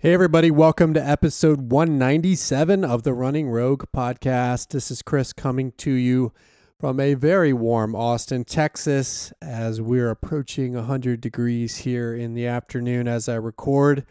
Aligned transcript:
Hey, 0.00 0.14
everybody, 0.14 0.52
welcome 0.52 0.94
to 0.94 1.04
episode 1.04 1.72
197 1.72 2.84
of 2.84 3.02
the 3.02 3.12
Running 3.12 3.50
Rogue 3.50 3.82
podcast. 3.92 4.68
This 4.68 4.92
is 4.92 5.02
Chris 5.02 5.32
coming 5.32 5.72
to 5.78 5.90
you 5.90 6.32
from 6.78 7.00
a 7.00 7.14
very 7.14 7.52
warm 7.52 7.96
Austin, 7.96 8.44
Texas, 8.44 9.32
as 9.42 9.80
we're 9.80 10.10
approaching 10.10 10.74
100 10.74 11.20
degrees 11.20 11.78
here 11.78 12.14
in 12.14 12.34
the 12.34 12.46
afternoon 12.46 13.08
as 13.08 13.28
I 13.28 13.34
record. 13.34 14.06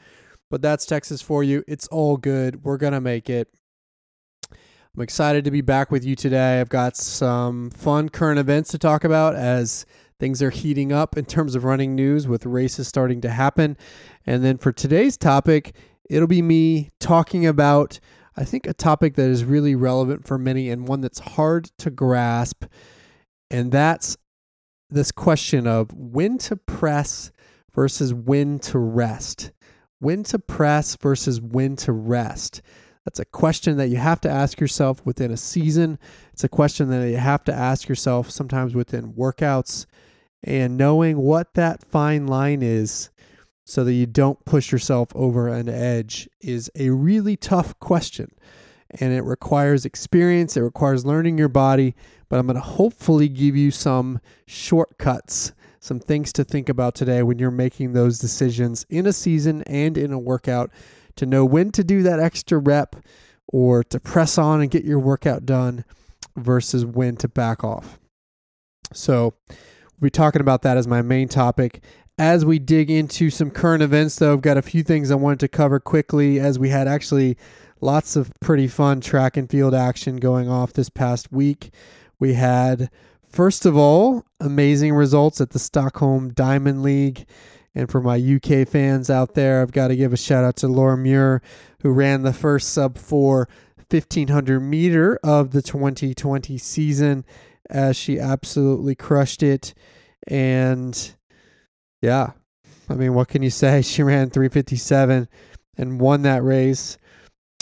But 0.50 0.62
that's 0.62 0.86
Texas 0.86 1.22
for 1.22 1.42
you. 1.42 1.64
It's 1.70 1.88
all 1.88 2.18
good. 2.18 2.66
We're 2.66 2.76
going 2.76 2.92
to 2.92 3.00
make 3.00 3.30
it. 3.30 3.48
I'm 4.52 5.02
excited 5.02 5.46
to 5.46 5.52
be 5.52 5.62
back 5.62 5.90
with 5.90 6.04
you 6.04 6.18
today. 6.18 6.60
I've 6.60 6.68
got 6.68 6.98
some 6.98 7.70
fun 7.70 8.10
current 8.10 8.40
events 8.40 8.72
to 8.72 8.78
talk 8.78 9.06
about 9.06 9.36
as 9.36 9.86
things 10.20 10.42
are 10.42 10.50
heating 10.50 10.92
up 10.92 11.18
in 11.18 11.26
terms 11.26 11.56
of 11.56 11.64
running 11.64 11.96
news 11.96 12.28
with 12.28 12.46
races 12.46 12.88
starting 12.88 13.22
to 13.22 13.30
happen. 13.30 13.78
And 14.26 14.44
then 14.44 14.58
for 14.58 14.72
today's 14.72 15.18
topic, 15.18 15.76
it'll 16.10 16.28
be 16.28 16.42
me 16.42 16.92
talking 17.00 17.46
about, 17.46 18.00
I 18.36 18.44
think, 18.44 18.68
a 18.68 18.74
topic 18.74 19.16
that 19.16 19.30
is 19.30 19.44
really 19.44 19.76
relevant 19.76 20.26
for 20.26 20.38
many 20.38 20.70
and 20.70 20.88
one 20.88 21.02
that's 21.02 21.20
hard 21.20 21.70
to 21.80 21.90
grasp. 21.90 22.66
And 23.50 23.72
that's 23.72 24.18
this 24.90 25.12
question 25.12 25.68
of 25.68 25.94
when 25.94 26.38
to 26.40 26.56
press 26.56 27.32
versus 27.74 28.14
when 28.14 28.60
to 28.60 28.80
rest. 28.80 29.52
When 30.00 30.24
to 30.26 30.40
press 30.40 30.96
versus 30.96 31.42
when 31.42 31.76
to 31.78 31.92
rest. 31.92 32.62
That's 33.06 33.20
a 33.20 33.26
question 33.26 33.78
that 33.78 33.88
you 33.88 33.96
have 33.96 34.20
to 34.22 34.30
ask 34.30 34.60
yourself 34.60 35.06
within 35.06 35.32
a 35.32 35.38
season. 35.38 35.98
It's 36.34 36.44
a 36.44 36.50
question 36.50 36.90
that 36.90 37.08
you 37.08 37.16
have 37.16 37.44
to 37.46 37.54
ask 37.54 37.88
yourself 37.88 38.30
sometimes 38.30 38.76
within 38.76 39.14
workouts. 39.14 39.86
And 40.44 40.78
knowing 40.78 41.18
what 41.18 41.54
that 41.56 41.84
fine 41.84 42.28
line 42.28 42.62
is 42.62 43.10
so 43.66 43.84
that 43.84 43.94
you 43.94 44.06
don't 44.06 44.44
push 44.46 44.72
yourself 44.72 45.10
over 45.14 45.48
an 45.48 45.68
edge 45.68 46.30
is 46.40 46.72
a 46.76 46.90
really 46.90 47.36
tough 47.36 47.78
question. 47.80 48.30
And 49.02 49.12
it 49.12 49.24
requires 49.24 49.84
experience, 49.84 50.56
it 50.56 50.62
requires 50.62 51.06
learning 51.06 51.38
your 51.38 51.50
body, 51.50 51.94
but 52.30 52.40
I'm 52.40 52.46
going 52.46 52.56
to 52.56 52.62
hopefully 52.62 53.28
give 53.28 53.58
you 53.58 53.72
some 53.72 54.22
shortcuts, 54.46 55.52
some 55.82 56.00
things 56.00 56.32
to 56.34 56.46
think 56.46 56.70
about 56.70 56.96
today 56.96 57.24
when 57.24 57.40
you're 57.40 57.52
making 57.52 57.92
those 57.92 58.20
decisions 58.20 58.86
in 58.90 59.06
a 59.06 59.14
season 59.14 59.64
and 59.64 59.98
in 59.98 60.14
a 60.14 60.20
workout 60.20 60.72
to 61.18 61.26
know 61.26 61.44
when 61.44 61.72
to 61.72 61.84
do 61.84 62.04
that 62.04 62.22
extra 62.22 62.58
rep 62.58 62.96
or 63.48 63.84
to 63.84 64.00
press 64.00 64.38
on 64.38 64.62
and 64.62 64.72
get 64.72 64.86
your 64.86 65.00
workout 65.00 65.46
done 65.46 65.84
versus 66.38 66.86
when 66.86 67.18
to 67.18 67.28
back 67.28 67.64
off. 67.64 68.00
So, 68.94 69.34
we'll 70.00 70.08
be 70.08 70.12
talking 70.12 70.42
about 70.42 70.62
that 70.62 70.78
as 70.78 70.88
my 70.88 71.02
main 71.02 71.28
topic. 71.28 71.82
As 72.20 72.46
we 72.46 72.60
dig 72.60 72.90
into 72.90 73.30
some 73.30 73.52
current 73.52 73.84
events, 73.84 74.16
though, 74.16 74.34
I've 74.34 74.42
got 74.42 74.58
a 74.58 74.62
few 74.62 74.84
things 74.84 75.12
I 75.12 75.16
wanted 75.16 75.40
to 75.42 75.48
cover 75.48 75.80
quickly 75.80 76.40
as 76.40 76.58
we 76.58 76.70
had 76.70 76.88
actually 76.88 77.38
lots 77.80 78.16
of 78.16 78.32
pretty 78.40 78.68
fun 78.68 79.02
track 79.02 79.38
and 79.38 79.50
field 79.50 79.76
action 79.76 80.18
going 80.18 80.50
off 80.50 80.74
this 80.74 80.90
past 80.90 81.32
week. 81.32 81.72
We 82.20 82.34
had, 82.34 82.90
first 83.24 83.66
of 83.66 83.78
all, 83.78 84.26
amazing 84.40 84.94
results 84.94 85.40
at 85.42 85.52
the 85.52 85.60
Stockholm 85.60 86.34
Diamond 86.34 86.82
League. 86.82 87.28
And 87.76 87.92
for 87.92 88.02
my 88.02 88.18
UK 88.18 88.68
fans 88.68 89.12
out 89.12 89.36
there, 89.36 89.62
I've 89.62 89.72
got 89.72 89.90
to 89.90 89.96
give 89.96 90.12
a 90.12 90.18
shout 90.18 90.44
out 90.44 90.56
to 90.58 90.68
Laura 90.68 90.98
Muir, 90.98 91.44
who 91.84 91.92
ran 91.92 92.24
the 92.24 92.34
first 92.34 92.70
sub 92.70 92.98
four 92.98 93.48
1500 93.90 94.60
meter 94.60 95.20
of 95.24 95.52
the 95.52 95.62
2020 95.62 96.58
season, 96.58 97.24
as 97.70 97.96
she 97.96 98.20
absolutely 98.20 98.96
crushed 98.96 99.44
it. 99.44 99.74
And 100.28 101.16
yeah. 102.02 102.32
I 102.90 102.94
mean, 102.94 103.14
what 103.14 103.28
can 103.28 103.44
you 103.44 103.50
say? 103.50 103.82
She 103.82 104.04
ran 104.04 104.30
357 104.30 105.28
and 105.78 106.00
won 106.00 106.22
that 106.24 106.44
race. 106.44 106.98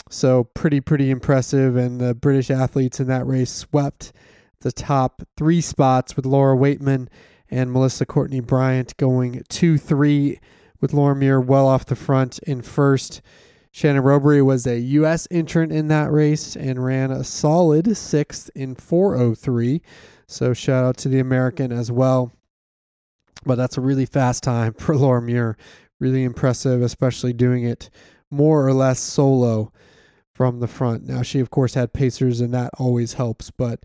So 0.08 0.44
pretty, 0.44 0.80
pretty 0.80 1.10
impressive. 1.10 1.76
And 1.76 2.00
the 2.00 2.14
British 2.14 2.50
athletes 2.50 3.00
in 3.00 3.08
that 3.08 3.26
race 3.26 3.52
swept 3.52 4.12
the 4.60 4.72
top 4.72 5.22
three 5.36 5.60
spots 5.60 6.16
with 6.16 6.26
Laura 6.26 6.56
Weightman 6.56 7.08
and 7.50 7.72
Melissa 7.72 8.06
Courtney 8.06 8.40
Bryant 8.40 8.96
going 8.96 9.42
2 9.48 9.78
3 9.78 10.40
with 10.80 10.92
Laura 10.92 11.16
Muir 11.16 11.40
well 11.40 11.66
off 11.66 11.86
the 11.86 11.96
front 11.96 12.38
in 12.40 12.62
first. 12.62 13.20
Shannon 13.76 14.04
Rowbury 14.04 14.40
was 14.40 14.66
a 14.66 14.78
U.S. 14.78 15.28
entrant 15.30 15.70
in 15.70 15.88
that 15.88 16.10
race 16.10 16.56
and 16.56 16.82
ran 16.82 17.10
a 17.10 17.22
solid 17.22 17.94
sixth 17.94 18.48
in 18.54 18.74
403. 18.74 19.82
So 20.26 20.54
shout 20.54 20.82
out 20.82 20.96
to 20.96 21.10
the 21.10 21.18
American 21.18 21.72
as 21.72 21.92
well. 21.92 22.32
But 23.44 23.56
that's 23.56 23.76
a 23.76 23.82
really 23.82 24.06
fast 24.06 24.42
time 24.42 24.72
for 24.78 24.96
Laura 24.96 25.20
Muir. 25.20 25.58
Really 26.00 26.24
impressive, 26.24 26.80
especially 26.80 27.34
doing 27.34 27.64
it 27.64 27.90
more 28.30 28.66
or 28.66 28.72
less 28.72 28.98
solo 28.98 29.70
from 30.32 30.60
the 30.60 30.68
front. 30.68 31.04
Now, 31.04 31.20
she, 31.20 31.40
of 31.40 31.50
course, 31.50 31.74
had 31.74 31.92
pacers, 31.92 32.40
and 32.40 32.54
that 32.54 32.70
always 32.78 33.12
helps, 33.12 33.50
but 33.50 33.80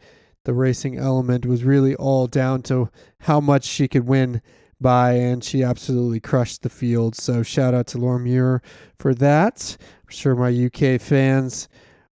the 0.45 0.53
racing 0.53 0.97
element 0.97 1.45
was 1.45 1.65
really 1.65 1.95
all 1.95 2.27
down 2.27 2.61
to 2.61 2.89
how 3.19 3.41
much 3.41 3.65
she 3.65 3.89
could 3.89 4.07
win 4.07 4.41
by, 4.81 5.13
and 5.13 5.43
she 5.43 5.63
absolutely 5.63 6.19
crushed 6.19 6.63
the 6.63 6.69
field. 6.69 7.15
So, 7.15 7.43
shout 7.43 7.73
out 7.73 7.87
to 7.87 7.97
Laura 7.97 8.19
Muir 8.19 8.61
for 8.97 9.13
that. 9.15 9.77
I'm 9.79 10.11
sure 10.11 10.35
my 10.35 10.49
UK 10.49 10.99
fans 10.99 11.67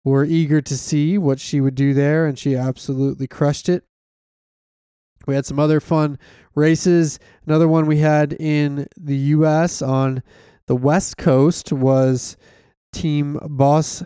were 0.05 0.25
eager 0.25 0.61
to 0.61 0.77
see 0.77 1.19
what 1.19 1.41
she 1.41 1.61
would 1.61 1.75
do 1.75 1.95
there, 1.95 2.27
and 2.27 2.39
she 2.39 2.55
absolutely 2.55 3.27
crushed 3.27 3.69
it. 3.69 3.85
We 5.27 5.35
had 5.35 5.47
some 5.47 5.59
other 5.59 5.81
fun 5.81 6.19
races. 6.55 7.19
Another 7.47 7.69
one 7.69 7.87
we 7.87 7.99
had 7.99 8.33
in 8.35 8.87
the 8.97 9.17
U.S. 9.17 9.83
on 9.83 10.23
the 10.67 10.77
West 10.77 11.17
Coast 11.17 11.73
was 11.73 12.37
Team 12.93 13.39
Boss 13.43 14.05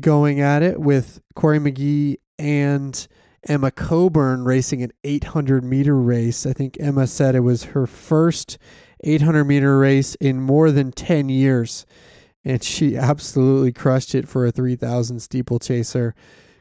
going 0.00 0.40
at 0.40 0.62
it 0.62 0.80
with 0.80 1.20
Cory 1.34 1.58
McGee 1.58 2.16
and 2.38 3.06
Emma 3.48 3.70
Coburn 3.70 4.44
racing 4.44 4.82
an 4.82 4.92
800 5.04 5.64
meter 5.64 5.96
race. 5.96 6.44
I 6.46 6.52
think 6.52 6.76
Emma 6.78 7.06
said 7.06 7.34
it 7.34 7.40
was 7.40 7.64
her 7.64 7.86
first 7.86 8.58
800 9.04 9.44
meter 9.44 9.78
race 9.78 10.14
in 10.16 10.40
more 10.40 10.70
than 10.70 10.92
10 10.92 11.28
years. 11.28 11.86
And 12.44 12.62
she 12.62 12.96
absolutely 12.96 13.72
crushed 13.72 14.14
it 14.14 14.28
for 14.28 14.46
a 14.46 14.52
3000 14.52 15.20
steeplechaser. 15.20 16.14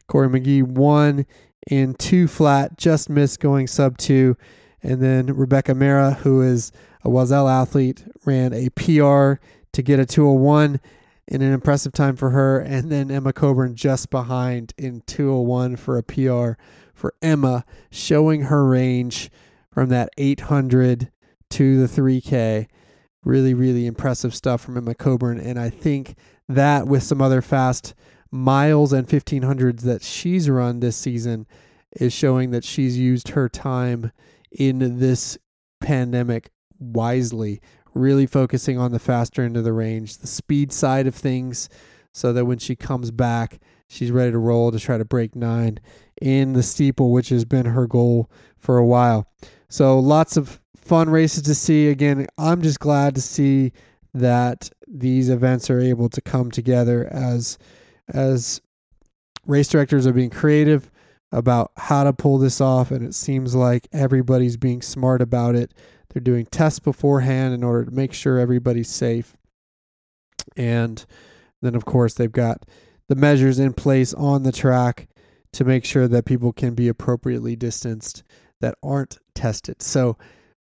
Cory 0.08 0.30
McGee 0.30 0.64
won 0.64 1.26
in 1.70 1.94
two 1.94 2.28
flat, 2.28 2.78
just 2.78 3.10
missed 3.10 3.40
going 3.40 3.68
sub 3.68 3.98
two. 3.98 4.38
And 4.82 5.02
then 5.02 5.28
Rebecca 5.28 5.74
Mehra, 5.74 6.16
who 6.18 6.42
is 6.42 6.72
a 7.04 7.10
Oiselle 7.10 7.50
athlete, 7.50 8.06
ran 8.26 8.54
a 8.54 8.70
PR 8.70 9.42
to 9.74 9.82
get 9.82 10.00
a 10.00 10.06
201 10.06 10.80
in 11.28 11.42
an 11.42 11.54
impressive 11.54 11.92
time 11.92 12.16
for 12.16 12.32
her. 12.32 12.60
And 12.60 12.92
then 12.92 13.12
Emma 13.12 13.34
Coburn 13.34 13.76
just 13.76 14.10
behind 14.10 14.74
in 14.78 15.02
201 15.08 15.76
for 15.76 15.98
a 15.98 16.04
PR 16.04 16.62
for 16.94 17.14
Emma, 17.22 17.64
showing 17.92 18.44
her 18.44 18.66
range 18.66 19.30
from 19.72 19.90
that 19.90 20.10
800 20.18 21.12
to 21.52 21.86
the 21.86 22.02
3K. 22.02 22.68
Really, 23.24 23.54
really 23.54 23.86
impressive 23.86 24.34
stuff 24.34 24.62
from 24.62 24.78
Emma 24.78 24.96
Coburn. 24.96 25.40
And 25.40 25.60
I 25.60 25.70
think 25.70 26.16
that 26.48 26.88
with 26.88 27.04
some 27.04 27.22
other 27.22 27.42
fast 27.42 27.94
miles 28.32 28.94
and 28.94 29.08
1500s 29.08 29.82
that 29.82 30.02
she's 30.02 30.50
run 30.50 30.80
this 30.80 30.96
season 30.96 31.46
is 31.94 32.14
showing 32.14 32.52
that 32.52 32.64
she's 32.64 32.98
used 32.98 33.30
her 33.30 33.50
time 33.50 34.12
in 34.52 35.00
this 35.00 35.38
pandemic 35.82 36.50
wisely, 36.80 37.62
really 37.98 38.26
focusing 38.26 38.78
on 38.78 38.92
the 38.92 39.00
faster 39.00 39.42
end 39.42 39.58
of 39.58 39.64
the 39.64 39.74
range, 39.74 40.18
the 40.18 40.28
speed 40.28 40.72
side 40.72 41.08
of 41.08 41.16
things, 41.16 41.70
so 42.14 42.34
that 42.34 42.46
when 42.46 42.58
she 42.58 42.76
comes 42.76 43.12
back, 43.12 43.60
she's 43.88 44.12
ready 44.12 44.32
to 44.32 44.38
roll 44.38 44.72
to 44.72 44.80
try 44.80 44.98
to 44.98 45.06
break 45.06 45.36
nine 45.36 45.80
in 46.22 46.54
the 46.54 46.64
steeple, 46.64 47.12
which 47.12 47.30
has 47.30 47.46
been 47.46 47.66
her 47.66 47.88
goal 47.88 48.30
for 48.58 48.78
a 48.78 48.86
while. 48.86 49.28
So 49.70 50.00
lots 50.00 50.38
of 50.38 50.62
fun 50.76 51.10
races 51.10 51.44
to 51.44 51.56
see. 51.56 51.90
Again, 51.90 52.28
I'm 52.38 52.62
just 52.62 52.80
glad 52.80 53.16
to 53.16 53.22
see 53.22 53.74
that 54.14 54.70
these 54.88 55.30
events 55.30 55.70
are 55.70 55.80
able 55.80 56.10
to 56.10 56.22
come 56.22 56.50
together 56.50 57.08
as 57.12 57.58
as 58.14 58.62
race 59.46 59.68
directors 59.68 60.08
are 60.08 60.14
being 60.14 60.30
creative 60.30 60.90
about 61.32 61.72
how 61.76 62.04
to 62.06 62.14
pull 62.14 62.38
this 62.38 62.62
off, 62.62 62.92
and 62.92 63.06
it 63.06 63.14
seems 63.14 63.54
like 63.54 63.88
everybody's 63.92 64.56
being 64.56 64.82
smart 64.82 65.22
about 65.22 65.56
it. 65.56 65.74
They're 66.18 66.34
doing 66.34 66.48
tests 66.48 66.80
beforehand 66.80 67.54
in 67.54 67.64
order 67.64 67.86
to 67.86 67.92
make 67.92 68.12
sure 68.12 68.40
everybody's 68.40 68.90
safe. 68.90 69.38
And 70.56 71.06
then, 71.62 71.76
of 71.76 71.86
course, 71.86 72.16
they've 72.16 72.32
got 72.32 72.66
the 73.08 73.14
measures 73.14 73.60
in 73.60 73.74
place 73.74 74.16
on 74.16 74.42
the 74.42 74.52
track 74.52 75.10
to 75.54 75.64
make 75.64 75.86
sure 75.86 76.08
that 76.08 76.26
people 76.26 76.52
can 76.52 76.74
be 76.74 76.88
appropriately 76.88 77.56
distanced 77.56 78.24
that 78.62 78.74
aren't 78.82 79.20
tested. 79.36 79.84
So, 79.84 80.18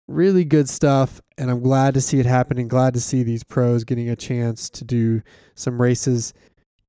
really 0.08 0.44
good 0.44 0.68
stuff. 0.68 1.20
And 1.38 1.52
I'm 1.52 1.62
glad 1.62 1.94
to 1.94 2.00
see 2.00 2.18
it 2.18 2.26
happening. 2.26 2.66
Glad 2.66 2.94
to 2.94 3.00
see 3.00 3.22
these 3.22 3.44
pros 3.44 3.84
getting 3.84 4.10
a 4.10 4.16
chance 4.16 4.68
to 4.70 4.84
do 4.84 5.22
some 5.54 5.80
races 5.80 6.34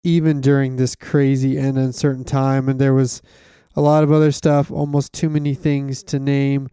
even 0.04 0.42
during 0.42 0.78
this 0.78 0.96
crazy 0.96 1.56
and 1.60 1.78
uncertain 1.78 2.24
time. 2.24 2.68
And 2.68 2.82
there 2.82 2.96
was 2.96 3.22
a 3.76 3.82
lot 3.82 4.04
of 4.04 4.12
other 4.12 4.32
stuff, 4.32 4.72
almost 4.72 5.14
too 5.14 5.30
many 5.30 5.54
things 5.54 6.02
to 6.06 6.18
name 6.18 6.68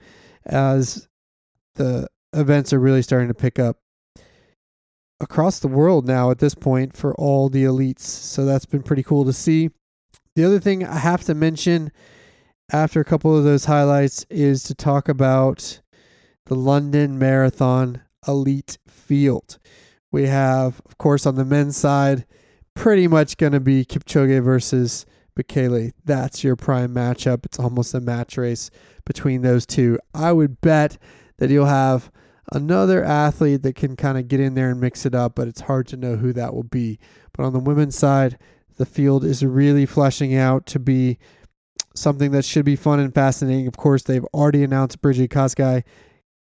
as 0.47 1.07
the 1.75 2.09
events 2.33 2.73
are 2.73 2.81
really 2.81 3.03
starting 3.03 3.29
to 3.29 3.35
pick 3.35 3.59
up. 3.59 3.79
across 5.23 5.61
the 5.61 5.69
world 5.69 6.07
now 6.07 6.31
at 6.31 6.39
this 6.39 6.55
point 6.55 6.95
for 6.95 7.15
all 7.15 7.49
the 7.49 7.65
elites. 7.65 8.01
So 8.01 8.45
that's 8.45 8.67
been 8.67 8.83
pretty 8.83 9.03
cool 9.03 9.25
to 9.25 9.33
see. 9.33 9.71
The 10.35 10.45
other 10.45 10.59
thing 10.59 10.85
I 10.85 10.99
have 10.99 11.23
to 11.25 11.35
mention 11.35 11.93
after 12.73 13.01
a 13.01 13.05
couple 13.05 13.37
of 13.37 13.45
those 13.45 13.67
highlights 13.67 14.27
is 14.29 14.63
to 14.65 14.75
talk 14.75 15.09
about 15.09 15.81
the 16.47 16.55
London 16.55 17.19
Marathon 17.19 18.03
Elite 18.27 18.79
Field. 18.89 19.59
We 20.11 20.27
have, 20.27 20.81
of 20.85 20.99
course, 20.99 21.25
on 21.25 21.37
the 21.37 21.45
men's 21.45 21.77
side, 21.77 22.27
pretty 22.75 23.07
much 23.07 23.37
going 23.37 23.53
to 23.53 23.61
be 23.61 23.85
Kipchoge 23.85 24.43
versus 24.43 25.07
Bekele. 25.39 25.93
That's 26.05 26.43
your 26.43 26.57
prime 26.57 26.95
matchup. 26.95 27.45
It's 27.45 27.59
almost 27.59 27.95
a 27.95 28.01
match 28.01 28.37
race 28.37 28.71
between 29.05 29.43
those 29.43 29.67
two. 29.67 29.99
I 30.15 30.33
would 30.33 30.61
bet 30.61 30.99
that 31.39 31.51
you'll 31.51 31.67
have 31.67 32.11
another 32.53 33.05
athlete 33.05 33.63
that 33.63 33.75
can 33.75 33.97
kind 33.97 34.19
of 34.19 34.29
get 34.29 34.41
in 34.41 34.55
there 34.55 34.71
and 34.71 34.81
mix 34.81 35.07
it 35.07 35.15
up, 35.15 35.35
but 35.35 35.49
it's 35.49 35.63
hard 35.63 35.87
to 35.89 35.97
know 35.97 36.17
who 36.17 36.33
that 36.33 36.55
will 36.55 36.63
be. 36.63 36.99
But 37.33 37.45
on 37.45 37.53
the 37.53 37.61
women's 37.61 37.97
side, 37.97 38.39
the 38.77 38.87
field 38.87 39.25
is 39.25 39.45
really 39.45 39.87
fleshing 39.87 40.35
out 40.35 40.67
to 40.67 40.79
be 40.79 41.19
something 41.95 42.31
that 42.33 42.45
should 42.45 42.65
be 42.65 42.77
fun 42.77 43.01
and 43.01 43.15
fascinating. 43.15 43.67
Of 43.67 43.77
course, 43.77 44.03
they've 44.03 44.25
already 44.35 44.63
announced 44.63 45.03
Brigid 45.03 45.31
Kosgei, 45.31 45.85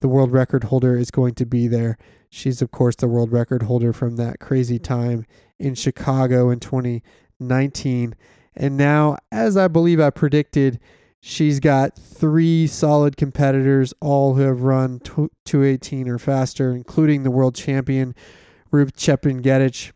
the 0.00 0.09
world 0.09 0.33
record 0.33 0.65
holder, 0.65 0.97
is 0.97 1.11
going 1.11 1.35
to 1.35 1.47
be 1.47 1.69
there. 1.69 1.97
She's, 2.31 2.61
of 2.61 2.71
course, 2.71 2.97
the 2.97 3.09
world 3.09 3.32
record 3.32 3.62
holder 3.62 3.93
from 3.93 4.17
that 4.17 4.41
crazy 4.41 4.79
time 4.79 5.25
in 5.59 5.75
Chicago 5.75 6.50
in 6.50 6.61
2019. 6.61 8.15
And 8.55 8.77
now, 8.77 9.17
as 9.31 9.56
I 9.56 9.69
believe 9.69 10.00
I 10.00 10.11
predicted, 10.11 10.81
she's 11.21 11.61
got 11.61 11.97
three 11.97 12.67
solid 12.67 13.17
competitors, 13.17 13.93
all 14.01 14.35
who 14.35 14.43
have 14.43 14.63
run 14.63 15.01
218 15.01 16.09
or 16.09 16.19
faster, 16.19 16.73
including 16.73 17.23
the 17.23 17.31
world 17.31 17.55
champion, 17.55 18.15
Ruth 18.71 18.97
Chepngetich, 18.97 19.93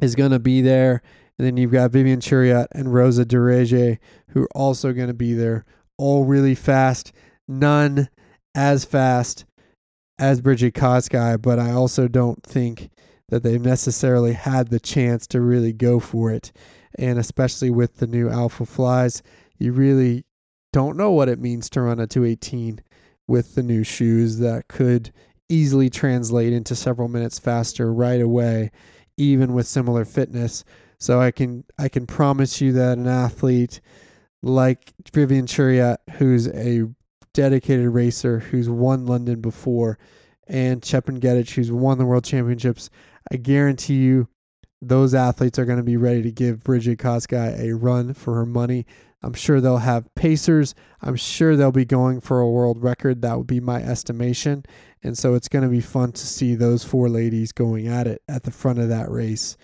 is 0.00 0.14
going 0.14 0.32
to 0.32 0.38
be 0.38 0.60
there. 0.60 1.02
And 1.38 1.46
then 1.46 1.56
you've 1.56 1.72
got 1.72 1.90
Vivian 1.90 2.20
Cheruiyot 2.20 2.66
and 2.72 2.88
Roza 2.88 3.24
Dereje, 3.24 3.98
who 4.28 4.42
are 4.42 4.48
also 4.54 4.92
going 4.92 5.08
to 5.08 5.14
be 5.14 5.34
there, 5.34 5.64
all 5.98 6.24
really 6.24 6.54
fast. 6.54 7.12
None 7.48 8.08
as 8.54 8.84
fast 8.84 9.44
as 10.18 10.40
Brigid 10.40 10.74
Kosgei, 10.74 11.40
but 11.40 11.58
I 11.58 11.72
also 11.72 12.06
don't 12.06 12.42
think 12.42 12.90
that 13.28 13.42
they've 13.42 13.60
necessarily 13.60 14.34
had 14.34 14.68
the 14.68 14.78
chance 14.78 15.26
to 15.28 15.40
really 15.40 15.72
go 15.72 15.98
for 15.98 16.30
it. 16.30 16.52
And 16.98 17.18
especially 17.18 17.70
with 17.70 17.96
the 17.96 18.06
new 18.06 18.28
Alphaflys, 18.28 19.22
you 19.62 19.72
really 19.72 20.24
don't 20.72 20.96
know 20.96 21.10
what 21.10 21.28
it 21.28 21.38
means 21.38 21.68
to 21.70 21.82
run 21.82 22.00
a 22.00 22.06
218 22.06 22.80
with 23.28 23.54
the 23.54 23.62
new 23.62 23.84
shoes 23.84 24.38
that 24.38 24.68
could 24.68 25.12
easily 25.48 25.90
translate 25.90 26.52
into 26.52 26.74
several 26.74 27.08
minutes 27.08 27.38
faster 27.38 27.92
right 27.92 28.20
away, 28.20 28.70
even 29.16 29.52
with 29.52 29.66
similar 29.66 30.04
fitness. 30.04 30.64
So 30.98 31.20
I 31.20 31.30
can 31.30 31.64
I 31.78 31.88
can 31.88 32.06
promise 32.06 32.60
you 32.60 32.72
that 32.72 32.98
an 32.98 33.06
athlete 33.06 33.80
like 34.42 34.92
Vivian 35.12 35.46
Cheruiyot, 35.46 35.98
who's 36.12 36.48
a 36.48 36.84
dedicated 37.34 37.88
racer 37.88 38.38
who's 38.38 38.68
won 38.68 39.06
London 39.06 39.40
before, 39.40 39.98
and 40.48 40.82
Chepngetich, 40.82 41.54
who's 41.54 41.72
won 41.72 41.98
the 41.98 42.04
world 42.04 42.24
championships, 42.24 42.90
I 43.30 43.36
guarantee 43.36 43.96
you 43.96 44.28
those 44.80 45.14
athletes 45.14 45.58
are 45.58 45.64
going 45.64 45.78
to 45.78 45.84
be 45.84 45.96
ready 45.96 46.22
to 46.22 46.32
give 46.32 46.64
Brigid 46.64 46.98
Kosgei 46.98 47.58
a 47.58 47.74
run 47.74 48.14
for 48.14 48.34
her 48.34 48.46
money. 48.46 48.84
I'm 49.22 49.34
sure 49.34 49.60
they'll 49.60 49.78
have 49.78 50.12
pacers. 50.14 50.74
I'm 51.00 51.16
sure 51.16 51.56
they'll 51.56 51.72
be 51.72 51.84
going 51.84 52.20
for 52.20 52.40
a 52.40 52.50
world 52.50 52.82
record. 52.82 53.22
That 53.22 53.38
would 53.38 53.46
be 53.46 53.60
my 53.60 53.82
estimation. 53.82 54.64
And 55.02 55.16
so 55.16 55.34
it's 55.34 55.48
going 55.48 55.64
to 55.64 55.70
be 55.70 55.80
fun 55.80 56.12
to 56.12 56.26
see 56.26 56.54
those 56.54 56.84
four 56.84 57.08
ladies 57.08 57.52
going 57.52 57.88
at 57.88 58.06
it 58.06 58.22
at 58.28 58.42
the 58.42 58.50
front 58.50 58.78
of 58.78 58.88
that 58.88 59.10
race. 59.10 59.56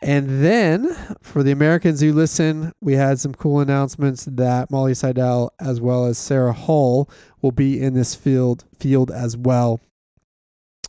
And 0.00 0.42
then 0.42 0.96
for 1.22 1.44
the 1.44 1.52
Americans 1.52 2.00
who 2.00 2.12
listen, 2.12 2.72
we 2.80 2.94
had 2.94 3.20
some 3.20 3.34
cool 3.34 3.60
announcements 3.60 4.24
that 4.24 4.70
Molly 4.70 4.94
Seidel 4.94 5.52
as 5.60 5.80
well 5.80 6.06
as 6.06 6.18
Sarah 6.18 6.52
Hall 6.52 7.08
will 7.40 7.52
be 7.52 7.80
in 7.80 7.94
this 7.94 8.16
field 8.16 8.64
field 8.76 9.12
as 9.12 9.36
well. 9.36 9.80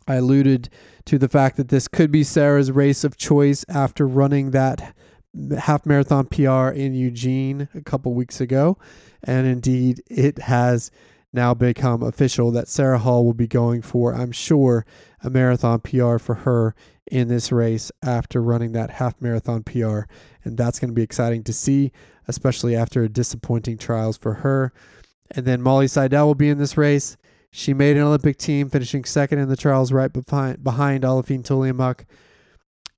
I 0.08 0.16
alluded 0.16 0.68
to 1.06 1.18
the 1.18 1.28
fact 1.28 1.56
that 1.56 1.68
this 1.68 1.86
could 1.86 2.10
be 2.10 2.24
Sarah's 2.24 2.72
race 2.72 3.04
of 3.04 3.16
choice 3.16 3.64
after 3.68 4.06
running 4.06 4.50
that 4.50 4.94
half 5.58 5.84
marathon 5.86 6.26
PR 6.26 6.68
in 6.68 6.94
Eugene 6.94 7.68
a 7.74 7.80
couple 7.80 8.14
weeks 8.14 8.40
ago. 8.40 8.78
And 9.22 9.46
indeed, 9.46 10.02
it 10.08 10.38
has 10.40 10.90
now 11.32 11.54
become 11.54 12.02
official 12.02 12.50
that 12.52 12.68
Sarah 12.68 12.98
Hall 12.98 13.24
will 13.24 13.34
be 13.34 13.48
going 13.48 13.82
for, 13.82 14.14
I'm 14.14 14.32
sure, 14.32 14.86
a 15.22 15.30
marathon 15.30 15.80
PR 15.80 16.18
for 16.18 16.34
her 16.36 16.74
in 17.10 17.28
this 17.28 17.50
race 17.50 17.90
after 18.02 18.40
running 18.40 18.72
that 18.72 18.92
half 18.92 19.20
marathon 19.20 19.62
PR. 19.62 20.02
And 20.44 20.56
that's 20.56 20.78
going 20.78 20.90
to 20.90 20.94
be 20.94 21.02
exciting 21.02 21.42
to 21.44 21.52
see, 21.52 21.92
especially 22.28 22.76
after 22.76 23.08
disappointing 23.08 23.78
trials 23.78 24.16
for 24.16 24.34
her. 24.34 24.72
And 25.30 25.44
then 25.44 25.62
Molly 25.62 25.88
Seidel 25.88 26.26
will 26.26 26.34
be 26.34 26.48
in 26.48 26.58
this 26.58 26.76
race. 26.76 27.16
She 27.50 27.72
made 27.74 27.96
an 27.96 28.02
Olympic 28.02 28.36
team, 28.36 28.68
finishing 28.68 29.04
second 29.04 29.38
in 29.38 29.48
the 29.48 29.56
trials 29.56 29.92
right 29.92 30.12
behind, 30.12 30.62
behind 30.62 31.04
Aliphine 31.04 31.42
Tuliamuk 31.42 32.04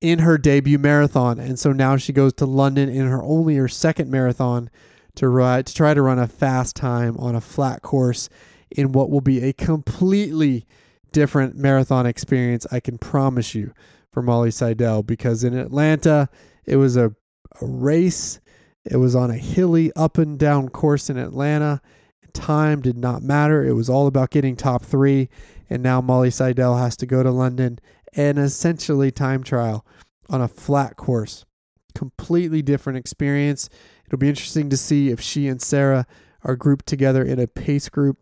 in 0.01 0.21
her 0.21 0.39
debut 0.39 0.79
marathon. 0.79 1.39
And 1.39 1.59
so 1.59 1.73
now 1.73 1.97
she 1.97 2.13
goes 2.13 2.33
to 2.35 2.47
London 2.47 2.89
in 2.89 3.07
her 3.07 3.23
only 3.23 3.57
her 3.57 3.69
second 3.69 4.11
marathon 4.11 4.71
to, 5.17 5.29
ride, 5.29 5.67
to 5.67 5.75
try 5.75 5.95
to 5.95 6.03
run 6.03 6.19
a 6.19 6.27
fast 6.27 6.77
time 6.77 7.17
on 7.19 7.35
a 7.35 7.41
flat 7.41 7.83
course 7.83 8.29
in 8.71 8.93
what 8.93 9.11
will 9.11 9.21
be 9.21 9.43
a 9.43 9.53
completely 9.53 10.67
different 11.13 11.57
marathon 11.57 12.05
experience, 12.05 12.67
I 12.71 12.81
can 12.81 12.99
promise 12.99 13.55
you 13.55 13.73
for 14.13 14.23
Molly 14.23 14.51
Seidel 14.51 15.03
because 15.03 15.45
in 15.45 15.57
Atlanta, 15.57 16.29
it 16.67 16.77
was 16.77 16.97
a, 16.97 17.15
a 17.61 17.67
race. 17.67 18.41
It 18.85 18.97
was 18.97 19.15
on 19.15 19.31
a 19.31 19.37
hilly 19.37 19.93
up 19.95 20.19
and 20.19 20.39
down 20.39 20.69
course 20.69 21.09
in 21.09 21.17
Atlanta. 21.17 21.81
Time 22.35 22.83
did 22.83 22.99
not 22.99 23.23
matter. 23.23 23.65
It 23.65 23.73
was 23.73 23.89
all 23.89 24.07
about 24.07 24.31
getting 24.31 24.57
top 24.57 24.85
three. 24.85 25.29
And 25.71 25.83
now 25.83 26.01
Molly 26.01 26.31
Seidel 26.31 26.77
has 26.77 26.97
to 26.99 27.07
go 27.07 27.23
to 27.23 27.31
London 27.31 27.79
and 28.17 28.39
essentially 28.39 29.11
time 29.11 29.45
trial 29.45 29.87
on 30.29 30.41
a 30.41 30.49
flat 30.49 30.97
course. 30.97 31.45
Completely 31.95 32.63
different 32.63 32.99
experience. 32.99 33.69
It'll 34.07 34.19
be 34.19 34.29
interesting 34.29 34.71
to 34.71 34.77
see 34.77 35.11
if 35.11 35.21
she 35.21 35.47
and 35.47 35.61
Sarah 35.61 36.07
are 36.43 36.57
grouped 36.57 36.87
together 36.87 37.23
in 37.23 37.39
a 37.39 37.47
pace 37.47 37.89
group 37.89 38.19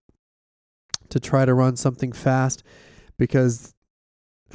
to 1.11 1.21
try 1.21 1.45
to 1.45 1.55
run 1.55 1.77
something 1.77 2.13
fast 2.13 2.63
because 3.17 3.75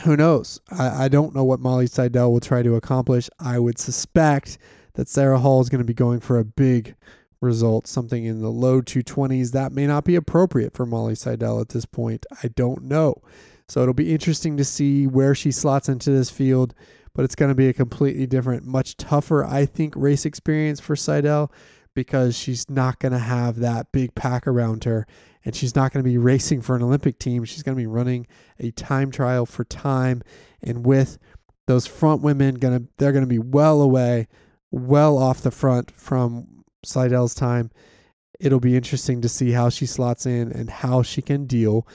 who 0.04 0.16
knows? 0.16 0.60
I, 0.72 1.06
I 1.06 1.08
don't 1.08 1.36
know 1.36 1.44
what 1.44 1.60
Molly 1.60 1.88
Seidel 1.88 2.32
will 2.32 2.40
try 2.40 2.64
to 2.64 2.76
accomplish. 2.76 3.30
I 3.40 3.60
would 3.60 3.78
suspect 3.80 4.58
that 4.94 5.08
Sarah 5.08 5.40
Hall 5.40 5.62
is 5.62 5.70
going 5.70 5.80
to 5.80 5.86
be 5.86 5.94
going 5.94 6.20
for 6.20 6.40
a 6.40 6.46
big 6.46 6.96
result, 7.42 7.88
something 7.88 8.26
in 8.26 8.42
the 8.42 8.50
low 8.50 8.82
220s. 8.82 9.52
That 9.52 9.72
may 9.72 9.88
not 9.88 10.04
be 10.04 10.16
appropriate 10.16 10.74
for 10.74 10.86
Molly 10.86 11.16
Seidel 11.16 11.62
at 11.62 11.70
this 11.70 11.86
point. 11.86 12.26
I 12.44 12.50
don't 12.50 12.84
know. 12.84 13.22
So 13.70 13.82
it'll 13.82 13.94
be 13.94 14.14
interesting 14.14 14.58
to 14.58 14.66
see 14.66 15.06
where 15.06 15.36
she 15.36 15.52
slots 15.52 15.88
into 15.88 16.10
this 16.10 16.30
field, 16.30 16.74
but 17.14 17.24
it's 17.24 17.36
going 17.36 17.50
to 17.50 17.56
be 17.56 17.70
a 17.70 17.74
completely 17.74 18.26
different, 18.26 18.66
much 18.66 18.98
tougher, 18.98 19.46
I 19.46 19.66
think, 19.66 19.96
race 19.96 20.26
experience 20.26 20.80
for 20.80 20.96
Seidel 20.96 21.52
because 21.94 22.38
she's 22.38 22.70
not 22.70 23.00
going 23.00 23.12
to 23.12 23.20
have 23.20 23.58
that 23.58 23.92
big 23.92 24.16
pack 24.16 24.48
around 24.48 24.86
her 24.86 25.06
and 25.46 25.56
she's 25.56 25.76
not 25.76 25.92
going 25.92 26.04
to 26.04 26.10
be 26.10 26.18
racing 26.18 26.62
for 26.62 26.76
an 26.76 26.84
Olympic 26.84 27.20
team. 27.20 27.46
She's 27.46 27.64
going 27.64 27.76
to 27.76 27.82
be 27.82 27.88
running 27.88 28.28
a 28.60 28.72
time 28.72 29.12
trial 29.12 29.46
for 29.46 29.64
time, 29.64 30.22
and 30.62 30.86
with 30.86 31.18
those 31.68 31.88
front 31.88 32.22
women, 32.22 32.56
gonna 32.56 32.82
they're 32.98 33.12
going 33.14 33.24
to 33.24 33.28
be 33.28 33.40
well 33.40 33.82
away, 33.82 34.28
well 34.72 35.18
off 35.18 35.42
the 35.42 35.52
front 35.52 35.92
from 35.92 36.64
Seidel's 36.84 37.34
time. 37.34 37.72
It'll 38.40 38.60
be 38.60 38.76
interesting 38.76 39.22
to 39.22 39.30
see 39.30 39.52
how 39.52 39.70
she 39.70 39.86
slots 39.86 40.26
in 40.26 40.52
and 40.52 40.70
how 40.70 41.04
she 41.04 41.22
can 41.22 41.46
deal 41.46 41.88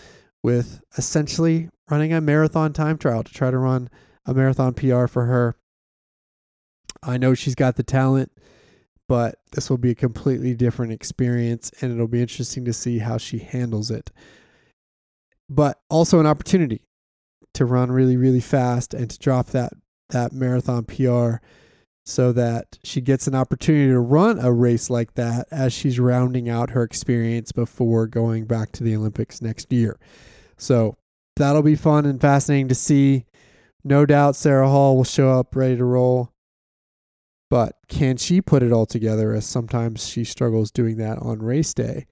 with 0.44 0.82
essentially 0.98 1.70
running 1.90 2.12
a 2.12 2.20
marathon 2.20 2.72
time 2.72 2.98
trial 2.98 3.24
to 3.24 3.32
try 3.32 3.50
to 3.50 3.58
run 3.58 3.88
a 4.26 4.34
marathon 4.34 4.74
PR 4.74 5.06
for 5.06 5.24
her. 5.24 5.56
I 7.02 7.16
know 7.16 7.34
she's 7.34 7.54
got 7.54 7.76
the 7.76 7.82
talent 7.82 8.30
but 9.08 9.38
this 9.52 9.68
will 9.68 9.78
be 9.78 9.90
a 9.90 9.94
completely 9.94 10.54
different 10.54 10.92
experience 10.92 11.70
and 11.80 11.92
it'll 11.92 12.08
be 12.08 12.22
interesting 12.22 12.64
to 12.64 12.72
see 12.72 12.98
how 12.98 13.18
she 13.18 13.38
handles 13.38 13.90
it. 13.90 14.10
But 15.48 15.80
also 15.90 16.20
an 16.20 16.26
opportunity 16.26 16.82
to 17.54 17.64
run 17.64 17.90
really 17.90 18.16
really 18.16 18.40
fast 18.40 18.94
and 18.94 19.10
to 19.10 19.18
drop 19.18 19.48
that 19.48 19.72
that 20.10 20.32
marathon 20.32 20.84
PR 20.84 21.36
so 22.06 22.32
that 22.32 22.78
she 22.84 23.00
gets 23.00 23.26
an 23.26 23.34
opportunity 23.34 23.88
to 23.88 23.98
run 23.98 24.38
a 24.38 24.52
race 24.52 24.90
like 24.90 25.14
that 25.14 25.46
as 25.50 25.72
she's 25.72 25.98
rounding 25.98 26.50
out 26.50 26.70
her 26.70 26.82
experience 26.82 27.50
before 27.50 28.06
going 28.06 28.44
back 28.44 28.72
to 28.72 28.84
the 28.84 28.94
Olympics 28.94 29.40
next 29.40 29.72
year. 29.72 29.98
So 30.64 30.96
that'll 31.36 31.62
be 31.62 31.76
fun 31.76 32.06
and 32.06 32.18
fascinating 32.18 32.68
to 32.68 32.74
see. 32.74 33.26
No 33.84 34.06
doubt 34.06 34.34
Sarah 34.34 34.68
Hall 34.68 34.96
will 34.96 35.04
show 35.04 35.38
up 35.38 35.54
ready 35.54 35.76
to 35.76 35.84
roll. 35.84 36.30
But 37.50 37.76
can 37.86 38.16
she 38.16 38.40
put 38.40 38.62
it 38.62 38.72
all 38.72 38.86
together 38.86 39.34
as 39.34 39.44
sometimes 39.44 40.08
she 40.08 40.24
struggles 40.24 40.70
doing 40.70 40.96
that 40.96 41.18
on 41.18 41.40
race 41.40 41.74
day? 41.74 42.06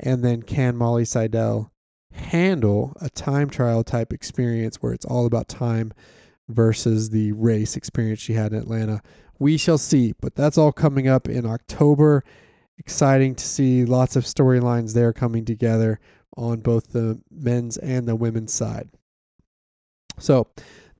And 0.00 0.24
then 0.24 0.42
can 0.42 0.74
Molly 0.74 1.04
Seidel 1.04 1.70
handle 2.12 2.94
a 3.00 3.10
time 3.10 3.50
trial 3.50 3.84
type 3.84 4.12
experience 4.12 4.76
where 4.76 4.94
it's 4.94 5.04
all 5.04 5.26
about 5.26 5.48
time 5.48 5.92
versus 6.48 7.10
the 7.10 7.32
race 7.32 7.76
experience 7.76 8.20
she 8.20 8.32
had 8.32 8.52
in 8.52 8.58
Atlanta. 8.58 9.02
We 9.38 9.58
shall 9.58 9.78
see, 9.78 10.14
but 10.18 10.34
that's 10.34 10.56
all 10.56 10.72
coming 10.72 11.08
up 11.08 11.28
in 11.28 11.44
October. 11.44 12.24
Exciting 12.78 13.34
to 13.34 13.44
see 13.44 13.84
lots 13.84 14.16
of 14.16 14.24
storylines 14.24 14.94
there 14.94 15.12
coming 15.12 15.44
together 15.44 16.00
on 16.38 16.60
both 16.60 16.92
the 16.92 17.20
men's 17.30 17.76
and 17.76 18.06
the 18.06 18.16
women's 18.16 18.54
side. 18.54 18.88
So, 20.18 20.48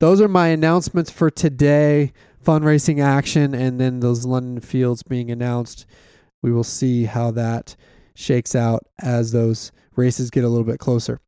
those 0.01 0.21
are 0.21 0.29
my 0.29 0.49
announcements 0.49 1.11
for 1.11 1.31
today 1.31 2.13
fundraising 2.45 3.03
action 3.03 3.55
and 3.55 3.81
then 3.81 4.01
those 4.01 4.25
London 4.25 4.61
fields 4.61 5.03
being 5.03 5.31
announced. 5.31 5.87
We 6.43 6.53
will 6.53 6.65
see 6.65 7.05
how 7.05 7.33
that 7.33 7.75
shakes 8.15 8.55
out 8.55 8.87
as 9.01 9.33
those 9.33 9.73
races 9.97 10.31
get 10.31 10.45
a 10.45 10.49
little 10.49 10.65
bit 10.65 10.79
closer. 10.79 11.21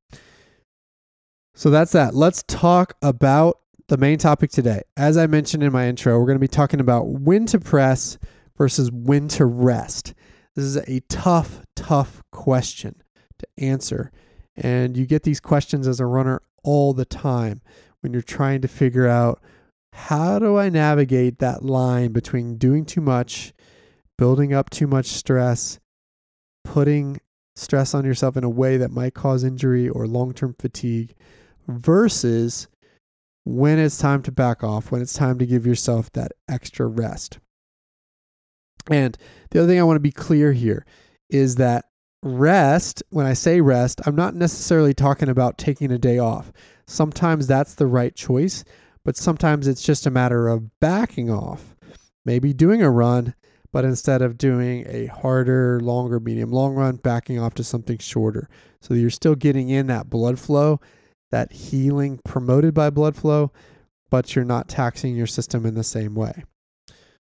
So 1.55 1.71
that's 1.71 1.93
that. 1.93 2.15
Let's 2.15 2.45
talk 2.45 2.95
about 3.03 3.59
the 3.89 3.97
main 3.97 4.19
topic 4.19 4.51
today. 4.51 4.83
As 4.97 5.17
I 5.17 5.27
mentioned 5.27 5.65
in 5.65 5.73
my 5.73 5.89
intro, 5.89 6.19
we're 6.19 6.27
going 6.27 6.37
to 6.37 6.41
be 6.41 6.49
talking 6.49 6.81
about 6.81 7.09
when 7.09 7.47
to 7.47 7.59
press 7.59 8.19
versus 8.57 8.91
when 8.93 9.27
to 9.29 9.47
rest. 9.47 10.15
This 10.55 10.65
is 10.65 10.77
a 10.77 11.01
tough, 11.09 11.61
tough 11.75 12.23
question 12.31 13.03
to 13.41 13.65
answer. 13.65 14.11
And 14.57 14.97
you 14.97 15.07
get 15.07 15.23
these 15.23 15.41
questions 15.41 15.87
as 15.87 16.01
a 16.01 16.07
runner 16.07 16.43
all 16.63 16.93
the 16.93 17.05
time 17.05 17.61
when 18.01 18.13
you're 18.13 18.23
trying 18.23 18.61
to 18.63 18.69
figure 18.69 19.09
out 19.09 19.41
how 19.93 20.39
do 20.39 20.57
I 20.57 20.69
navigate 20.69 21.39
that 21.39 21.65
line 21.65 22.13
between 22.13 22.57
doing 22.57 22.85
too 22.85 23.01
much, 23.01 23.53
building 24.17 24.53
up 24.53 24.71
too 24.71 24.87
much 24.87 25.07
stress, 25.07 25.81
putting 26.65 27.21
stress 27.57 27.95
on 27.95 28.05
yourself 28.05 28.37
in 28.37 28.45
a 28.45 28.49
way 28.49 28.77
that 28.77 28.91
might 28.91 29.15
cause 29.15 29.45
injury 29.45 29.89
or 29.89 30.07
long 30.07 30.33
term 30.33 30.55
fatigue 30.59 31.15
versus 31.69 32.69
when 33.45 33.79
it's 33.79 33.99
time 33.99 34.23
to 34.23 34.33
back 34.33 34.63
off, 34.63 34.91
when 34.91 35.03
it's 35.03 35.13
time 35.13 35.39
to 35.39 35.47
give 35.47 35.67
yourself 35.67 36.13
that 36.13 36.33
extra 36.49 36.87
rest. 36.87 37.39
And 38.91 39.17
the 39.51 39.61
other 39.61 39.69
thing 39.69 39.81
I 39.81 39.85
want 39.85 39.97
to 39.97 40.01
be 40.01 40.13
clear 40.13 40.53
here 40.53 40.87
is 41.29 41.57
that 41.57 41.87
rest, 42.23 43.03
when 43.11 43.27
I 43.27 43.33
say 43.33 43.61
rest, 43.61 44.01
I'm 44.07 44.17
not 44.17 44.35
necessarily 44.35 44.95
talking 44.95 45.29
about 45.29 45.59
taking 45.59 45.91
a 45.91 45.99
day 45.99 46.19
off. 46.19 46.53
Sometimes 46.87 47.47
that's 47.47 47.75
the 47.75 47.87
right 47.87 48.15
choice, 48.15 48.65
but 49.05 49.17
sometimes 49.17 49.67
it's 49.67 49.83
just 49.83 50.07
a 50.07 50.11
matter 50.11 50.49
of 50.49 50.79
backing 50.81 51.31
off, 51.31 51.75
maybe 52.25 52.53
doing 52.53 52.83
a 52.83 52.91
run, 52.91 53.35
but 53.73 53.85
instead 53.85 54.21
of 54.23 54.37
doing 54.37 54.85
a 54.89 55.07
harder, 55.07 55.81
longer, 55.81 56.21
medium, 56.21 56.51
long 56.51 56.75
run, 56.75 56.97
backing 56.97 57.39
off 57.39 57.55
to 57.55 57.65
something 57.65 57.99
shorter. 57.99 58.49
So 58.81 58.95
you're 58.95 59.11
still 59.11 59.35
getting 59.35 59.69
in 59.69 59.87
that 59.87 60.11
blood 60.11 60.39
flow 60.39 60.81
that 61.31 61.53
healing 61.53 62.19
promoted 62.25 62.75
by 62.75 62.91
blood 62.91 63.17
flow, 63.17 63.53
but 64.11 64.35
you're 64.35 64.45
not 64.45 64.69
taxing 64.69 65.15
your 65.15 65.27
system 65.27 65.65
in 65.65 65.75
the 65.75 65.85
same 65.85 66.15
way. 66.15 66.45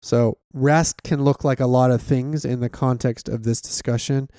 So, 0.02 0.38
rest 0.54 1.04
can 1.04 1.24
look 1.24 1.44
like 1.44 1.60
a 1.60 1.66
lot 1.66 1.92
of 1.92 2.02
things 2.02 2.46
in 2.46 2.60
the 2.60 2.70
context 2.70 3.28
of 3.28 3.44
this 3.44 3.60
discussion. 3.60 4.30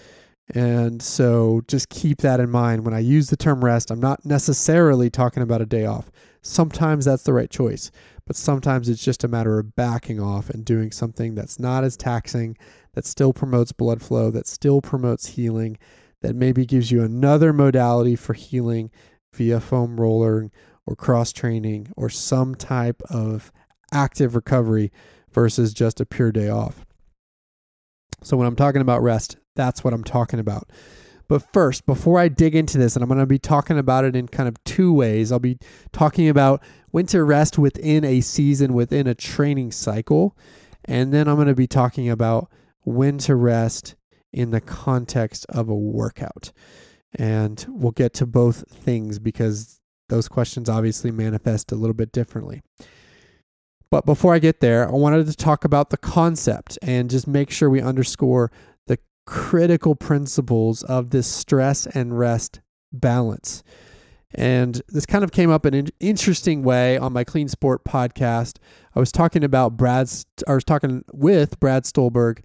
And 0.54 1.02
so, 1.02 1.62
just 1.68 1.90
keep 1.90 2.18
that 2.22 2.40
in 2.40 2.50
mind. 2.50 2.84
When 2.84 2.94
I 2.94 3.00
use 3.00 3.28
the 3.28 3.36
term 3.36 3.62
rest, 3.62 3.90
I'm 3.90 4.00
not 4.00 4.24
necessarily 4.24 5.10
talking 5.10 5.42
about 5.42 5.60
a 5.60 5.66
day 5.66 5.84
off. 5.84 6.10
Sometimes 6.40 7.04
that's 7.04 7.24
the 7.24 7.34
right 7.34 7.50
choice, 7.50 7.90
but 8.26 8.36
sometimes 8.36 8.88
it's 8.88 9.04
just 9.04 9.24
a 9.24 9.28
matter 9.28 9.58
of 9.58 9.76
backing 9.76 10.20
off 10.20 10.48
and 10.48 10.64
doing 10.64 10.90
something 10.90 11.34
that's 11.34 11.58
not 11.58 11.84
as 11.84 11.96
taxing, 11.96 12.56
that 12.94 13.04
still 13.04 13.34
promotes 13.34 13.72
blood 13.72 14.00
flow, 14.00 14.30
that 14.30 14.46
still 14.46 14.80
promotes 14.80 15.26
healing, 15.26 15.76
that 16.22 16.34
maybe 16.34 16.64
gives 16.64 16.90
you 16.90 17.02
another 17.02 17.52
modality 17.52 18.16
for 18.16 18.32
healing 18.32 18.90
via 19.34 19.60
foam 19.60 20.00
roller 20.00 20.50
or 20.86 20.96
cross 20.96 21.32
training 21.32 21.92
or 21.96 22.08
some 22.08 22.54
type 22.54 23.02
of 23.10 23.52
active 23.92 24.34
recovery 24.34 24.90
versus 25.30 25.74
just 25.74 26.00
a 26.00 26.06
pure 26.06 26.32
day 26.32 26.48
off. 26.48 26.86
So, 28.22 28.36
when 28.36 28.46
I'm 28.46 28.56
talking 28.56 28.80
about 28.80 29.02
rest, 29.02 29.36
that's 29.58 29.84
what 29.84 29.92
I'm 29.92 30.04
talking 30.04 30.38
about. 30.38 30.70
But 31.28 31.42
first, 31.52 31.84
before 31.84 32.18
I 32.18 32.28
dig 32.28 32.54
into 32.54 32.78
this, 32.78 32.96
and 32.96 33.02
I'm 33.02 33.08
going 33.08 33.20
to 33.20 33.26
be 33.26 33.38
talking 33.38 33.76
about 33.76 34.04
it 34.04 34.16
in 34.16 34.28
kind 34.28 34.48
of 34.48 34.62
two 34.64 34.94
ways, 34.94 35.30
I'll 35.30 35.38
be 35.38 35.58
talking 35.92 36.28
about 36.28 36.62
when 36.90 37.04
to 37.06 37.22
rest 37.22 37.58
within 37.58 38.04
a 38.04 38.22
season, 38.22 38.72
within 38.72 39.06
a 39.06 39.14
training 39.14 39.72
cycle. 39.72 40.38
And 40.86 41.12
then 41.12 41.28
I'm 41.28 41.34
going 41.34 41.48
to 41.48 41.54
be 41.54 41.66
talking 41.66 42.08
about 42.08 42.50
when 42.84 43.18
to 43.18 43.36
rest 43.36 43.94
in 44.32 44.52
the 44.52 44.60
context 44.62 45.44
of 45.50 45.68
a 45.68 45.74
workout. 45.74 46.52
And 47.14 47.64
we'll 47.68 47.92
get 47.92 48.14
to 48.14 48.26
both 48.26 48.66
things 48.70 49.18
because 49.18 49.80
those 50.08 50.28
questions 50.28 50.70
obviously 50.70 51.10
manifest 51.10 51.72
a 51.72 51.76
little 51.76 51.94
bit 51.94 52.12
differently. 52.12 52.62
But 53.90 54.04
before 54.04 54.34
I 54.34 54.38
get 54.38 54.60
there, 54.60 54.86
I 54.86 54.92
wanted 54.92 55.26
to 55.26 55.36
talk 55.36 55.64
about 55.64 55.90
the 55.90 55.96
concept 55.96 56.78
and 56.82 57.08
just 57.08 57.26
make 57.26 57.50
sure 57.50 57.70
we 57.70 57.80
underscore 57.80 58.50
critical 59.28 59.94
principles 59.94 60.82
of 60.84 61.10
this 61.10 61.26
stress 61.26 61.86
and 61.86 62.18
rest 62.18 62.60
balance. 62.90 63.62
And 64.34 64.80
this 64.88 65.04
kind 65.04 65.22
of 65.22 65.32
came 65.32 65.50
up 65.50 65.66
in 65.66 65.74
an 65.74 65.88
interesting 66.00 66.62
way 66.62 66.96
on 66.96 67.12
my 67.12 67.24
Clean 67.24 67.46
Sport 67.46 67.84
podcast. 67.84 68.56
I 68.96 68.98
was 68.98 69.12
talking 69.12 69.44
about 69.44 69.76
Brad's, 69.76 70.24
I 70.46 70.54
was 70.54 70.64
talking 70.64 71.04
with 71.12 71.60
Brad 71.60 71.84
Stulberg, 71.84 72.40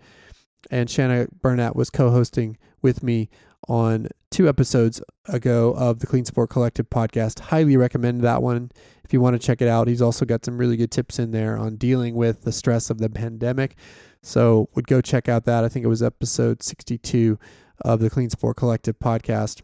and 0.72 0.90
Shanna 0.90 1.28
Burnett 1.42 1.74
was 1.74 1.90
co 1.90 2.10
hosting 2.10 2.58
with 2.82 3.02
me 3.02 3.30
on 3.70 4.10
two 4.30 4.50
episodes 4.50 5.02
ago 5.30 5.74
of 5.78 6.00
the 6.00 6.08
Clean 6.08 6.26
Sport 6.26 6.50
Collective 6.50 6.90
podcast. 6.90 7.40
Highly 7.40 7.78
recommend 7.78 8.22
that 8.22 8.44
one 8.44 8.72
if 9.06 9.14
you 9.14 9.22
want 9.22 9.40
to 9.40 9.46
check 9.46 9.62
it 9.62 9.70
out. 9.70 9.88
He's 9.88 10.02
also 10.02 10.26
got 10.26 10.44
some 10.44 10.58
really 10.58 10.76
good 10.76 10.92
tips 10.92 11.18
in 11.18 11.32
there 11.32 11.58
on 11.58 11.78
dealing 11.78 12.16
with 12.16 12.42
the 12.42 12.52
stress 12.52 12.90
of 12.90 12.98
the 12.98 13.10
pandemic. 13.10 13.78
So 14.24 14.70
would 14.74 14.88
go 14.88 15.02
check 15.02 15.28
out 15.28 15.46
that. 15.46 15.64
I 15.64 15.70
think 15.70 15.84
it 15.84 15.90
was 15.90 16.02
episode 16.02 16.64
62 16.64 17.38
of 17.84 18.00
the 18.00 18.10
Clean 18.10 18.30
Sport 18.30 18.58
Collective 18.58 18.98
podcast. 18.98 19.62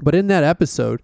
But 0.00 0.14
in 0.14 0.26
that 0.26 0.44
episode, 0.44 1.02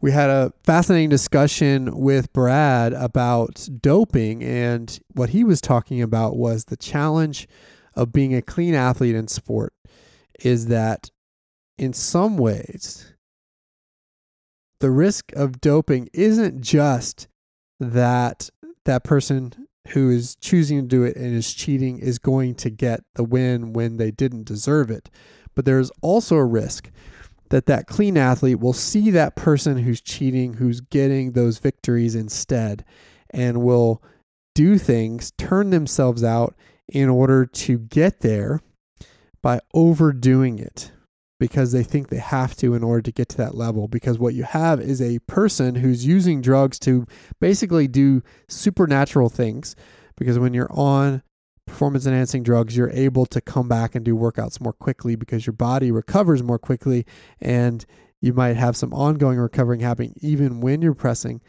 we 0.00 0.10
had 0.10 0.28
a 0.28 0.52
fascinating 0.64 1.08
discussion 1.08 1.96
with 1.96 2.32
Brad 2.32 2.92
about 2.92 3.68
doping, 3.80 4.42
and 4.42 4.98
what 5.12 5.30
he 5.30 5.44
was 5.44 5.60
talking 5.60 6.02
about 6.02 6.36
was 6.36 6.64
the 6.64 6.76
challenge 6.76 7.48
of 7.94 8.12
being 8.12 8.34
a 8.34 8.42
clean 8.42 8.74
athlete 8.74 9.14
in 9.14 9.28
sport 9.28 9.72
is 10.40 10.66
that 10.66 11.10
in 11.78 11.92
some 11.92 12.36
ways, 12.36 13.14
the 14.80 14.90
risk 14.90 15.32
of 15.34 15.60
doping 15.60 16.08
isn't 16.12 16.60
just 16.60 17.28
that 17.78 18.50
that 18.84 19.04
person 19.04 19.52
who 19.88 20.10
is 20.10 20.36
choosing 20.36 20.80
to 20.80 20.86
do 20.86 21.04
it 21.04 21.16
and 21.16 21.34
is 21.34 21.52
cheating 21.52 21.98
is 21.98 22.18
going 22.18 22.54
to 22.56 22.70
get 22.70 23.00
the 23.14 23.24
win 23.24 23.72
when 23.72 23.96
they 23.96 24.10
didn't 24.10 24.44
deserve 24.44 24.90
it. 24.90 25.10
But 25.54 25.64
there's 25.64 25.90
also 26.00 26.36
a 26.36 26.44
risk 26.44 26.90
that 27.50 27.66
that 27.66 27.86
clean 27.86 28.16
athlete 28.16 28.60
will 28.60 28.72
see 28.72 29.10
that 29.10 29.36
person 29.36 29.78
who's 29.78 30.00
cheating, 30.00 30.54
who's 30.54 30.80
getting 30.80 31.32
those 31.32 31.58
victories 31.58 32.14
instead, 32.14 32.84
and 33.30 33.62
will 33.62 34.02
do 34.54 34.78
things, 34.78 35.32
turn 35.32 35.70
themselves 35.70 36.24
out 36.24 36.54
in 36.88 37.08
order 37.08 37.44
to 37.44 37.78
get 37.78 38.20
there 38.20 38.60
by 39.42 39.60
overdoing 39.74 40.58
it 40.58 40.90
because 41.40 41.72
they 41.72 41.82
think 41.82 42.08
they 42.08 42.18
have 42.18 42.56
to 42.56 42.74
in 42.74 42.84
order 42.84 43.02
to 43.02 43.12
get 43.12 43.28
to 43.30 43.36
that 43.36 43.54
level. 43.54 43.88
Because 43.88 44.18
what 44.18 44.34
you 44.34 44.44
have 44.44 44.80
is 44.80 45.02
a 45.02 45.18
person 45.20 45.74
who's 45.74 46.06
using 46.06 46.40
drugs 46.40 46.78
to 46.80 47.06
basically 47.40 47.88
do 47.88 48.22
supernatural 48.48 49.28
things. 49.28 49.74
Because 50.16 50.38
when 50.38 50.54
you're 50.54 50.72
on 50.72 51.22
performance 51.66 52.06
enhancing 52.06 52.42
drugs, 52.42 52.76
you're 52.76 52.90
able 52.90 53.26
to 53.26 53.40
come 53.40 53.68
back 53.68 53.94
and 53.94 54.04
do 54.04 54.14
workouts 54.14 54.60
more 54.60 54.72
quickly 54.72 55.16
because 55.16 55.46
your 55.46 55.54
body 55.54 55.90
recovers 55.90 56.42
more 56.42 56.58
quickly 56.58 57.04
and 57.40 57.84
you 58.20 58.32
might 58.32 58.56
have 58.56 58.76
some 58.76 58.92
ongoing 58.94 59.38
recovering 59.38 59.80
happening 59.80 60.14
even 60.20 60.60
when 60.60 60.82
you're 60.82 60.94
pressing 60.94 61.40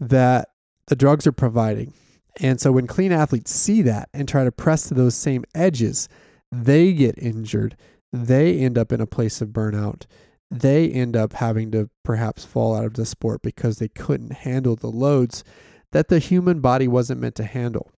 that 0.00 0.48
the 0.88 0.96
drugs 0.96 1.26
are 1.26 1.32
providing. 1.32 1.92
And 2.40 2.60
so 2.60 2.72
when 2.72 2.86
clean 2.86 3.12
athletes 3.12 3.54
see 3.54 3.82
that 3.82 4.08
and 4.12 4.28
try 4.28 4.44
to 4.44 4.52
press 4.52 4.88
to 4.88 4.94
those 4.94 5.14
same 5.14 5.44
edges, 5.54 6.08
they 6.52 6.92
get 6.92 7.18
injured. 7.18 7.76
They 8.24 8.58
end 8.58 8.78
up 8.78 8.92
in 8.92 9.00
a 9.00 9.06
place 9.06 9.40
of 9.40 9.50
burnout. 9.50 10.06
They 10.50 10.88
end 10.88 11.16
up 11.16 11.34
having 11.34 11.70
to 11.72 11.90
perhaps 12.04 12.44
fall 12.44 12.74
out 12.74 12.84
of 12.84 12.94
the 12.94 13.04
sport 13.04 13.42
because 13.42 13.78
they 13.78 13.88
couldn't 13.88 14.32
handle 14.32 14.76
the 14.76 14.90
loads 14.90 15.44
that 15.92 16.08
the 16.08 16.18
human 16.18 16.60
body 16.60 16.88
wasn't 16.88 17.20
meant 17.20 17.34
to 17.36 17.44
handle. 17.44 17.90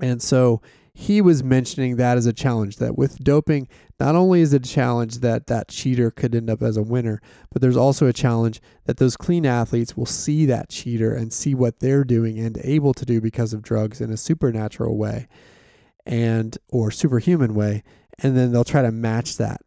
And 0.00 0.20
so 0.20 0.60
he 0.92 1.20
was 1.20 1.42
mentioning 1.42 1.96
that 1.96 2.16
as 2.16 2.26
a 2.26 2.32
challenge 2.32 2.76
that 2.76 2.98
with 2.98 3.22
doping, 3.22 3.68
not 3.98 4.16
only 4.16 4.40
is 4.40 4.52
it 4.52 4.66
a 4.66 4.68
challenge 4.68 5.18
that 5.18 5.46
that 5.46 5.68
cheater 5.68 6.10
could 6.10 6.34
end 6.34 6.50
up 6.50 6.62
as 6.62 6.76
a 6.76 6.82
winner, 6.82 7.20
but 7.50 7.62
there's 7.62 7.76
also 7.76 8.06
a 8.06 8.12
challenge 8.12 8.60
that 8.84 8.96
those 8.98 9.16
clean 9.16 9.46
athletes 9.46 9.96
will 9.96 10.06
see 10.06 10.46
that 10.46 10.68
cheater 10.68 11.14
and 11.14 11.32
see 11.32 11.54
what 11.54 11.80
they're 11.80 12.04
doing 12.04 12.38
and 12.38 12.58
able 12.64 12.92
to 12.94 13.06
do 13.06 13.20
because 13.20 13.52
of 13.52 13.62
drugs 13.62 14.00
in 14.00 14.10
a 14.10 14.16
supernatural 14.16 14.96
way 14.98 15.28
and 16.06 16.58
or 16.70 16.90
superhuman 16.90 17.54
way 17.54 17.82
and 18.22 18.36
then 18.36 18.52
they'll 18.52 18.64
try 18.64 18.82
to 18.82 18.92
match 18.92 19.36
that 19.36 19.60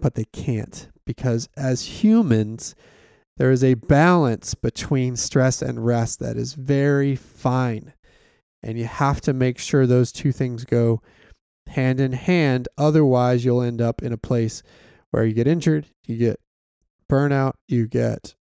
but 0.00 0.14
they 0.14 0.24
can't 0.26 0.88
because 1.04 1.48
as 1.56 2.02
humans, 2.02 2.74
there 3.36 3.50
is 3.50 3.64
a 3.64 3.74
balance 3.74 4.54
between 4.54 5.16
stress 5.16 5.62
and 5.62 5.84
rest 5.84 6.20
that 6.20 6.36
is 6.36 6.54
very 6.54 7.16
fine. 7.16 7.92
And 8.62 8.78
you 8.78 8.86
have 8.86 9.20
to 9.22 9.32
make 9.32 9.58
sure 9.58 9.86
those 9.86 10.12
two 10.12 10.32
things 10.32 10.64
go 10.64 11.00
hand 11.68 12.00
in 12.00 12.12
hand. 12.12 12.68
Otherwise, 12.78 13.44
you'll 13.44 13.62
end 13.62 13.80
up 13.80 14.02
in 14.02 14.12
a 14.12 14.18
place 14.18 14.62
where 15.10 15.24
you 15.24 15.34
get 15.34 15.46
injured, 15.46 15.86
you 16.06 16.16
get 16.16 16.40
burnout, 17.10 17.54
you 17.68 17.86
get 17.86 18.34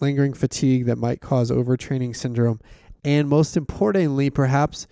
lingering 0.00 0.32
fatigue 0.32 0.86
that 0.86 0.96
might 0.96 1.20
cause 1.20 1.50
overtraining 1.50 2.14
syndrome. 2.14 2.60
And 3.04 3.28
most 3.28 3.56
importantly, 3.56 4.30
perhaps 4.30 4.86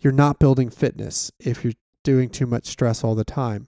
you're 0.00 0.12
not 0.12 0.38
building 0.38 0.70
fitness 0.70 1.30
if 1.38 1.64
you're 1.64 1.72
doing 2.04 2.28
too 2.28 2.46
much 2.46 2.66
stress 2.66 3.02
all 3.02 3.14
the 3.14 3.24
time. 3.24 3.66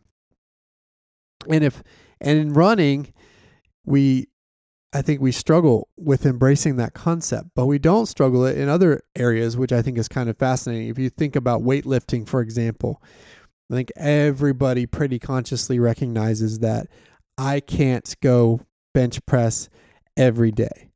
And 1.48 1.64
if 1.64 1.82
and 2.20 2.38
in 2.38 2.52
running, 2.52 3.12
we 3.84 4.28
I 4.92 5.02
think 5.02 5.20
we 5.20 5.32
struggle 5.32 5.88
with 5.96 6.24
embracing 6.24 6.76
that 6.76 6.94
concept, 6.94 7.50
but 7.54 7.66
we 7.66 7.78
don't 7.78 8.06
struggle 8.06 8.46
it 8.46 8.56
in 8.56 8.68
other 8.68 9.02
areas, 9.14 9.56
which 9.56 9.72
I 9.72 9.82
think 9.82 9.98
is 9.98 10.08
kind 10.08 10.30
of 10.30 10.36
fascinating. 10.38 10.88
If 10.88 10.98
you 10.98 11.10
think 11.10 11.36
about 11.36 11.62
weightlifting, 11.62 12.26
for 12.26 12.40
example, 12.40 13.02
I 13.70 13.74
think 13.74 13.90
everybody 13.96 14.86
pretty 14.86 15.18
consciously 15.18 15.78
recognizes 15.78 16.60
that 16.60 16.86
I 17.36 17.60
can't 17.60 18.14
go 18.22 18.60
bench 18.94 19.24
press 19.26 19.68
every 20.16 20.52
day. 20.52 20.88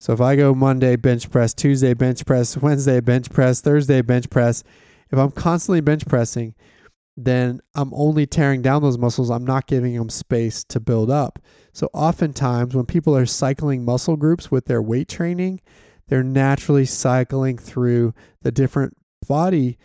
So 0.00 0.12
if 0.12 0.20
I 0.20 0.36
go 0.36 0.54
Monday 0.54 0.96
bench 0.96 1.30
press, 1.30 1.54
Tuesday 1.54 1.94
bench 1.94 2.26
press, 2.26 2.56
Wednesday 2.56 3.00
bench 3.00 3.30
press, 3.30 3.62
Thursday 3.62 4.02
bench 4.02 4.28
press, 4.28 4.62
if 5.14 5.18
I'm 5.20 5.30
constantly 5.30 5.80
bench 5.80 6.06
pressing, 6.06 6.54
then 7.16 7.60
I'm 7.76 7.92
only 7.94 8.26
tearing 8.26 8.62
down 8.62 8.82
those 8.82 8.98
muscles. 8.98 9.30
I'm 9.30 9.46
not 9.46 9.68
giving 9.68 9.96
them 9.96 10.10
space 10.10 10.64
to 10.64 10.80
build 10.80 11.08
up. 11.08 11.38
So, 11.72 11.88
oftentimes, 11.94 12.74
when 12.74 12.86
people 12.86 13.16
are 13.16 13.26
cycling 13.26 13.84
muscle 13.84 14.16
groups 14.16 14.50
with 14.50 14.64
their 14.64 14.82
weight 14.82 15.08
training, 15.08 15.60
they're 16.08 16.24
naturally 16.24 16.84
cycling 16.84 17.58
through 17.58 18.12
the 18.42 18.50
different 18.50 18.96
body 19.26 19.78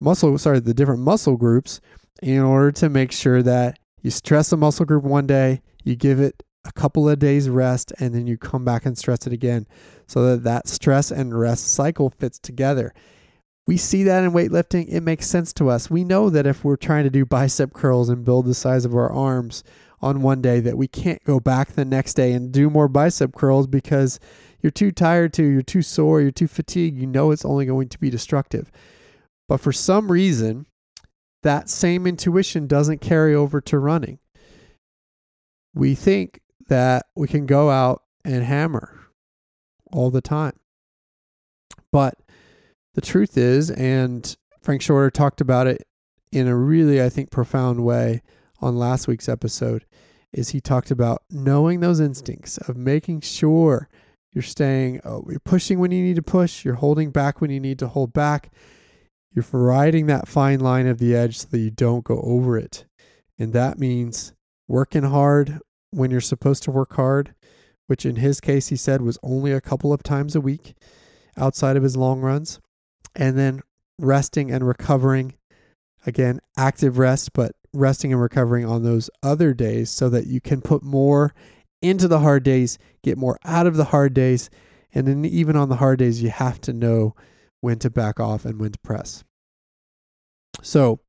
muscle, 0.00 0.36
sorry, 0.36 0.58
the 0.60 0.74
different 0.74 1.00
muscle 1.00 1.36
groups 1.36 1.80
in 2.20 2.40
order 2.40 2.72
to 2.72 2.88
make 2.88 3.12
sure 3.12 3.42
that 3.42 3.78
you 4.02 4.10
stress 4.10 4.52
a 4.52 4.56
muscle 4.56 4.84
group 4.84 5.04
one 5.04 5.26
day, 5.26 5.62
you 5.84 5.94
give 5.94 6.20
it 6.20 6.42
a 6.64 6.72
couple 6.72 7.08
of 7.08 7.20
days 7.20 7.48
rest, 7.48 7.92
and 8.00 8.14
then 8.14 8.26
you 8.26 8.36
come 8.36 8.64
back 8.64 8.84
and 8.84 8.98
stress 8.98 9.26
it 9.26 9.32
again 9.32 9.66
so 10.08 10.26
that 10.26 10.42
that 10.42 10.66
stress 10.66 11.12
and 11.12 11.38
rest 11.38 11.68
cycle 11.72 12.10
fits 12.10 12.38
together. 12.40 12.92
We 13.66 13.76
see 13.76 14.04
that 14.04 14.22
in 14.22 14.32
weightlifting. 14.32 14.86
It 14.88 15.02
makes 15.02 15.26
sense 15.26 15.52
to 15.54 15.68
us. 15.68 15.90
We 15.90 16.04
know 16.04 16.30
that 16.30 16.46
if 16.46 16.64
we're 16.64 16.76
trying 16.76 17.04
to 17.04 17.10
do 17.10 17.24
bicep 17.24 17.72
curls 17.72 18.08
and 18.08 18.24
build 18.24 18.46
the 18.46 18.54
size 18.54 18.84
of 18.84 18.94
our 18.94 19.10
arms 19.10 19.64
on 20.00 20.22
one 20.22 20.40
day, 20.40 20.60
that 20.60 20.78
we 20.78 20.86
can't 20.86 21.22
go 21.24 21.40
back 21.40 21.72
the 21.72 21.84
next 21.84 22.14
day 22.14 22.32
and 22.32 22.52
do 22.52 22.70
more 22.70 22.86
bicep 22.86 23.34
curls 23.34 23.66
because 23.66 24.20
you're 24.62 24.70
too 24.70 24.92
tired 24.92 25.32
to, 25.34 25.44
you're 25.44 25.62
too 25.62 25.82
sore, 25.82 26.20
you're 26.20 26.30
too 26.30 26.46
fatigued. 26.46 26.96
You 26.96 27.06
know 27.06 27.32
it's 27.32 27.44
only 27.44 27.66
going 27.66 27.88
to 27.88 27.98
be 27.98 28.08
destructive. 28.08 28.70
But 29.48 29.60
for 29.60 29.72
some 29.72 30.12
reason, 30.12 30.66
that 31.42 31.68
same 31.68 32.06
intuition 32.06 32.66
doesn't 32.66 33.00
carry 33.00 33.34
over 33.34 33.60
to 33.62 33.78
running. 33.78 34.18
We 35.74 35.94
think 35.94 36.40
that 36.68 37.06
we 37.16 37.28
can 37.28 37.46
go 37.46 37.70
out 37.70 38.02
and 38.24 38.42
hammer 38.44 39.08
all 39.92 40.10
the 40.10 40.20
time. 40.20 40.54
But 41.92 42.14
the 42.96 43.02
truth 43.02 43.36
is, 43.36 43.70
and 43.70 44.34
Frank 44.62 44.80
Shorter 44.80 45.10
talked 45.10 45.42
about 45.42 45.66
it 45.66 45.86
in 46.32 46.48
a 46.48 46.56
really, 46.56 47.02
I 47.02 47.10
think, 47.10 47.30
profound 47.30 47.84
way 47.84 48.22
on 48.60 48.76
last 48.76 49.06
week's 49.06 49.28
episode, 49.28 49.84
is 50.32 50.48
he 50.48 50.62
talked 50.62 50.90
about 50.90 51.22
knowing 51.30 51.80
those 51.80 52.00
instincts 52.00 52.56
of 52.56 52.74
making 52.74 53.20
sure 53.20 53.90
you're 54.32 54.40
staying, 54.40 55.02
oh, 55.04 55.26
you're 55.28 55.40
pushing 55.40 55.78
when 55.78 55.90
you 55.90 56.02
need 56.02 56.16
to 56.16 56.22
push, 56.22 56.64
you're 56.64 56.76
holding 56.76 57.10
back 57.10 57.42
when 57.42 57.50
you 57.50 57.60
need 57.60 57.78
to 57.80 57.88
hold 57.88 58.14
back, 58.14 58.50
you're 59.30 59.44
riding 59.52 60.06
that 60.06 60.26
fine 60.26 60.60
line 60.60 60.86
of 60.86 60.98
the 60.98 61.14
edge 61.14 61.36
so 61.38 61.48
that 61.50 61.58
you 61.58 61.70
don't 61.70 62.02
go 62.02 62.22
over 62.22 62.56
it. 62.56 62.86
And 63.38 63.52
that 63.52 63.78
means 63.78 64.32
working 64.68 65.02
hard 65.02 65.60
when 65.90 66.10
you're 66.10 66.22
supposed 66.22 66.62
to 66.62 66.70
work 66.70 66.94
hard, 66.94 67.34
which 67.88 68.06
in 68.06 68.16
his 68.16 68.40
case, 68.40 68.68
he 68.68 68.76
said 68.76 69.02
was 69.02 69.18
only 69.22 69.52
a 69.52 69.60
couple 69.60 69.92
of 69.92 70.02
times 70.02 70.34
a 70.34 70.40
week 70.40 70.74
outside 71.36 71.76
of 71.76 71.82
his 71.82 71.94
long 71.94 72.22
runs 72.22 72.58
and 73.16 73.36
then 73.36 73.62
resting 73.98 74.50
and 74.52 74.66
recovering. 74.66 75.34
Again, 76.06 76.38
active 76.56 76.98
rest, 76.98 77.32
but 77.32 77.56
resting 77.72 78.12
and 78.12 78.22
recovering 78.22 78.64
on 78.64 78.84
those 78.84 79.10
other 79.24 79.52
days 79.52 79.90
so 79.90 80.08
that 80.10 80.28
you 80.28 80.40
can 80.40 80.60
put 80.60 80.84
more 80.84 81.34
into 81.82 82.06
the 82.06 82.20
hard 82.20 82.44
days, 82.44 82.78
get 83.02 83.18
more 83.18 83.38
out 83.44 83.66
of 83.66 83.76
the 83.76 83.86
hard 83.86 84.14
days. 84.14 84.48
And 84.94 85.08
then, 85.08 85.24
even 85.24 85.56
on 85.56 85.68
the 85.68 85.76
hard 85.76 85.98
days, 85.98 86.22
you 86.22 86.30
have 86.30 86.60
to 86.62 86.72
know 86.72 87.14
when 87.60 87.78
to 87.80 87.90
back 87.90 88.20
off 88.20 88.44
and 88.44 88.60
when 88.60 88.72
to 88.72 88.78
press. 88.78 89.24
So, 90.62 91.00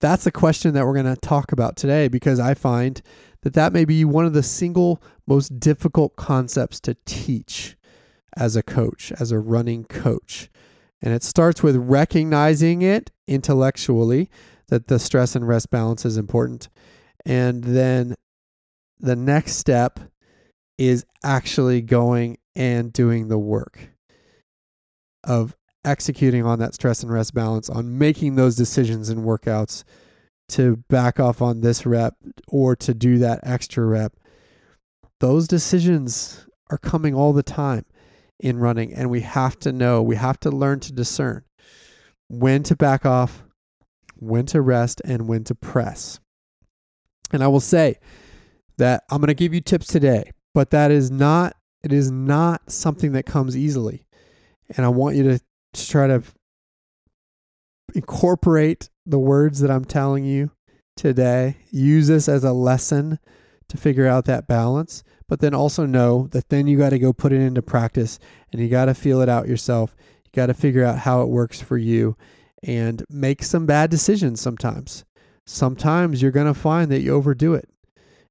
that's 0.00 0.26
a 0.26 0.32
question 0.32 0.74
that 0.74 0.86
we're 0.86 0.94
going 0.94 1.12
to 1.12 1.20
talk 1.20 1.52
about 1.52 1.76
today 1.76 2.08
because 2.08 2.38
I 2.38 2.54
find 2.54 3.02
that 3.42 3.54
that 3.54 3.72
may 3.72 3.84
be 3.84 4.04
one 4.04 4.26
of 4.26 4.32
the 4.32 4.42
single 4.42 5.02
most 5.26 5.58
difficult 5.58 6.16
concepts 6.16 6.80
to 6.80 6.96
teach 7.04 7.76
as 8.36 8.56
a 8.56 8.62
coach, 8.62 9.12
as 9.18 9.32
a 9.32 9.38
running 9.38 9.84
coach. 9.84 10.50
And 11.02 11.12
it 11.12 11.22
starts 11.22 11.62
with 11.62 11.76
recognizing 11.76 12.82
it 12.82 13.10
intellectually 13.26 14.30
that 14.68 14.88
the 14.88 14.98
stress 14.98 15.36
and 15.36 15.46
rest 15.46 15.70
balance 15.70 16.04
is 16.04 16.16
important. 16.16 16.68
And 17.24 17.62
then 17.62 18.14
the 18.98 19.16
next 19.16 19.56
step 19.56 20.00
is 20.78 21.04
actually 21.22 21.82
going 21.82 22.38
and 22.54 22.92
doing 22.92 23.28
the 23.28 23.38
work 23.38 23.90
of 25.24 25.56
executing 25.84 26.44
on 26.44 26.58
that 26.58 26.74
stress 26.74 27.02
and 27.02 27.12
rest 27.12 27.34
balance, 27.34 27.68
on 27.68 27.98
making 27.98 28.34
those 28.34 28.56
decisions 28.56 29.08
and 29.08 29.24
workouts 29.24 29.84
to 30.48 30.76
back 30.88 31.18
off 31.20 31.42
on 31.42 31.60
this 31.60 31.84
rep 31.84 32.14
or 32.48 32.76
to 32.76 32.94
do 32.94 33.18
that 33.18 33.40
extra 33.42 33.84
rep. 33.84 34.14
Those 35.20 35.48
decisions 35.48 36.46
are 36.70 36.78
coming 36.78 37.14
all 37.14 37.32
the 37.32 37.42
time 37.42 37.84
in 38.40 38.58
running. 38.58 38.92
And 38.92 39.10
we 39.10 39.20
have 39.22 39.58
to 39.60 39.72
know, 39.72 40.02
we 40.02 40.16
have 40.16 40.38
to 40.40 40.50
learn 40.50 40.80
to 40.80 40.92
discern 40.92 41.44
when 42.28 42.62
to 42.64 42.76
back 42.76 43.06
off, 43.06 43.42
when 44.16 44.46
to 44.46 44.60
rest, 44.60 45.00
and 45.04 45.28
when 45.28 45.44
to 45.44 45.54
press. 45.54 46.20
And 47.32 47.42
I 47.42 47.48
will 47.48 47.60
say 47.60 47.96
that 48.78 49.04
I'm 49.10 49.20
going 49.20 49.28
to 49.28 49.34
give 49.34 49.54
you 49.54 49.60
tips 49.60 49.86
today, 49.86 50.32
but 50.54 50.70
that 50.70 50.90
is 50.90 51.10
not, 51.10 51.56
it 51.82 51.92
is 51.92 52.10
not 52.10 52.70
something 52.70 53.12
that 53.12 53.26
comes 53.26 53.56
easily. 53.56 54.06
And 54.76 54.84
I 54.84 54.88
want 54.88 55.16
you 55.16 55.22
to, 55.24 55.38
to 55.38 55.88
try 55.88 56.06
to 56.06 56.22
incorporate 57.94 58.90
the 59.06 59.18
words 59.18 59.60
that 59.60 59.70
I'm 59.70 59.84
telling 59.84 60.24
you 60.24 60.50
today. 60.96 61.56
Use 61.70 62.08
this 62.08 62.28
as 62.28 62.44
a 62.44 62.52
lesson 62.52 63.18
to 63.68 63.76
figure 63.76 64.06
out 64.06 64.24
that 64.26 64.46
balance 64.46 65.02
but 65.28 65.40
then 65.40 65.54
also 65.54 65.86
know 65.86 66.28
that 66.28 66.48
then 66.48 66.66
you 66.66 66.78
got 66.78 66.90
to 66.90 66.98
go 66.98 67.12
put 67.12 67.32
it 67.32 67.40
into 67.40 67.62
practice 67.62 68.18
and 68.52 68.60
you 68.60 68.68
got 68.68 68.86
to 68.86 68.94
feel 68.94 69.20
it 69.20 69.28
out 69.28 69.48
yourself. 69.48 69.96
You 70.24 70.30
got 70.32 70.46
to 70.46 70.54
figure 70.54 70.84
out 70.84 70.98
how 70.98 71.22
it 71.22 71.28
works 71.28 71.60
for 71.60 71.76
you 71.76 72.16
and 72.62 73.04
make 73.10 73.42
some 73.42 73.66
bad 73.66 73.90
decisions 73.90 74.40
sometimes. 74.40 75.04
Sometimes 75.44 76.22
you're 76.22 76.30
going 76.30 76.52
to 76.52 76.58
find 76.58 76.90
that 76.90 77.00
you 77.00 77.14
overdo 77.14 77.54
it. 77.54 77.68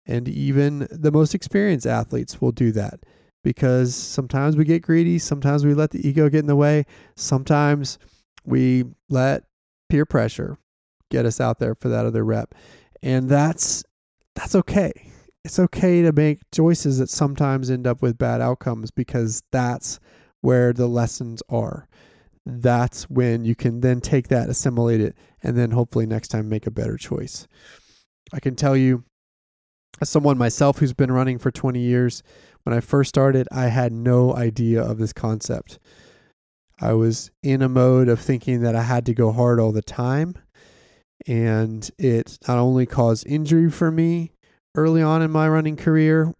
And 0.06 0.28
even 0.28 0.88
the 0.92 1.12
most 1.12 1.34
experienced 1.34 1.88
athletes 1.88 2.40
will 2.40 2.52
do 2.52 2.72
that 2.74 3.00
because 3.44 3.96
sometimes 3.96 4.56
we 4.56 4.64
get 4.64 4.82
greedy, 4.82 5.20
sometimes 5.20 5.66
we 5.66 5.74
let 5.74 5.92
the 5.92 6.08
ego 6.08 6.30
get 6.30 6.40
in 6.40 6.48
the 6.48 6.56
way, 6.56 6.86
sometimes 7.16 7.98
we 8.44 8.86
let 9.10 9.44
peer 9.90 10.06
pressure 10.06 10.58
get 11.10 11.26
us 11.26 11.40
out 11.40 11.60
there 11.60 11.76
for 11.76 11.90
that 11.90 12.06
other 12.06 12.24
rep. 12.24 12.54
And 13.02 13.30
that's 13.30 13.84
that's 14.36 14.56
okay 14.56 15.12
it's 15.46 15.60
okay 15.60 16.02
to 16.02 16.12
make 16.12 16.40
choices 16.52 16.98
that 16.98 17.08
sometimes 17.08 17.70
end 17.70 17.86
up 17.86 18.02
with 18.02 18.18
bad 18.18 18.42
outcomes 18.42 18.90
because 18.90 19.44
that's 19.52 20.00
where 20.42 20.74
the 20.74 20.88
lessons 20.88 21.44
are. 21.50 21.88
That's 22.48 23.04
when 23.12 23.46
you 23.46 23.56
can 23.56 23.82
then 23.82 24.02
take 24.02 24.30
that, 24.30 24.50
assimilate 24.50 25.02
it, 25.02 25.16
and 25.44 25.56
then 25.56 25.70
hopefully 25.70 26.08
next 26.08 26.30
time 26.30 26.50
make 26.50 26.66
a 26.66 26.72
better 26.72 26.98
choice. 26.98 27.48
I 28.34 28.40
can 28.40 28.56
tell 28.56 28.76
you, 28.76 29.04
as 30.02 30.10
someone 30.10 30.40
myself 30.40 30.80
who's 30.80 30.94
been 30.94 31.12
running 31.12 31.38
for 31.38 31.52
20 31.52 31.80
years, 31.80 32.24
when 32.64 32.76
I 32.76 32.80
first 32.80 33.10
started, 33.10 33.48
I 33.52 33.68
had 33.68 33.94
no 33.94 34.36
idea 34.36 34.82
of 34.82 34.98
this 34.98 35.14
concept. 35.14 35.78
I 36.82 36.94
was 36.94 37.30
in 37.44 37.62
a 37.62 37.70
mode 37.70 38.10
of 38.10 38.20
thinking 38.20 38.62
that 38.62 38.76
I 38.76 38.82
had 38.82 39.06
to 39.06 39.14
go 39.14 39.32
hard 39.32 39.60
all 39.60 39.72
the 39.72 39.84
time. 39.84 40.34
And 41.28 41.90
it 42.00 42.40
not 42.48 42.58
only 42.58 42.88
caused 42.88 43.28
injury 43.28 43.70
for 43.70 43.92
me, 43.92 44.35
early 44.76 45.02
on 45.02 45.22
in 45.22 45.32
my 45.32 45.48
running 45.48 45.76
career. 45.76 46.34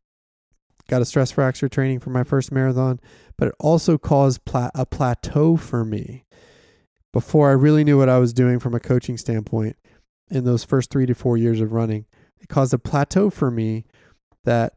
Got 0.88 1.02
a 1.02 1.06
stress 1.06 1.32
fracture 1.32 1.68
training 1.68 2.00
for 2.00 2.12
my 2.12 2.24
first 2.24 2.52
marathon, 2.52 3.00
but 3.38 3.48
it 3.48 3.56
also 3.60 3.98
caused 3.98 4.46
pla- 4.46 4.72
a 4.76 4.86
plateau 4.86 5.58
for 5.58 5.84
me 5.84 6.26
before 7.12 7.50
I 7.50 7.54
really 7.54 7.84
knew 7.84 7.98
what 7.98 8.10
I 8.10 8.20
was 8.20 8.34
doing 8.34 8.60
from 8.60 8.76
a 8.76 8.80
coaching 8.80 9.18
standpoint 9.18 9.78
in 10.30 10.44
those 10.44 10.64
first 10.64 10.92
three 10.92 11.06
to 11.06 11.16
four 11.16 11.38
years 11.38 11.60
of 11.60 11.74
running. 11.74 12.06
It 12.40 12.50
caused 12.50 12.74
a 12.74 12.78
plateau 12.78 13.30
for 13.30 13.50
me 13.50 13.86
that 14.44 14.74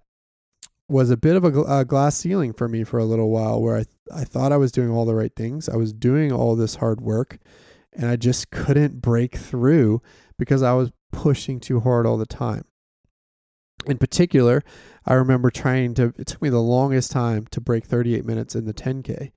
was 0.88 1.10
a 1.10 1.16
bit 1.16 1.36
of 1.36 1.44
a, 1.44 1.62
a, 1.62 1.84
glass 1.84 2.16
ceiling 2.16 2.52
for 2.54 2.66
me 2.68 2.82
for 2.82 2.98
a 2.98 3.04
little 3.04 3.30
while 3.30 3.60
where 3.60 3.76
I, 3.76 3.82
th- 3.82 3.88
I 4.14 4.24
thought 4.24 4.52
I 4.52 4.56
was 4.56 4.72
doing 4.72 4.90
all 4.90 5.04
the 5.04 5.14
right 5.14 5.34
things. 5.36 5.68
I 5.68 5.76
was 5.76 5.92
doing 5.92 6.32
all 6.32 6.56
this 6.56 6.76
hard 6.76 7.00
work 7.00 7.38
and 7.92 8.08
I 8.08 8.16
just 8.16 8.50
couldn't 8.50 9.02
break 9.02 9.36
through 9.36 10.00
because 10.38 10.62
I 10.62 10.72
was 10.72 10.92
pushing 11.12 11.60
too 11.60 11.80
hard 11.80 12.06
all 12.06 12.16
the 12.16 12.26
time. 12.26 12.64
In 13.86 13.98
particular, 13.98 14.62
I 15.06 15.14
remember 15.14 15.50
trying 15.50 15.94
to, 15.94 16.12
it 16.18 16.26
took 16.26 16.42
me 16.42 16.48
the 16.48 16.60
longest 16.60 17.10
time 17.10 17.46
to 17.52 17.60
break 17.60 17.86
38 17.86 18.24
minutes 18.24 18.54
in 18.54 18.66
the 18.66 18.74
10K. 18.74 19.32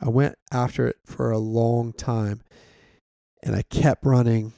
I 0.00 0.08
went 0.08 0.36
after 0.52 0.86
it 0.86 0.96
for 1.04 1.30
a 1.30 1.38
long 1.38 1.92
time 1.92 2.42
and 3.42 3.56
I 3.56 3.62
kept 3.62 4.04
running 4.04 4.52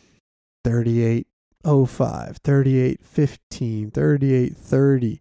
3805, 0.64 2.38
3815, 2.42 3.90
3830. 3.90 5.20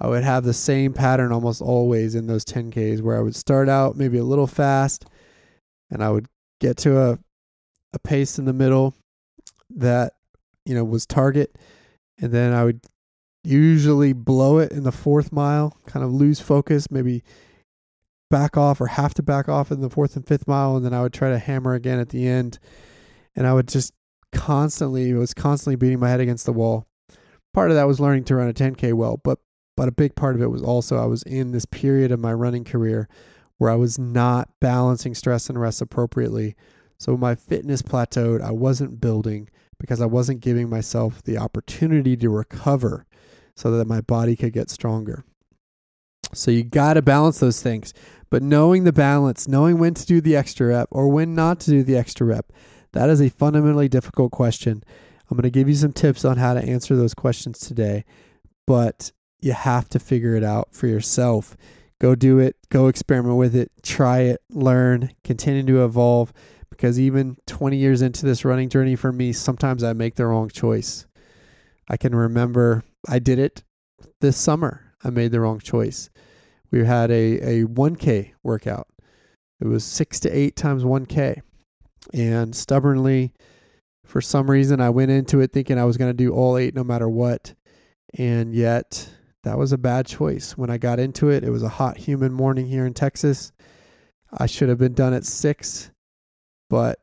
I 0.00 0.06
would 0.06 0.22
have 0.22 0.44
the 0.44 0.52
same 0.52 0.92
pattern 0.92 1.32
almost 1.32 1.62
always 1.62 2.14
in 2.14 2.26
those 2.26 2.44
10Ks 2.44 3.00
where 3.00 3.16
I 3.16 3.20
would 3.20 3.34
start 3.34 3.68
out 3.68 3.96
maybe 3.96 4.18
a 4.18 4.24
little 4.24 4.46
fast 4.46 5.06
and 5.90 6.02
I 6.02 6.10
would 6.10 6.26
get 6.60 6.76
to 6.78 7.00
a, 7.00 7.18
a 7.92 7.98
pace 7.98 8.38
in 8.38 8.44
the 8.44 8.52
middle 8.52 8.94
that, 9.70 10.14
you 10.64 10.74
know, 10.74 10.84
was 10.84 11.06
target. 11.06 11.56
And 12.20 12.32
then 12.32 12.52
I 12.52 12.64
would 12.64 12.80
usually 13.48 14.12
blow 14.12 14.58
it 14.58 14.72
in 14.72 14.82
the 14.84 14.92
fourth 14.92 15.32
mile, 15.32 15.76
kind 15.86 16.04
of 16.04 16.12
lose 16.12 16.40
focus, 16.40 16.90
maybe 16.90 17.22
back 18.30 18.56
off 18.56 18.80
or 18.80 18.86
have 18.86 19.14
to 19.14 19.22
back 19.22 19.48
off 19.48 19.72
in 19.72 19.80
the 19.80 19.90
fourth 19.90 20.16
and 20.16 20.26
fifth 20.26 20.46
mile. 20.46 20.76
And 20.76 20.84
then 20.84 20.92
I 20.92 21.02
would 21.02 21.12
try 21.12 21.30
to 21.30 21.38
hammer 21.38 21.74
again 21.74 21.98
at 21.98 22.10
the 22.10 22.26
end. 22.28 22.58
And 23.34 23.46
I 23.46 23.54
would 23.54 23.68
just 23.68 23.94
constantly, 24.32 25.12
was 25.14 25.34
constantly 25.34 25.76
beating 25.76 26.00
my 26.00 26.10
head 26.10 26.20
against 26.20 26.44
the 26.44 26.52
wall. 26.52 26.86
Part 27.54 27.70
of 27.70 27.76
that 27.76 27.86
was 27.86 28.00
learning 28.00 28.24
to 28.24 28.36
run 28.36 28.48
a 28.48 28.52
10K 28.52 28.92
well, 28.92 29.20
but 29.24 29.38
but 29.76 29.86
a 29.86 29.92
big 29.92 30.16
part 30.16 30.34
of 30.34 30.42
it 30.42 30.48
was 30.48 30.60
also 30.60 30.96
I 30.96 31.06
was 31.06 31.22
in 31.22 31.52
this 31.52 31.64
period 31.64 32.10
of 32.10 32.18
my 32.18 32.32
running 32.32 32.64
career 32.64 33.08
where 33.58 33.70
I 33.70 33.76
was 33.76 33.96
not 33.96 34.50
balancing 34.60 35.14
stress 35.14 35.48
and 35.48 35.60
rest 35.60 35.80
appropriately. 35.80 36.56
So 36.98 37.16
my 37.16 37.36
fitness 37.36 37.80
plateaued. 37.80 38.42
I 38.42 38.50
wasn't 38.50 39.00
building 39.00 39.48
because 39.78 40.00
I 40.00 40.06
wasn't 40.06 40.40
giving 40.40 40.68
myself 40.68 41.22
the 41.22 41.38
opportunity 41.38 42.16
to 42.16 42.28
recover 42.28 43.06
so 43.58 43.72
that 43.72 43.88
my 43.88 44.00
body 44.00 44.36
could 44.36 44.52
get 44.52 44.70
stronger. 44.70 45.24
So 46.32 46.52
you 46.52 46.62
got 46.62 46.94
to 46.94 47.02
balance 47.02 47.40
those 47.40 47.60
things. 47.60 47.92
But 48.30 48.42
knowing 48.42 48.84
the 48.84 48.92
balance, 48.92 49.48
knowing 49.48 49.78
when 49.78 49.94
to 49.94 50.06
do 50.06 50.20
the 50.20 50.36
extra 50.36 50.68
rep 50.68 50.88
or 50.92 51.08
when 51.08 51.34
not 51.34 51.58
to 51.60 51.72
do 51.72 51.82
the 51.82 51.96
extra 51.96 52.24
rep, 52.24 52.52
that 52.92 53.10
is 53.10 53.20
a 53.20 53.30
fundamentally 53.30 53.88
difficult 53.88 54.30
question. 54.30 54.84
I'm 55.28 55.36
going 55.36 55.42
to 55.42 55.50
give 55.50 55.68
you 55.68 55.74
some 55.74 55.92
tips 55.92 56.24
on 56.24 56.36
how 56.36 56.54
to 56.54 56.62
answer 56.62 56.94
those 56.94 57.14
questions 57.14 57.58
today. 57.58 58.04
But 58.64 59.10
you 59.40 59.54
have 59.54 59.88
to 59.88 59.98
figure 59.98 60.36
it 60.36 60.44
out 60.44 60.68
for 60.72 60.86
yourself. 60.86 61.56
Go 62.00 62.14
do 62.14 62.38
it, 62.38 62.54
go 62.70 62.86
experiment 62.86 63.38
with 63.38 63.56
it, 63.56 63.72
try 63.82 64.20
it, 64.20 64.40
learn, 64.50 65.10
continue 65.24 65.64
to 65.66 65.84
evolve. 65.84 66.32
Because 66.70 67.00
even 67.00 67.36
20 67.46 67.76
years 67.76 68.02
into 68.02 68.24
this 68.24 68.44
running 68.44 68.68
journey 68.68 68.94
for 68.94 69.10
me, 69.10 69.32
sometimes 69.32 69.82
I 69.82 69.94
make 69.94 70.14
the 70.14 70.26
wrong 70.26 70.48
choice. 70.48 71.08
I 71.88 71.96
can 71.96 72.14
remember 72.14 72.84
I 73.06 73.18
did 73.18 73.38
it 73.38 73.62
this 74.20 74.36
summer. 74.36 74.94
I 75.04 75.10
made 75.10 75.32
the 75.32 75.40
wrong 75.40 75.60
choice. 75.60 76.10
We 76.70 76.84
had 76.84 77.10
a, 77.10 77.62
a 77.62 77.64
1K 77.64 78.32
workout. 78.42 78.88
It 79.60 79.66
was 79.66 79.84
six 79.84 80.20
to 80.20 80.30
eight 80.30 80.56
times 80.56 80.84
1K. 80.84 81.40
And 82.12 82.54
stubbornly, 82.54 83.32
for 84.04 84.20
some 84.20 84.50
reason, 84.50 84.80
I 84.80 84.90
went 84.90 85.10
into 85.10 85.40
it 85.40 85.52
thinking 85.52 85.78
I 85.78 85.84
was 85.84 85.96
going 85.96 86.10
to 86.10 86.16
do 86.16 86.32
all 86.32 86.56
eight 86.56 86.74
no 86.74 86.84
matter 86.84 87.08
what. 87.08 87.54
And 88.16 88.54
yet, 88.54 89.08
that 89.44 89.58
was 89.58 89.72
a 89.72 89.78
bad 89.78 90.06
choice. 90.06 90.56
When 90.56 90.70
I 90.70 90.78
got 90.78 90.98
into 90.98 91.30
it, 91.30 91.44
it 91.44 91.50
was 91.50 91.62
a 91.62 91.68
hot, 91.68 91.96
humid 91.96 92.32
morning 92.32 92.66
here 92.66 92.86
in 92.86 92.94
Texas. 92.94 93.52
I 94.36 94.46
should 94.46 94.68
have 94.68 94.78
been 94.78 94.94
done 94.94 95.14
at 95.14 95.24
six, 95.24 95.90
but 96.68 96.98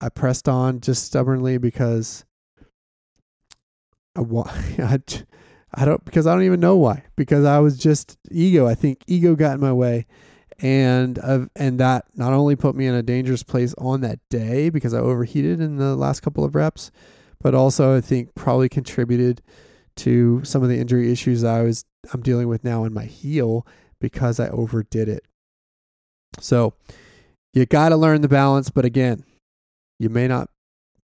I 0.00 0.08
pressed 0.08 0.48
on 0.48 0.80
just 0.80 1.04
stubbornly 1.04 1.58
because 1.58 2.24
I, 4.16 4.98
I, 5.74 5.84
don't 5.84 6.04
because 6.04 6.26
I 6.26 6.32
don't 6.34 6.44
even 6.44 6.60
know 6.60 6.76
why. 6.76 7.04
Because 7.16 7.44
I 7.44 7.58
was 7.58 7.78
just 7.78 8.16
ego. 8.30 8.66
I 8.66 8.74
think 8.74 9.02
ego 9.06 9.34
got 9.34 9.54
in 9.54 9.60
my 9.60 9.72
way, 9.72 10.06
and 10.58 11.18
uh, 11.18 11.46
and 11.56 11.78
that 11.80 12.06
not 12.14 12.32
only 12.32 12.56
put 12.56 12.74
me 12.74 12.86
in 12.86 12.94
a 12.94 13.02
dangerous 13.02 13.42
place 13.42 13.74
on 13.78 14.00
that 14.02 14.18
day 14.30 14.70
because 14.70 14.94
I 14.94 14.98
overheated 14.98 15.60
in 15.60 15.76
the 15.76 15.96
last 15.96 16.20
couple 16.20 16.44
of 16.44 16.54
reps, 16.54 16.90
but 17.40 17.54
also 17.54 17.96
I 17.96 18.00
think 18.00 18.34
probably 18.34 18.68
contributed 18.68 19.42
to 19.96 20.44
some 20.44 20.62
of 20.62 20.68
the 20.68 20.78
injury 20.78 21.10
issues 21.10 21.42
I 21.44 21.62
was 21.62 21.84
I'm 22.12 22.22
dealing 22.22 22.48
with 22.48 22.64
now 22.64 22.84
in 22.84 22.92
my 22.92 23.04
heel 23.04 23.66
because 24.00 24.38
I 24.40 24.48
overdid 24.48 25.08
it. 25.08 25.24
So 26.40 26.74
you 27.52 27.64
got 27.66 27.88
to 27.90 27.96
learn 27.96 28.20
the 28.20 28.28
balance, 28.28 28.70
but 28.70 28.84
again, 28.84 29.24
you 29.98 30.10
may 30.10 30.28
not 30.28 30.50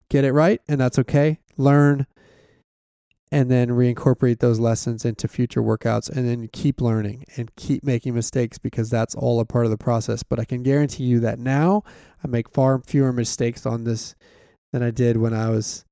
get 0.09 0.25
it 0.25 0.33
right, 0.33 0.61
and 0.69 0.81
that's 0.81 0.99
okay. 1.01 1.41
Learn 1.57 2.07
and 3.31 3.51
then 3.51 3.69
reincorporate 3.69 4.39
those 4.39 4.59
lessons 4.59 5.05
into 5.05 5.29
future 5.29 5.63
workouts 5.63 6.09
and 6.09 6.29
then 6.29 6.49
keep 6.49 6.81
learning 6.81 7.25
and 7.37 7.55
keep 7.57 7.85
making 7.85 8.15
mistakes 8.15 8.59
because 8.59 8.89
that's 8.89 9.15
all 9.15 9.41
a 9.41 9.45
part 9.45 9.65
of 9.65 9.71
the 9.71 9.79
process. 9.79 10.23
But 10.23 10.41
I 10.41 10.45
can 10.45 10.63
guarantee 10.63 11.05
you 11.05 11.21
that 11.21 11.39
now 11.39 11.83
I 12.25 12.29
make 12.29 12.49
far 12.51 12.79
fewer 12.81 13.13
mistakes 13.13 13.67
on 13.67 13.85
this 13.85 14.15
than 14.73 14.83
I 14.83 14.91
did 14.91 15.19
when 15.19 15.35
I 15.35 15.51
was 15.51 15.85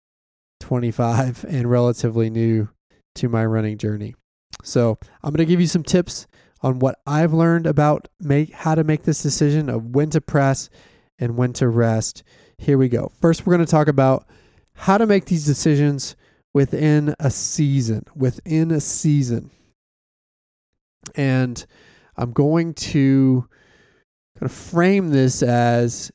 25 0.61 1.45
and 1.49 1.71
relatively 1.71 2.31
new 2.31 2.69
to 3.17 3.29
my 3.29 3.45
running 3.45 3.79
journey. 3.79 4.15
So 4.63 4.99
I'm 5.23 5.33
going 5.33 5.47
to 5.47 5.51
give 5.51 5.61
you 5.61 5.67
some 5.67 5.83
tips 5.83 6.27
on 6.63 6.79
what 6.79 6.99
I've 7.07 7.33
learned 7.33 7.67
about 7.67 8.09
make 8.19 8.53
how 8.53 8.75
to 8.75 8.85
make 8.85 9.03
this 9.03 9.23
decision 9.23 9.69
of 9.69 9.95
when 9.95 10.11
to 10.11 10.21
press 10.21 10.71
and 11.19 11.37
when 11.37 11.53
to 11.55 11.69
rest. 11.69 12.23
Here 12.59 12.79
we 12.79 12.89
go. 12.89 13.13
First, 13.21 13.47
we're 13.47 13.55
going 13.55 13.67
to 13.67 13.71
talk 13.71 13.89
about 13.89 14.27
how 14.75 14.99
to 14.99 15.07
make 15.07 15.27
these 15.27 15.45
decisions 15.45 16.17
within 16.57 17.15
a 17.21 17.31
season. 17.31 18.03
Within 18.17 18.71
a 18.71 18.81
season, 18.81 19.51
and 21.15 21.67
I'm 22.17 22.33
going 22.33 22.73
to 22.73 23.47
kind 24.39 24.51
of 24.51 24.53
frame 24.53 25.11
this 25.11 25.43
as 25.43 26.11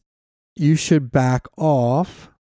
you 0.56 0.76
should 0.76 1.12
back 1.12 1.46
off 1.58 2.32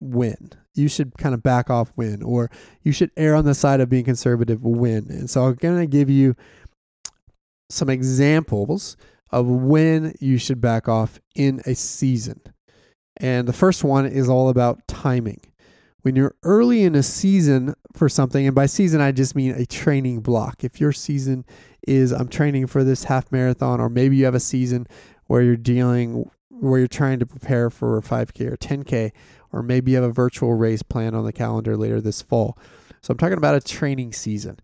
when 0.00 0.50
you 0.72 0.88
should 0.88 1.12
kind 1.18 1.34
of 1.34 1.42
back 1.42 1.68
off 1.68 1.92
when, 1.94 2.22
or 2.22 2.50
you 2.82 2.92
should 2.92 3.10
err 3.18 3.34
on 3.34 3.44
the 3.44 3.54
side 3.54 3.80
of 3.80 3.90
being 3.90 4.04
conservative 4.04 4.64
when. 4.64 5.10
And 5.10 5.28
so 5.28 5.44
I'm 5.44 5.56
going 5.56 5.80
to 5.80 5.86
give 5.86 6.08
you 6.08 6.34
some 7.68 7.90
examples 7.90 8.96
of 9.30 9.46
when 9.46 10.14
you 10.20 10.38
should 10.38 10.62
back 10.62 10.88
off 10.88 11.20
in 11.34 11.60
a 11.66 11.74
season. 11.74 12.40
And 13.18 13.46
the 13.46 13.52
first 13.52 13.84
one 13.84 14.06
is 14.06 14.26
all 14.26 14.48
about 14.48 14.88
timing. 14.88 15.40
When 16.06 16.14
you're 16.14 16.36
early 16.44 16.84
in 16.84 16.94
a 16.94 17.02
season 17.02 17.74
for 17.92 18.08
something, 18.08 18.46
and 18.46 18.54
by 18.54 18.66
season, 18.66 19.00
I 19.00 19.10
just 19.10 19.34
mean 19.34 19.50
a 19.56 19.66
training 19.66 20.20
block. 20.20 20.62
If 20.62 20.80
your 20.80 20.92
season 20.92 21.44
is 21.84 22.12
I'm 22.12 22.28
training 22.28 22.68
for 22.68 22.84
this 22.84 23.02
half 23.02 23.32
marathon, 23.32 23.80
or 23.80 23.88
maybe 23.88 24.16
you 24.16 24.24
have 24.24 24.34
a 24.36 24.38
season 24.38 24.86
where 25.26 25.42
you're 25.42 25.56
dealing, 25.56 26.30
where 26.48 26.78
you're 26.78 26.86
trying 26.86 27.18
to 27.18 27.26
prepare 27.26 27.70
for 27.70 27.98
a 27.98 28.02
5K 28.02 28.52
or 28.52 28.56
10K, 28.56 29.10
or 29.50 29.64
maybe 29.64 29.90
you 29.90 29.96
have 29.96 30.08
a 30.08 30.12
virtual 30.12 30.54
race 30.54 30.80
planned 30.80 31.16
on 31.16 31.24
the 31.24 31.32
calendar 31.32 31.76
later 31.76 32.00
this 32.00 32.22
fall. 32.22 32.56
So 33.02 33.10
I'm 33.10 33.18
talking 33.18 33.36
about 33.36 33.56
a 33.56 33.60
training 33.60 34.12
season, 34.12 34.60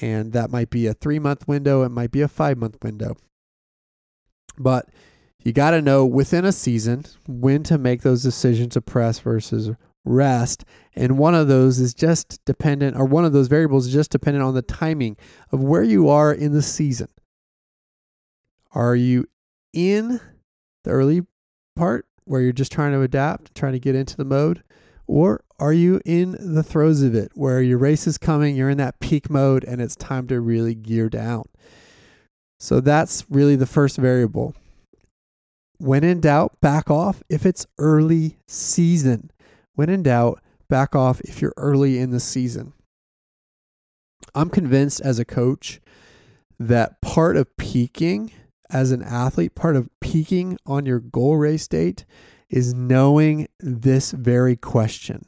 and 0.00 0.32
that 0.32 0.50
might 0.50 0.70
be 0.70 0.86
a 0.86 0.94
three 0.94 1.18
month 1.18 1.46
window, 1.46 1.82
it 1.82 1.90
might 1.90 2.10
be 2.10 2.22
a 2.22 2.26
five 2.26 2.56
month 2.56 2.78
window. 2.82 3.18
But 4.56 4.88
you 5.44 5.52
got 5.52 5.72
to 5.72 5.82
know 5.82 6.06
within 6.06 6.46
a 6.46 6.52
season 6.52 7.04
when 7.28 7.64
to 7.64 7.76
make 7.76 8.00
those 8.00 8.22
decisions 8.22 8.72
to 8.72 8.80
press 8.80 9.18
versus 9.18 9.72
rest. 10.04 10.64
And 10.94 11.18
one 11.18 11.34
of 11.34 11.48
those 11.48 11.78
is 11.78 11.94
just 11.94 12.44
dependent, 12.44 12.96
or 12.96 13.04
one 13.04 13.24
of 13.24 13.32
those 13.32 13.48
variables 13.48 13.86
is 13.86 13.92
just 13.92 14.10
dependent 14.10 14.44
on 14.44 14.54
the 14.54 14.62
timing 14.62 15.16
of 15.52 15.62
where 15.62 15.82
you 15.82 16.08
are 16.08 16.32
in 16.32 16.52
the 16.52 16.62
season. 16.62 17.08
Are 18.72 18.94
you 18.94 19.26
in 19.72 20.20
the 20.84 20.90
early 20.90 21.22
part 21.76 22.06
where 22.24 22.40
you're 22.40 22.52
just 22.52 22.72
trying 22.72 22.92
to 22.92 23.02
adapt, 23.02 23.54
trying 23.54 23.72
to 23.72 23.80
get 23.80 23.94
into 23.94 24.16
the 24.16 24.24
mode? 24.24 24.62
Or 25.06 25.42
are 25.58 25.72
you 25.72 26.00
in 26.04 26.36
the 26.38 26.62
throes 26.62 27.02
of 27.02 27.14
it 27.14 27.32
where 27.34 27.60
your 27.60 27.78
race 27.78 28.06
is 28.06 28.16
coming, 28.16 28.54
you're 28.54 28.70
in 28.70 28.78
that 28.78 29.00
peak 29.00 29.28
mode, 29.28 29.64
and 29.64 29.80
it's 29.80 29.96
time 29.96 30.28
to 30.28 30.40
really 30.40 30.74
gear 30.74 31.08
down? 31.08 31.44
So 32.60 32.80
that's 32.80 33.24
really 33.28 33.56
the 33.56 33.66
first 33.66 33.96
variable. 33.96 34.54
When 35.78 36.04
in 36.04 36.20
doubt, 36.20 36.60
back 36.60 36.90
off 36.90 37.22
if 37.28 37.44
it's 37.44 37.66
early 37.78 38.38
season. 38.46 39.30
When 39.80 39.88
in 39.88 40.02
doubt, 40.02 40.42
back 40.68 40.94
off 40.94 41.22
if 41.22 41.40
you're 41.40 41.54
early 41.56 41.98
in 41.98 42.10
the 42.10 42.20
season. 42.20 42.74
I'm 44.34 44.50
convinced 44.50 45.00
as 45.00 45.18
a 45.18 45.24
coach 45.24 45.80
that 46.58 47.00
part 47.00 47.38
of 47.38 47.56
peaking 47.56 48.30
as 48.68 48.90
an 48.90 49.02
athlete, 49.02 49.54
part 49.54 49.76
of 49.76 49.88
peaking 50.02 50.58
on 50.66 50.84
your 50.84 51.00
goal 51.00 51.38
race 51.38 51.66
date 51.66 52.04
is 52.50 52.74
knowing 52.74 53.48
this 53.58 54.10
very 54.10 54.54
question 54.54 55.24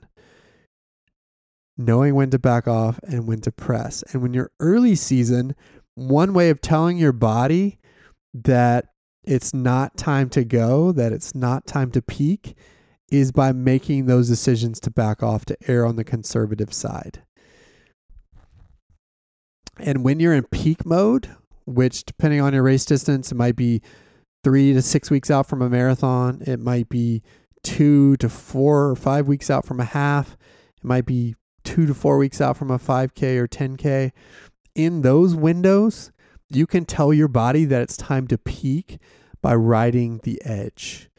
knowing 1.78 2.14
when 2.14 2.28
to 2.28 2.38
back 2.38 2.68
off 2.68 3.00
and 3.04 3.26
when 3.26 3.40
to 3.40 3.50
press. 3.50 4.04
And 4.12 4.20
when 4.20 4.34
you're 4.34 4.52
early 4.60 4.96
season, 4.96 5.56
one 5.94 6.34
way 6.34 6.50
of 6.50 6.60
telling 6.60 6.98
your 6.98 7.14
body 7.14 7.78
that 8.34 8.88
it's 9.24 9.54
not 9.54 9.96
time 9.96 10.28
to 10.28 10.44
go, 10.44 10.92
that 10.92 11.10
it's 11.10 11.34
not 11.34 11.66
time 11.66 11.90
to 11.92 12.02
peak, 12.02 12.54
is 13.12 13.31
by 13.31 13.53
making 13.53 14.07
those 14.07 14.27
decisions 14.27 14.81
to 14.81 14.90
back 14.90 15.22
off, 15.22 15.44
to 15.44 15.57
err 15.68 15.85
on 15.85 15.96
the 15.96 16.05
conservative 16.05 16.72
side. 16.72 17.22
And 19.79 20.03
when 20.03 20.18
you're 20.18 20.35
in 20.35 20.44
peak 20.44 20.87
mode, 20.87 21.29
which 21.66 22.05
depending 22.05 22.40
on 22.40 22.55
your 22.55 22.62
race 22.62 22.87
distance, 22.87 23.31
it 23.31 23.35
might 23.35 23.55
be 23.55 23.83
three 24.42 24.72
to 24.72 24.81
six 24.81 25.11
weeks 25.11 25.31
out 25.31 25.46
from 25.46 25.61
a 25.61 25.68
marathon, 25.68 26.42
it 26.46 26.59
might 26.59 26.88
be 26.88 27.22
two 27.62 28.16
to 28.16 28.31
four 28.31 28.88
or 28.88 28.96
five 28.96 29.29
weeks 29.29 29.51
out 29.51 29.66
from 29.66 29.79
a 29.79 29.85
half, 29.85 30.37
it 30.79 30.85
might 30.85 31.05
be 31.05 31.35
two 31.64 31.85
to 31.85 31.94
four 31.94 32.16
weeks 32.16 32.40
out 32.40 32.57
from 32.57 32.70
a 32.70 32.79
5K 32.79 33.37
or 33.37 33.46
10K. 33.46 34.11
In 34.75 35.03
those 35.03 35.35
windows, 35.35 36.11
you 36.48 36.66
can 36.66 36.87
tell 36.87 37.12
your 37.12 37.29
body 37.29 37.66
that 37.66 37.83
it's 37.83 37.96
time 37.96 38.27
to 38.29 38.38
peak 38.38 38.98
by 39.42 39.55
riding 39.55 40.20
the 40.25 40.40
edge, 40.44 41.11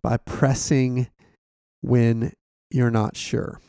by 0.00 0.16
pressing 0.16 1.08
when 1.80 2.32
you're 2.70 2.90
not 2.90 3.16
sure. 3.16 3.60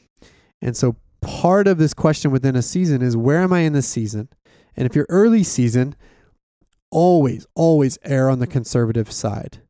And 0.61 0.75
so 0.75 0.95
part 1.21 1.67
of 1.67 1.77
this 1.77 1.93
question 1.93 2.31
within 2.31 2.55
a 2.55 2.61
season 2.61 3.01
is 3.01 3.15
where 3.17 3.41
am 3.41 3.53
I 3.53 3.59
in 3.59 3.73
the 3.73 3.81
season? 3.81 4.29
And 4.75 4.85
if 4.85 4.95
you're 4.95 5.07
early 5.09 5.43
season, 5.43 5.95
always, 6.91 7.45
always 7.55 7.97
err 8.03 8.29
on 8.29 8.39
the 8.39 8.47
conservative 8.47 9.11
side. 9.11 9.61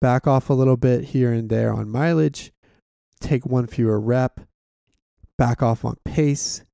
Back 0.00 0.26
off 0.26 0.48
a 0.48 0.54
little 0.54 0.76
bit 0.76 1.06
here 1.06 1.32
and 1.32 1.50
there 1.50 1.72
on 1.72 1.90
mileage, 1.90 2.52
take 3.20 3.44
one 3.46 3.66
fewer 3.66 4.00
rep, 4.00 4.40
back 5.36 5.62
off 5.62 5.84
on 5.84 5.96
pace, 6.04 6.64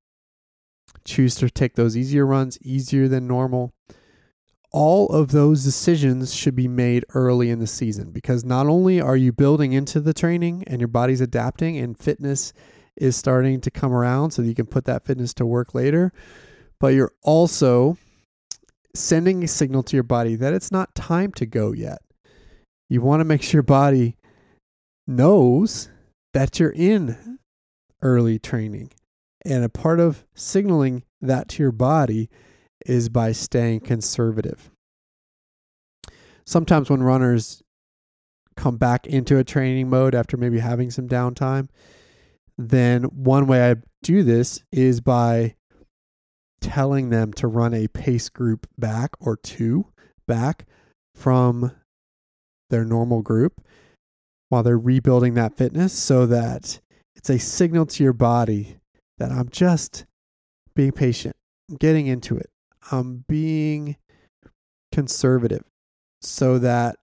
choose 1.03 1.35
to 1.35 1.49
take 1.49 1.75
those 1.75 1.97
easier 1.97 2.25
runs, 2.25 2.57
easier 2.61 3.07
than 3.07 3.27
normal. 3.27 3.73
All 4.75 5.07
of 5.07 5.31
those 5.31 5.63
decisions 5.63 6.35
should 6.35 6.53
be 6.53 6.67
made 6.67 7.05
early 7.13 7.49
in 7.49 7.59
the 7.59 7.65
season 7.65 8.11
because 8.11 8.43
not 8.43 8.67
only 8.67 8.99
are 8.99 9.15
you 9.15 9.31
building 9.31 9.71
into 9.71 10.01
the 10.01 10.13
training 10.13 10.65
and 10.67 10.81
your 10.81 10.89
body's 10.89 11.21
adapting 11.21 11.77
and 11.77 11.97
fitness 11.97 12.51
is 12.97 13.15
starting 13.15 13.61
to 13.61 13.71
come 13.71 13.93
around 13.93 14.31
so 14.31 14.41
that 14.41 14.49
you 14.49 14.53
can 14.53 14.65
put 14.65 14.83
that 14.83 15.05
fitness 15.05 15.33
to 15.35 15.45
work 15.45 15.73
later, 15.73 16.11
but 16.77 16.87
you're 16.87 17.13
also 17.23 17.97
sending 18.93 19.45
a 19.45 19.47
signal 19.47 19.81
to 19.83 19.95
your 19.95 20.03
body 20.03 20.35
that 20.35 20.53
it's 20.53 20.73
not 20.73 20.93
time 20.93 21.31
to 21.31 21.45
go 21.45 21.71
yet. 21.71 21.99
You 22.89 22.99
want 22.99 23.21
to 23.21 23.25
make 23.25 23.43
sure 23.43 23.59
your 23.59 23.63
body 23.63 24.17
knows 25.07 25.87
that 26.33 26.59
you're 26.59 26.73
in 26.75 27.39
early 28.01 28.39
training. 28.39 28.91
And 29.45 29.63
a 29.63 29.69
part 29.69 30.01
of 30.01 30.25
signaling 30.33 31.03
that 31.21 31.47
to 31.49 31.63
your 31.63 31.71
body 31.71 32.29
is 32.85 33.09
by 33.09 33.31
staying 33.31 33.81
conservative. 33.81 34.71
Sometimes 36.45 36.89
when 36.89 37.03
runners 37.03 37.63
come 38.55 38.77
back 38.77 39.07
into 39.07 39.37
a 39.37 39.43
training 39.43 39.89
mode 39.89 40.15
after 40.15 40.37
maybe 40.37 40.59
having 40.59 40.91
some 40.91 41.07
downtime, 41.07 41.67
then 42.57 43.03
one 43.03 43.47
way 43.47 43.71
I 43.71 43.75
do 44.03 44.23
this 44.23 44.63
is 44.71 45.01
by 45.01 45.55
telling 46.61 47.09
them 47.09 47.33
to 47.33 47.47
run 47.47 47.73
a 47.73 47.87
pace 47.87 48.29
group 48.29 48.67
back 48.77 49.11
or 49.19 49.37
two 49.37 49.87
back 50.27 50.65
from 51.13 51.71
their 52.69 52.85
normal 52.85 53.21
group 53.21 53.61
while 54.49 54.63
they're 54.63 54.77
rebuilding 54.77 55.33
that 55.33 55.57
fitness 55.57 55.93
so 55.93 56.25
that 56.25 56.79
it's 57.15 57.29
a 57.29 57.39
signal 57.39 57.85
to 57.85 58.03
your 58.03 58.13
body 58.13 58.77
that 59.17 59.31
I'm 59.31 59.49
just 59.49 60.05
being 60.75 60.91
patient, 60.91 61.35
getting 61.79 62.07
into 62.07 62.37
it. 62.37 62.49
I'm 62.91 63.25
being 63.27 63.97
conservative 64.91 65.63
so 66.21 66.57
that 66.59 66.97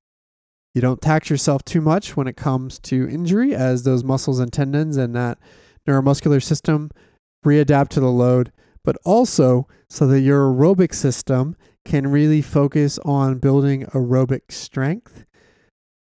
you 0.74 0.80
don't 0.80 1.02
tax 1.02 1.28
yourself 1.28 1.64
too 1.64 1.80
much 1.80 2.16
when 2.16 2.26
it 2.26 2.36
comes 2.36 2.78
to 2.80 3.08
injury 3.08 3.54
as 3.54 3.82
those 3.82 4.02
muscles 4.02 4.38
and 4.38 4.52
tendons 4.52 4.96
and 4.96 5.14
that 5.14 5.38
neuromuscular 5.86 6.42
system 6.42 6.90
readapt 7.44 7.88
to 7.88 8.00
the 8.00 8.10
load, 8.10 8.52
but 8.84 8.96
also 9.04 9.66
so 9.90 10.06
that 10.06 10.20
your 10.20 10.50
aerobic 10.50 10.94
system 10.94 11.56
can 11.84 12.06
really 12.06 12.40
focus 12.40 12.98
on 13.04 13.38
building 13.38 13.84
aerobic 13.86 14.50
strength 14.50 15.24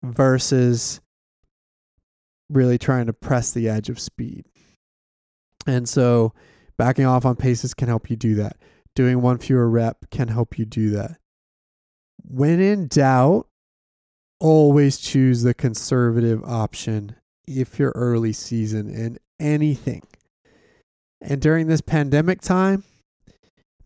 versus 0.02 1.00
really 2.48 2.78
trying 2.78 3.06
to 3.06 3.12
press 3.12 3.50
the 3.50 3.68
edge 3.68 3.88
of 3.88 3.98
speed. 3.98 4.44
And 5.66 5.88
so 5.88 6.32
backing 6.78 7.06
off 7.06 7.24
on 7.24 7.36
paces 7.36 7.74
can 7.74 7.88
help 7.88 8.08
you 8.08 8.16
do 8.16 8.36
that. 8.36 8.56
Doing 8.94 9.20
one 9.20 9.38
fewer 9.38 9.68
rep 9.68 10.10
can 10.10 10.28
help 10.28 10.58
you 10.58 10.64
do 10.64 10.90
that. 10.90 11.18
When 12.22 12.60
in 12.60 12.86
doubt, 12.86 13.48
always 14.40 14.98
choose 14.98 15.42
the 15.42 15.54
conservative 15.54 16.42
option 16.44 17.16
if 17.46 17.78
you're 17.78 17.92
early 17.94 18.32
season 18.32 18.88
in 18.88 19.18
anything. 19.40 20.02
And 21.20 21.40
during 21.40 21.66
this 21.66 21.80
pandemic 21.80 22.40
time, 22.40 22.84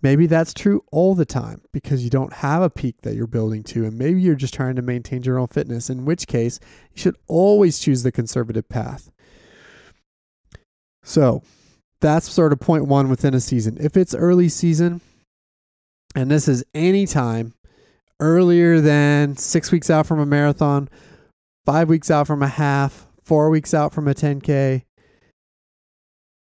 maybe 0.03 0.27
that's 0.27 0.53
true 0.53 0.85
all 0.93 1.15
the 1.15 1.25
time 1.25 1.63
because 1.73 2.05
you 2.05 2.11
don't 2.11 2.33
have 2.35 2.63
a 2.63 2.71
peak 2.71 3.03
that 3.03 3.15
you're 3.15 3.27
building 3.27 3.63
to. 3.65 3.85
And 3.85 3.97
maybe 3.97 4.21
you're 4.21 4.35
just 4.35 4.55
trying 4.55 4.77
to 4.77 4.83
maintain 4.83 5.23
your 5.23 5.39
own 5.39 5.47
fitness, 5.47 5.89
in 5.89 6.05
which 6.05 6.27
case, 6.27 6.59
you 6.93 7.01
should 7.01 7.17
always 7.27 7.79
choose 7.79 8.03
the 8.03 8.13
conservative 8.13 8.69
path. 8.69 9.11
So 11.03 11.43
that's 12.01 12.31
sort 12.31 12.53
of 12.53 12.61
point 12.61 12.87
one 12.87 13.09
within 13.09 13.35
a 13.35 13.41
season. 13.41 13.77
If 13.81 13.97
it's 13.97 14.15
early 14.15 14.49
season, 14.49 15.01
and 16.15 16.31
this 16.31 16.49
is 16.49 16.65
any 16.75 17.07
time 17.07 17.55
earlier 18.21 18.81
than 18.81 19.37
six 19.37 19.71
weeks 19.71 19.91
out 19.91 20.07
from 20.07 20.21
a 20.21 20.27
marathon, 20.27 20.89
five 21.67 21.89
weeks 21.89 22.11
out 22.11 22.27
from 22.27 22.43
a 22.43 22.49
half, 22.49 23.07
four 23.25 23.51
weeks 23.51 23.75
out 23.75 23.93
from 23.93 24.09
a 24.09 24.15
10K, 24.15 24.85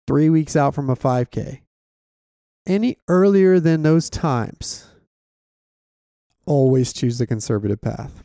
three 0.07 0.29
weeks 0.29 0.55
out 0.55 0.75
from 0.75 0.89
a 0.89 0.95
5K. 0.95 1.61
Any 2.65 2.97
earlier 3.07 3.59
than 3.59 3.83
those 3.83 4.09
times, 4.09 4.87
always 6.45 6.93
choose 6.93 7.17
the 7.17 7.27
conservative 7.27 7.81
path. 7.81 8.23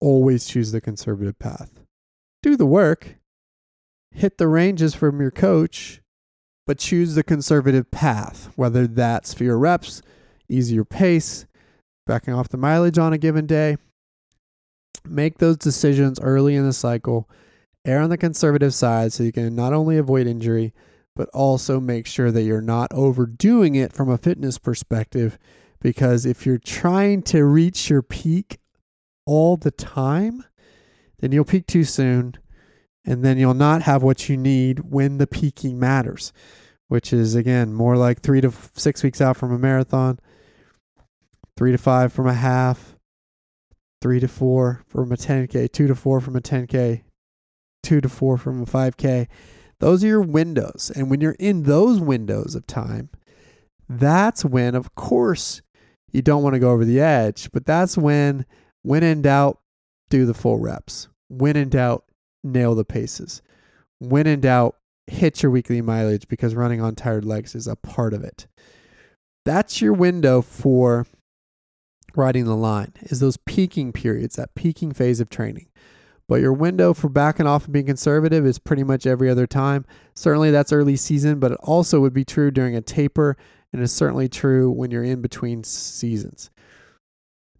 Always 0.00 0.46
choose 0.46 0.72
the 0.72 0.80
conservative 0.80 1.38
path. 1.38 1.80
Do 2.42 2.56
the 2.56 2.66
work, 2.66 3.16
hit 4.12 4.38
the 4.38 4.46
ranges 4.46 4.94
from 4.94 5.20
your 5.20 5.30
coach, 5.30 6.00
but 6.66 6.78
choose 6.78 7.14
the 7.14 7.22
conservative 7.22 7.90
path, 7.90 8.50
whether 8.56 8.86
that's 8.86 9.34
fewer 9.34 9.58
reps, 9.58 10.02
easier 10.48 10.84
pace, 10.84 11.46
backing 12.06 12.34
off 12.34 12.48
the 12.48 12.56
mileage 12.56 12.98
on 12.98 13.12
a 13.12 13.18
given 13.18 13.46
day. 13.46 13.76
Make 15.04 15.38
those 15.38 15.56
decisions 15.56 16.18
early 16.20 16.56
in 16.56 16.64
the 16.64 16.72
cycle. 16.72 17.28
Err 17.84 18.00
on 18.00 18.10
the 18.10 18.18
conservative 18.18 18.74
side 18.74 19.12
so 19.12 19.22
you 19.22 19.32
can 19.32 19.54
not 19.54 19.72
only 19.72 19.96
avoid 19.96 20.26
injury, 20.26 20.74
but 21.14 21.28
also 21.30 21.80
make 21.80 22.06
sure 22.06 22.32
that 22.32 22.42
you're 22.42 22.60
not 22.60 22.92
overdoing 22.92 23.74
it 23.76 23.92
from 23.92 24.10
a 24.10 24.18
fitness 24.18 24.58
perspective. 24.58 25.38
Because 25.80 26.26
if 26.26 26.44
you're 26.44 26.58
trying 26.58 27.22
to 27.22 27.44
reach 27.44 27.88
your 27.88 28.02
peak 28.02 28.58
all 29.24 29.56
the 29.56 29.70
time, 29.70 30.44
then 31.20 31.30
you'll 31.30 31.44
peak 31.44 31.66
too 31.66 31.84
soon. 31.84 32.34
And 33.06 33.24
then 33.24 33.38
you'll 33.38 33.54
not 33.54 33.82
have 33.82 34.02
what 34.02 34.28
you 34.28 34.36
need 34.36 34.90
when 34.90 35.18
the 35.18 35.26
peaking 35.26 35.78
matters, 35.78 36.32
which 36.88 37.12
is, 37.12 37.34
again, 37.34 37.72
more 37.72 37.96
like 37.96 38.20
three 38.20 38.40
to 38.40 38.52
six 38.74 39.02
weeks 39.02 39.20
out 39.20 39.36
from 39.36 39.52
a 39.52 39.58
marathon, 39.58 40.18
three 41.56 41.72
to 41.72 41.78
five 41.78 42.12
from 42.12 42.26
a 42.26 42.34
half, 42.34 42.96
three 44.02 44.20
to 44.20 44.28
four 44.28 44.82
from 44.88 45.12
a 45.12 45.16
10K, 45.16 45.70
two 45.70 45.86
to 45.86 45.94
four 45.94 46.20
from 46.20 46.36
a 46.36 46.40
10K, 46.40 47.02
two 47.82 48.00
to 48.00 48.08
four 48.08 48.36
from 48.36 48.60
a 48.60 48.66
5K 48.66 49.28
those 49.78 50.02
are 50.02 50.08
your 50.08 50.22
windows. 50.22 50.90
And 50.94 51.10
when 51.10 51.20
you're 51.20 51.36
in 51.38 51.64
those 51.64 52.00
windows 52.00 52.54
of 52.54 52.66
time, 52.66 53.10
that's 53.88 54.44
when, 54.44 54.74
of 54.74 54.94
course, 54.94 55.62
you 56.12 56.22
don't 56.22 56.42
want 56.42 56.54
to 56.54 56.60
go 56.60 56.70
over 56.70 56.84
the 56.84 57.00
edge, 57.00 57.50
but 57.52 57.66
that's 57.66 57.96
when, 57.96 58.46
when 58.82 59.02
in 59.02 59.22
doubt, 59.22 59.60
do 60.08 60.24
the 60.24 60.34
full 60.34 60.58
reps. 60.58 61.08
When 61.28 61.56
in 61.56 61.68
doubt, 61.68 62.04
nail 62.52 62.74
the 62.74 62.84
paces. 62.84 63.42
When 63.98 64.26
in 64.26 64.40
doubt, 64.40 64.76
hit 65.06 65.42
your 65.42 65.50
weekly 65.50 65.80
mileage 65.80 66.28
because 66.28 66.54
running 66.54 66.80
on 66.80 66.94
tired 66.94 67.24
legs 67.24 67.54
is 67.54 67.66
a 67.66 67.76
part 67.76 68.12
of 68.12 68.24
it. 68.24 68.46
That's 69.44 69.80
your 69.80 69.92
window 69.92 70.42
for 70.42 71.06
riding 72.16 72.44
the 72.46 72.56
line, 72.56 72.92
is 73.02 73.20
those 73.20 73.36
peaking 73.36 73.92
periods, 73.92 74.36
that 74.36 74.54
peaking 74.54 74.92
phase 74.92 75.20
of 75.20 75.30
training. 75.30 75.68
But 76.28 76.40
your 76.40 76.52
window 76.52 76.92
for 76.92 77.08
backing 77.08 77.46
off 77.46 77.64
and 77.64 77.72
being 77.72 77.86
conservative 77.86 78.44
is 78.44 78.58
pretty 78.58 78.82
much 78.82 79.06
every 79.06 79.30
other 79.30 79.46
time. 79.46 79.84
Certainly 80.14 80.50
that's 80.50 80.72
early 80.72 80.96
season, 80.96 81.38
but 81.38 81.52
it 81.52 81.58
also 81.62 82.00
would 82.00 82.12
be 82.12 82.24
true 82.24 82.50
during 82.50 82.74
a 82.74 82.80
taper 82.80 83.36
and 83.72 83.80
is 83.80 83.92
certainly 83.92 84.28
true 84.28 84.70
when 84.70 84.90
you're 84.90 85.04
in 85.04 85.22
between 85.22 85.62
seasons. 85.62 86.50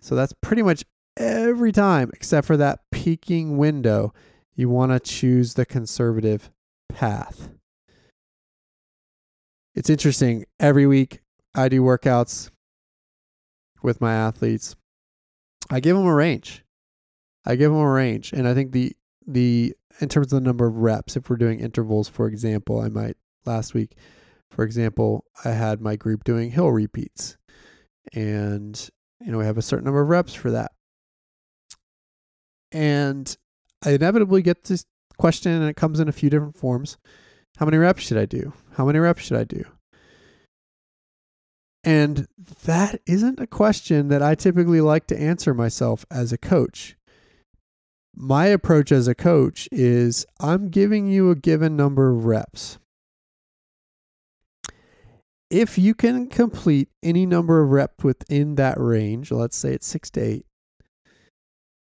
So 0.01 0.16
that's 0.16 0.35
pretty 0.40 0.62
much 0.62 0.85
every 1.16 1.70
time 1.70 2.11
except 2.12 2.46
for 2.46 2.57
that 2.57 2.81
peaking 2.90 3.57
window. 3.57 4.12
You 4.57 4.71
want 4.71 4.90
to 4.90 4.99
choose 4.99 5.55
the 5.55 5.66
conservative 5.66 6.51
path. 6.88 7.51
it's 9.75 9.90
interesting. 9.90 10.47
Every 10.59 10.87
week 10.87 11.21
I 11.55 11.69
do 11.69 11.83
workouts 11.83 12.51
with 13.83 14.01
my 14.01 14.14
athletes. 14.14 14.75
I 15.71 15.81
give 15.81 15.95
them 15.95 16.07
a 16.07 16.14
range. 16.14 16.64
I 17.45 17.57
give 17.57 17.71
them 17.71 17.81
a 17.81 17.90
range, 17.90 18.33
and 18.33 18.49
I 18.49 18.55
think 18.55 18.73
the 18.73 18.97
the 19.27 19.75
in 20.01 20.09
terms 20.09 20.33
of 20.33 20.42
the 20.42 20.47
number 20.49 20.66
of 20.66 20.77
reps, 20.77 21.16
if 21.16 21.29
we're 21.29 21.37
doing 21.37 21.61
intervals, 21.61 22.09
for 22.09 22.27
example, 22.27 22.81
I 22.81 22.88
might 22.88 23.16
last 23.45 23.75
week, 23.75 23.92
for 24.51 24.64
example, 24.64 25.25
I 25.45 25.51
had 25.51 25.81
my 25.81 25.97
group 25.97 26.25
doing 26.25 26.51
hill 26.51 26.71
repeats, 26.73 27.37
and 28.14 28.88
you 29.21 29.31
know 29.31 29.38
we 29.38 29.45
have 29.45 29.59
a 29.59 29.62
certain 29.62 29.85
number 29.85 30.01
of 30.01 30.09
reps 30.09 30.33
for 30.33 30.51
that, 30.53 30.73
and 32.73 33.37
I 33.85 33.91
inevitably 33.91 34.43
get 34.43 34.65
this 34.65 34.85
question, 35.19 35.53
and 35.53 35.69
it 35.69 35.77
comes 35.77 36.01
in 36.01 36.09
a 36.09 36.12
few 36.12 36.31
different 36.31 36.57
forms. 36.57 36.97
How 37.59 37.67
many 37.67 37.79
reps 37.79 38.03
should 38.03 38.19
I 38.19 38.27
do? 38.27 38.53
How 38.75 38.85
many 38.85 38.99
reps 38.99 39.25
should 39.25 39.39
I 39.39 39.45
do? 39.45 39.65
And 41.85 42.27
that 42.65 43.01
isn't 43.07 43.39
a 43.39 43.47
question 43.47 44.09
that 44.09 44.23
I 44.23 44.35
typically 44.35 44.81
like 44.81 45.07
to 45.07 45.21
answer 45.21 45.55
myself 45.55 46.05
as 46.11 46.33
a 46.33 46.39
coach. 46.39 46.97
My 48.15 48.47
approach 48.47 48.91
as 48.91 49.07
a 49.07 49.15
coach 49.15 49.69
is 49.71 50.27
I'm 50.41 50.69
giving 50.69 51.07
you 51.07 51.31
a 51.31 51.37
given 51.37 51.77
number 51.77 52.11
of 52.11 52.25
reps. 52.25 52.79
If 55.49 55.79
you 55.79 55.95
can 55.95 56.29
complete 56.29 56.89
any 57.03 57.25
number 57.25 57.62
of 57.62 57.71
reps 57.71 58.03
within 58.03 58.57
that 58.57 58.81
range, 58.81 59.31
let's 59.31 59.57
say 59.57 59.73
it's 59.73 59.87
six 59.87 60.11
to 60.12 60.21
eight, 60.21 60.45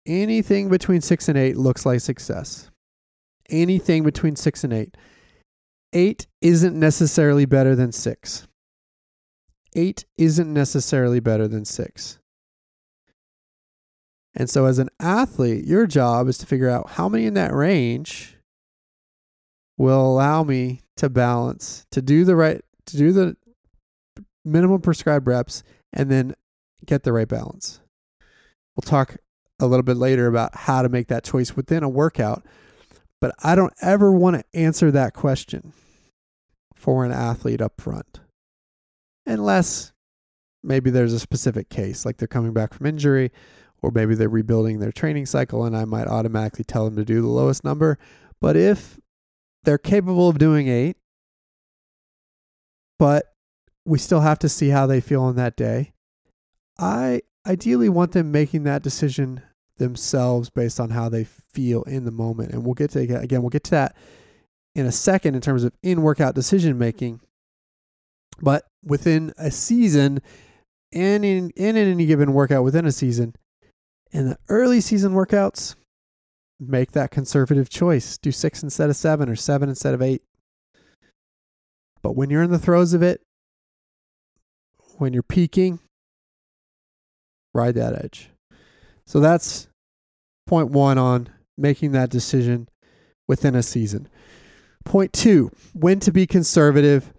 anything 0.10 0.68
between 0.68 1.00
six 1.00 1.30
and 1.30 1.38
eight 1.38 1.56
looks 1.56 1.86
like 1.86 2.02
success. 2.02 2.70
Anything 3.50 4.04
between 4.04 4.36
six 4.36 4.64
and 4.64 4.74
eight. 4.74 4.98
Eight 5.94 6.28
isn't 6.42 6.78
necessarily 6.78 7.46
better 7.46 7.76
than 7.76 7.92
six 7.92 8.48
eight 9.76 10.06
isn't 10.18 10.54
necessarily 10.54 11.20
better 11.20 11.48
than 11.48 11.66
six. 11.66 12.20
And 14.36 14.50
so, 14.50 14.66
as 14.66 14.80
an 14.80 14.90
athlete, 15.00 15.66
your 15.66 15.88
job 15.88 16.28
is 16.28 16.38
to 16.40 16.46
figure 16.46 16.70
out 16.70 16.92
how 16.92 17.10
many 17.10 17.26
in 17.26 17.34
that 17.34 17.54
range 17.54 18.38
will 19.78 20.02
allow 20.02 20.44
me 20.44 20.82
to 20.98 21.10
balance, 21.10 21.86
to 21.92 22.02
do 22.02 22.26
the 22.26 22.36
right, 22.36 22.62
to 22.86 22.98
do 22.98 23.12
the 23.12 23.36
minimum 24.46 24.82
prescribed 24.82 25.28
reps, 25.28 25.64
and 25.94 26.12
then 26.12 26.36
get 26.86 27.04
the 27.04 27.14
right 27.14 27.28
balance. 27.28 27.82
We'll 28.76 28.90
talk 28.90 29.18
a 29.60 29.68
little 29.68 29.84
bit 29.84 29.98
later 29.98 30.28
about 30.28 30.56
how 30.56 30.82
to 30.82 30.90
make 30.90 31.08
that 31.08 31.24
choice 31.24 31.56
within 31.56 31.84
a 31.84 31.90
workout, 31.90 32.46
but 33.22 33.36
I 33.44 33.56
don't 33.56 33.74
ever 33.82 34.12
want 34.12 34.38
to 34.38 34.60
answer 34.60 34.92
that 34.92 35.14
question 35.14 35.74
for 36.76 37.04
an 37.04 37.12
athlete 37.12 37.62
up 37.62 37.80
front 37.82 38.22
unless 39.26 39.92
maybe 40.64 40.90
there's 40.90 41.14
a 41.14 41.20
specific 41.20 41.70
case, 41.70 42.06
like 42.06 42.18
they're 42.18 42.28
coming 42.28 42.54
back 42.54 42.74
from 42.74 42.86
injury, 42.86 43.32
or 43.82 43.92
maybe 43.92 44.16
they're 44.16 44.30
rebuilding 44.30 44.80
their 44.80 44.92
training 44.92 45.26
cycle, 45.26 45.64
and 45.64 45.76
I 45.76 45.86
might 45.86 46.08
automatically 46.08 46.66
tell 46.66 46.86
them 46.86 46.96
to 46.96 47.06
do 47.06 47.22
the 47.22 47.28
lowest 47.28 47.64
number. 47.64 47.98
But 48.42 48.58
if 48.58 49.00
they're 49.64 49.78
capable 49.78 50.30
of 50.30 50.38
doing 50.38 50.68
eight, 50.68 50.98
but 52.98 53.34
we 53.86 53.98
still 53.98 54.22
have 54.22 54.40
to 54.40 54.50
see 54.50 54.70
how 54.70 54.86
they 54.86 55.00
feel 55.00 55.22
on 55.22 55.36
that 55.36 55.56
day, 55.56 55.94
I 56.78 57.22
ideally 57.46 57.90
want 57.90 58.12
them 58.12 58.32
making 58.32 58.64
that 58.64 58.84
decision 58.84 59.42
themselves 59.80 60.50
based 60.50 60.80
on 60.80 60.92
how 60.92 61.10
they 61.10 61.24
feel 61.24 61.84
in 61.84 62.06
the 62.06 62.12
moment. 62.12 62.52
And 62.52 62.64
we'll 62.64 62.76
get 62.76 62.92
to 62.92 63.00
again, 63.00 63.42
we'll 63.42 63.50
get 63.50 63.64
to 63.66 63.72
that 63.72 63.96
in 64.76 64.86
a 64.86 64.92
second 64.92 65.36
in 65.36 65.42
terms 65.42 65.64
of 65.64 65.74
in 65.82 66.02
workout 66.02 66.36
decision 66.36 66.78
making. 66.78 67.22
But 68.42 68.66
within 68.84 69.34
a 69.38 69.52
season 69.52 70.22
and 70.94 71.26
in, 71.26 71.52
in 71.56 71.76
any 71.78 72.06
given 72.06 72.34
workout 72.34 72.64
within 72.64 72.86
a 72.86 72.92
season, 72.92 73.36
in 74.12 74.30
the 74.30 74.38
early 74.48 74.82
season 74.82 75.14
workouts, 75.14 75.76
make 76.60 76.92
that 76.94 77.12
conservative 77.12 77.70
choice. 77.70 78.18
Do 78.18 78.32
six 78.32 78.64
instead 78.64 78.90
of 78.90 78.96
seven 78.96 79.30
or 79.30 79.36
seven 79.36 79.70
instead 79.70 79.94
of 79.94 80.02
eight. 80.02 80.24
But 82.02 82.16
when 82.16 82.30
you're 82.30 82.44
in 82.44 82.52
the 82.52 82.60
throes 82.60 82.94
of 82.94 83.04
it, 83.04 83.22
when 84.98 85.14
you're 85.14 85.24
peaking, 85.24 85.80
ride 87.54 87.76
that 87.76 88.04
edge. 88.04 88.30
So 89.10 89.20
that's 89.20 89.68
point 90.46 90.70
one 90.70 91.00
on 91.00 91.30
making 91.58 91.94
that 91.94 92.12
decision 92.12 92.70
within 93.28 93.56
a 93.56 93.64
season. 93.64 94.08
Point 94.86 95.14
two, 95.14 95.50
when 95.74 96.00
to 96.02 96.12
be 96.12 96.28
conservative 96.28 97.12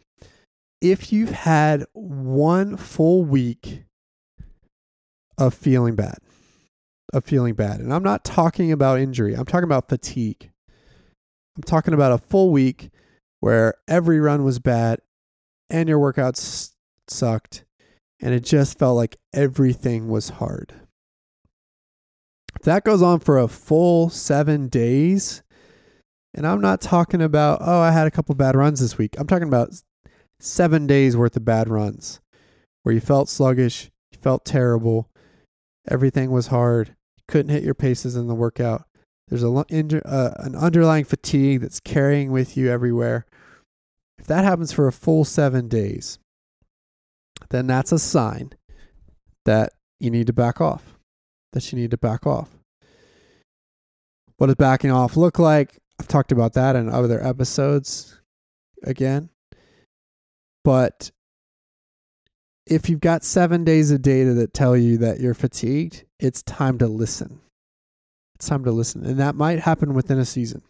if 0.81 1.13
you've 1.13 1.33
had 1.33 1.85
one 1.93 2.77
full 2.77 3.25
week 3.25 3.83
of 5.37 5.53
feeling 5.53 5.97
bad, 5.97 6.19
of 7.13 7.25
feeling 7.25 7.55
bad, 7.55 7.81
and 7.81 7.93
I'm 7.93 8.05
not 8.05 8.25
talking 8.25 8.71
about 8.71 9.01
injury, 9.01 9.35
I'm 9.35 9.45
talking 9.45 9.65
about 9.65 9.89
fatigue. 9.89 10.53
I'm 11.57 11.65
talking 11.65 11.93
about 11.93 12.13
a 12.13 12.19
full 12.19 12.53
week 12.53 12.91
where 13.41 13.75
every 13.89 14.21
run 14.21 14.45
was 14.45 14.61
bad 14.61 15.01
and 15.69 15.89
your 15.89 15.99
workouts 15.99 16.71
sucked 17.09 17.65
and 18.23 18.33
it 18.33 18.45
just 18.45 18.79
felt 18.79 18.95
like 18.95 19.17
everything 19.35 20.07
was 20.07 20.29
hard. 20.29 20.73
That 22.65 22.85
goes 22.85 23.01
on 23.01 23.21
for 23.21 23.39
a 23.39 23.49
full 23.49 24.11
seven 24.11 24.69
days, 24.69 25.43
and 26.35 26.47
I'm 26.47 26.61
not 26.61 26.81
talking 26.81 27.23
about, 27.23 27.61
oh, 27.63 27.81
I 27.81 27.91
had 27.91 28.07
a 28.07 28.11
couple 28.11 28.35
bad 28.35 28.55
runs 28.55 28.81
this 28.81 28.99
week. 28.99 29.15
I'm 29.19 29.27
talking 29.27 29.49
about 29.49 29.71
seven 30.39 30.87
days 30.87 31.17
worth 31.17 31.37
of 31.37 31.45
bad 31.45 31.69
runs 31.69 32.21
where 32.83 32.95
you 32.95 33.01
felt 33.01 33.29
sluggish, 33.29 33.91
you 34.13 34.19
felt 34.19 34.45
terrible, 34.45 35.09
everything 35.89 36.31
was 36.31 36.49
hard, 36.49 36.89
you 37.17 37.25
couldn't 37.29 37.51
hit 37.51 37.63
your 37.63 37.75
paces 37.75 38.17
in 38.17 38.27
the 38.27 38.35
workout. 38.35 38.85
There's 39.29 39.45
a 39.45 39.51
uh, 39.51 40.35
an 40.39 40.57
underlying 40.57 41.05
fatigue 41.05 41.61
that's 41.61 41.81
carrying 41.81 42.33
with 42.33 42.57
you 42.57 42.69
everywhere. 42.69 43.27
If 44.19 44.27
that 44.27 44.45
happens 44.45 44.73
for 44.73 44.87
a 44.87 44.93
full 44.93 45.25
seven 45.25 45.69
days, 45.69 46.19
then 47.49 47.67
that's 47.67 47.93
a 47.93 47.99
sign 47.99 48.53
that 49.45 49.73
you 49.99 50.11
need 50.11 50.27
to 50.27 50.33
back 50.33 50.61
off. 50.61 51.00
That 51.53 51.73
you 51.73 51.79
need 51.79 51.91
to 51.91 51.99
back 51.99 52.27
off. 52.27 52.49
What 54.37 54.47
does 54.47 54.57
backing 54.57 54.91
off 54.91 55.17
look 55.17 55.39
like? 55.39 55.79
I've 55.99 56.09
talked 56.09 56.33
about 56.33 56.55
that 56.55 56.77
in 56.77 56.89
other 56.89 57.23
episodes. 57.23 58.17
Again, 58.83 59.29
but 60.65 61.11
if 62.67 62.89
you've 62.89 63.01
got 63.01 63.25
seven 63.25 63.65
days 63.65 63.91
of 63.91 64.01
data 64.01 64.33
that 64.35 64.55
tell 64.55 64.77
you 64.77 64.97
that 64.99 65.21
you're 65.21 65.35
fatigued, 65.35 66.05
it's 66.19 66.43
time 66.45 66.79
to 66.79 66.87
listen. 66.87 67.41
It's 68.37 68.49
time 68.49 68.65
to 68.65 68.73
listen. 68.73 69.05
And 69.05 69.19
that 69.19 69.35
might 69.35 69.59
happen 69.59 69.93
within 69.93 70.19
a 70.19 70.25
season. 70.25 70.63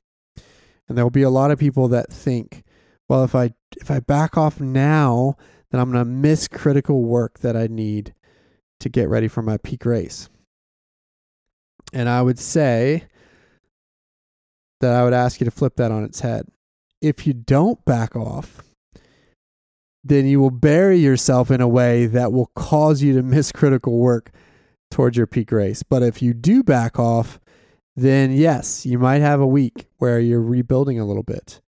And 0.88 0.99
there 0.99 1.05
will 1.05 1.11
be 1.11 1.23
a 1.23 1.31
lot 1.31 1.53
of 1.53 1.59
people 1.59 1.87
that 1.88 2.12
think, 2.12 2.64
well, 3.09 3.23
if 3.23 3.35
I 3.35 3.53
if 3.77 3.90
I 3.90 4.01
back 4.01 4.37
off 4.37 4.61
now, 4.61 5.37
then 5.71 5.81
I'm 5.81 5.93
going 5.93 6.05
to 6.05 6.11
miss 6.11 6.49
critical 6.49 7.05
work 7.05 7.40
that 7.40 7.57
I 7.57 7.69
need 7.69 8.14
to 8.81 8.88
get 8.88 9.09
ready 9.09 9.29
for 9.29 9.43
my 9.43 9.57
peak 9.59 9.85
race. 9.85 10.29
And 11.93 12.09
I 12.09 12.23
would 12.23 12.38
say 12.38 13.05
that 14.81 14.95
I 14.95 15.05
would 15.05 15.12
ask 15.12 15.40
you 15.40 15.45
to 15.45 15.51
flip 15.51 15.77
that 15.77 15.90
on 15.90 16.05
its 16.05 16.21
head. 16.21 16.47
If 17.01 17.27
you 17.27 17.33
don't 17.33 17.85
back 17.85 18.14
off, 18.16 18.62
then 20.03 20.27
you 20.27 20.40
will 20.40 20.51
bury 20.51 20.99
yourself 20.99 21.51
in 21.51 21.61
a 21.61 21.69
way 21.69 22.07
that 22.07 22.33
will 22.33 22.51
cause 22.55 23.03
you 23.03 23.14
to 23.14 23.23
miss 23.23 23.53
critical 23.53 23.99
work 23.99 24.31
towards 24.90 25.16
your 25.16 25.27
peak 25.27 25.53
race. 25.53 25.83
But 25.83 26.03
if 26.03 26.23
you 26.23 26.33
do 26.35 26.62
back 26.62 26.99
off, 26.99 27.38
then 27.97 28.33
yes, 28.33 28.87
you 28.87 28.99
might 28.99 29.21
have 29.21 29.40
a 29.40 29.47
week 29.47 29.87
where 29.99 30.19
you're 30.19 30.43
rebuilding 30.43 30.99
a 30.99 31.05
little 31.05 31.23
bit. 31.23 31.61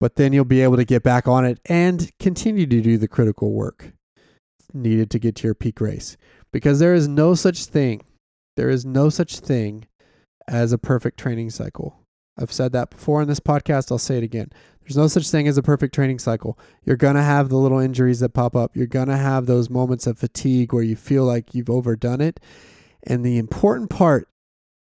But 0.00 0.16
then 0.16 0.32
you'll 0.32 0.44
be 0.44 0.62
able 0.62 0.76
to 0.76 0.84
get 0.84 1.02
back 1.02 1.28
on 1.28 1.44
it 1.44 1.60
and 1.66 2.10
continue 2.18 2.66
to 2.66 2.80
do 2.80 2.98
the 2.98 3.08
critical 3.08 3.52
work 3.52 3.92
needed 4.74 5.10
to 5.10 5.18
get 5.18 5.36
to 5.36 5.46
your 5.46 5.54
peak 5.54 5.80
race. 5.80 6.16
Because 6.52 6.78
there 6.78 6.94
is 6.94 7.08
no 7.08 7.34
such 7.34 7.66
thing, 7.66 8.02
there 8.56 8.70
is 8.70 8.84
no 8.84 9.08
such 9.08 9.40
thing 9.40 9.86
as 10.48 10.72
a 10.72 10.78
perfect 10.78 11.18
training 11.18 11.50
cycle. 11.50 11.98
I've 12.38 12.52
said 12.52 12.72
that 12.72 12.90
before 12.90 13.22
in 13.22 13.28
this 13.28 13.40
podcast. 13.40 13.92
I'll 13.92 13.98
say 13.98 14.18
it 14.18 14.24
again. 14.24 14.50
There's 14.80 14.96
no 14.96 15.06
such 15.06 15.30
thing 15.30 15.46
as 15.46 15.58
a 15.58 15.62
perfect 15.62 15.94
training 15.94 16.18
cycle. 16.18 16.58
You're 16.84 16.96
going 16.96 17.14
to 17.14 17.22
have 17.22 17.48
the 17.48 17.56
little 17.56 17.78
injuries 17.78 18.20
that 18.20 18.30
pop 18.30 18.56
up. 18.56 18.74
You're 18.74 18.86
going 18.86 19.08
to 19.08 19.16
have 19.16 19.46
those 19.46 19.70
moments 19.70 20.06
of 20.06 20.18
fatigue 20.18 20.72
where 20.72 20.82
you 20.82 20.96
feel 20.96 21.24
like 21.24 21.54
you've 21.54 21.70
overdone 21.70 22.20
it. 22.20 22.40
And 23.04 23.24
the 23.24 23.38
important 23.38 23.90
part 23.90 24.28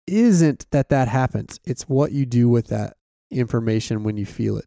isn't 0.05 0.67
that 0.71 0.89
that 0.89 1.07
happens, 1.07 1.59
it's 1.65 1.89
what 1.89 2.11
you 2.11 2.25
do 2.25 2.47
with 2.47 2.67
that 2.67 2.95
information 3.29 4.03
when 4.03 4.17
you 4.17 4.25
feel 4.25 4.57
it. 4.57 4.65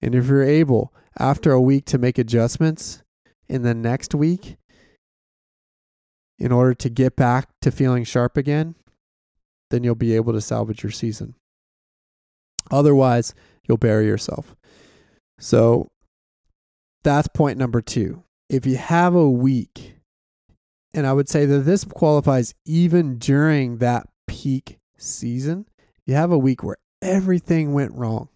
And 0.00 0.14
if 0.14 0.28
you're 0.28 0.42
able, 0.42 0.94
after 1.18 1.52
a 1.52 1.60
week, 1.60 1.84
to 1.86 1.98
make 1.98 2.18
adjustments 2.18 3.02
in 3.48 3.62
the 3.62 3.74
next 3.74 4.14
week 4.14 4.56
in 6.40 6.50
order 6.50 6.74
to 6.74 6.88
get 6.88 7.14
back 7.14 7.48
to 7.60 7.70
feeling 7.70 8.02
sharp 8.02 8.36
again, 8.36 8.74
then 9.70 9.84
you'll 9.84 9.94
be 9.94 10.16
able 10.16 10.32
to 10.32 10.40
salvage 10.40 10.82
your 10.82 10.90
season. 10.90 11.34
Otherwise, 12.70 13.34
you'll 13.68 13.76
bury 13.76 14.06
yourself. 14.06 14.56
So 15.38 15.90
that's 17.04 17.28
point 17.28 17.58
number 17.58 17.80
two. 17.80 18.24
If 18.48 18.66
you 18.66 18.76
have 18.76 19.14
a 19.14 19.30
week, 19.30 19.96
and 20.92 21.06
I 21.06 21.12
would 21.12 21.28
say 21.28 21.46
that 21.46 21.60
this 21.60 21.84
qualifies 21.84 22.54
even 22.64 23.18
during 23.18 23.78
that 23.78 24.08
peak 24.26 24.78
season, 24.96 25.66
you 26.04 26.14
have 26.14 26.32
a 26.32 26.38
week 26.38 26.64
where 26.64 26.78
everything 27.00 27.72
went 27.72 27.94
wrong. 27.94 28.28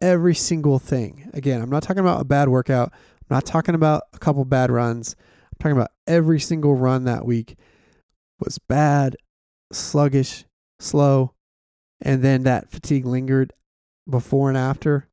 Every 0.00 0.34
single 0.34 0.78
thing. 0.78 1.30
Again, 1.32 1.62
I'm 1.62 1.70
not 1.70 1.82
talking 1.82 2.00
about 2.00 2.20
a 2.20 2.24
bad 2.24 2.48
workout. 2.48 2.92
I'm 2.92 3.36
not 3.36 3.46
talking 3.46 3.74
about 3.74 4.02
a 4.12 4.18
couple 4.18 4.44
bad 4.44 4.70
runs. 4.70 5.16
I'm 5.56 5.62
talking 5.62 5.76
about 5.76 5.92
every 6.06 6.38
single 6.38 6.74
run 6.74 7.04
that 7.04 7.24
week 7.24 7.56
was 8.38 8.58
bad, 8.58 9.16
sluggish, 9.72 10.44
slow, 10.78 11.32
and 12.00 12.22
then 12.22 12.42
that 12.42 12.70
fatigue 12.70 13.06
lingered 13.06 13.52
before 14.08 14.48
and 14.48 14.58
after. 14.58 15.08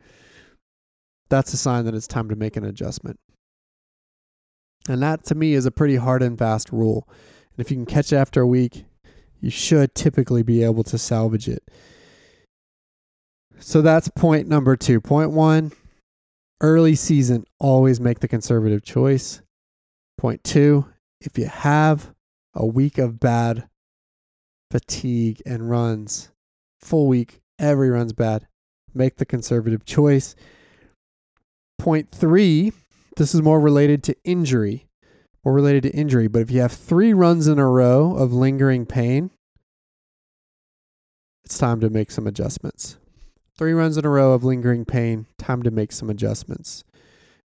That's 1.30 1.54
a 1.54 1.58
sign 1.58 1.86
that 1.86 1.96
it's 1.96 2.08
time 2.08 2.30
to 2.30 2.36
make 2.36 2.58
an 2.58 2.66
adjustment. 2.66 3.20
And 4.90 5.02
that 5.02 5.24
to 5.26 5.36
me 5.36 5.54
is 5.54 5.66
a 5.66 5.72
pretty 5.72 5.96
hard 5.96 6.22
and 6.22 6.38
fast 6.38 6.72
rule. 6.72 7.08
And 7.10 7.66
if 7.66 7.72
you 7.72 7.78
can 7.78 7.86
catch 7.86 8.12
it 8.12 8.18
after 8.18 8.42
a 8.42 8.48
week, 8.48 8.86
you 9.40 9.50
should 9.50 9.96
typically 9.96 10.44
be 10.44 10.64
able 10.64 10.84
to 10.84 10.98
salvage 10.98 11.48
it. 11.48 11.64
So 13.60 13.82
that's 13.82 14.10
point 14.10 14.50
number 14.50 14.76
two. 14.76 15.00
Point 15.00 15.32
one 15.32 15.72
early 16.60 16.96
season, 16.96 17.46
always 17.60 18.00
make 18.00 18.20
the 18.20 18.28
conservative 18.28 18.84
choice. 18.84 19.42
Point 20.18 20.44
two 20.44 20.86
if 21.20 21.38
you 21.38 21.48
have 21.48 22.14
a 22.54 22.66
week 22.66 22.98
of 22.98 23.20
bad 23.20 23.68
fatigue 24.70 25.42
and 25.46 25.70
runs, 25.70 26.32
full 26.80 27.08
week, 27.08 27.42
every 27.60 27.90
run's 27.90 28.14
bad, 28.14 28.48
make 28.94 29.18
the 29.18 29.26
conservative 29.26 29.86
choice. 29.86 30.36
Point 31.78 32.10
three 32.10 32.74
this 33.16 33.36
is 33.36 33.42
more 33.42 33.60
related 33.60 34.04
to 34.04 34.16
injury, 34.24 34.88
more 35.46 35.54
related 35.54 35.84
to 35.84 35.92
injury. 35.92 36.28
But 36.28 36.42
if 36.42 36.52
you 36.52 36.62
have 36.62 36.72
three 36.72 37.14
runs 37.14 37.48
in 37.48 37.60
a 37.60 37.70
row 37.70 38.16
of 38.16 38.34
lingering 38.34 38.86
pain, 38.86 39.30
it's 41.44 41.58
time 41.58 41.80
to 41.82 41.90
make 41.90 42.10
some 42.10 42.26
adjustments. 42.26 42.98
Three 43.56 43.74
runs 43.74 43.98
in 43.98 44.06
a 44.06 44.10
row 44.10 44.34
of 44.34 44.44
lingering 44.44 44.86
pain, 44.86 45.28
time 45.38 45.62
to 45.64 45.72
make 45.72 45.92
some 45.92 46.10
adjustments. 46.10 46.84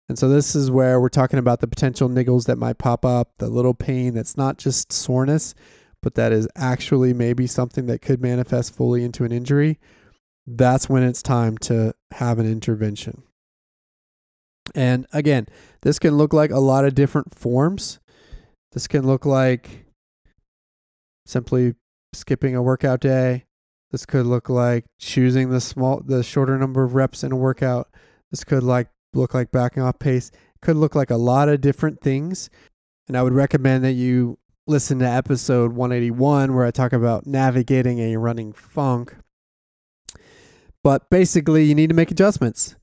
And 0.09 0.17
so 0.17 0.29
this 0.29 0.55
is 0.55 0.71
where 0.71 1.01
we're 1.01 1.09
talking 1.09 1.39
about 1.39 1.59
the 1.59 1.67
potential 1.67 2.07
niggles 2.07 2.45
that 2.45 2.57
might 2.57 2.77
pop 2.77 3.03
up, 3.03 3.31
the 3.39 3.49
little 3.49 3.73
pain 3.73 4.13
that's 4.13 4.37
not 4.37 4.57
just 4.57 4.93
soreness, 4.93 5.53
but 6.01 6.15
that 6.15 6.31
is 6.31 6.47
actually 6.55 7.13
maybe 7.13 7.45
something 7.47 7.87
that 7.87 8.01
could 8.01 8.21
manifest 8.21 8.73
fully 8.73 9.03
into 9.03 9.25
an 9.25 9.31
injury. 9.31 9.79
That's 10.45 10.87
when 10.87 11.03
it's 11.03 11.21
time 11.21 11.57
to 11.59 11.93
have 12.11 12.39
an 12.39 12.49
intervention. 12.49 13.23
And 14.75 15.05
again, 15.11 15.47
this 15.81 15.99
can 15.99 16.15
look 16.15 16.33
like 16.33 16.51
a 16.51 16.59
lot 16.59 16.85
of 16.85 16.95
different 16.95 17.35
forms. 17.35 17.99
This 18.71 18.87
can 18.87 19.05
look 19.05 19.25
like 19.25 19.85
simply 21.25 21.75
skipping 22.13 22.55
a 22.55 22.61
workout 22.61 23.01
day. 23.01 23.45
This 23.91 24.05
could 24.05 24.25
look 24.25 24.49
like 24.49 24.85
choosing 24.99 25.49
the 25.49 25.61
small 25.61 26.01
the 26.01 26.23
shorter 26.23 26.57
number 26.57 26.83
of 26.83 26.95
reps 26.95 27.23
in 27.23 27.31
a 27.31 27.37
workout. 27.37 27.89
This 28.31 28.43
could 28.43 28.63
like 28.63 28.89
look 29.17 29.33
like 29.33 29.51
backing 29.51 29.83
off 29.83 29.99
pace. 29.99 30.31
Could 30.61 30.77
look 30.77 30.95
like 30.95 31.09
a 31.09 31.17
lot 31.17 31.49
of 31.49 31.61
different 31.61 32.01
things. 32.01 32.49
And 33.07 33.17
I 33.17 33.23
would 33.23 33.33
recommend 33.33 33.83
that 33.83 33.93
you 33.93 34.37
listen 34.67 34.99
to 34.99 35.05
episode 35.05 35.73
181 35.73 36.53
where 36.53 36.65
I 36.65 36.71
talk 36.71 36.93
about 36.93 37.25
navigating 37.25 37.99
a 37.99 38.17
running 38.17 38.53
funk. 38.53 39.15
But 40.83 41.09
basically, 41.09 41.63
you 41.63 41.75
need 41.75 41.89
to 41.89 41.95
make 41.95 42.11
adjustments. 42.11 42.75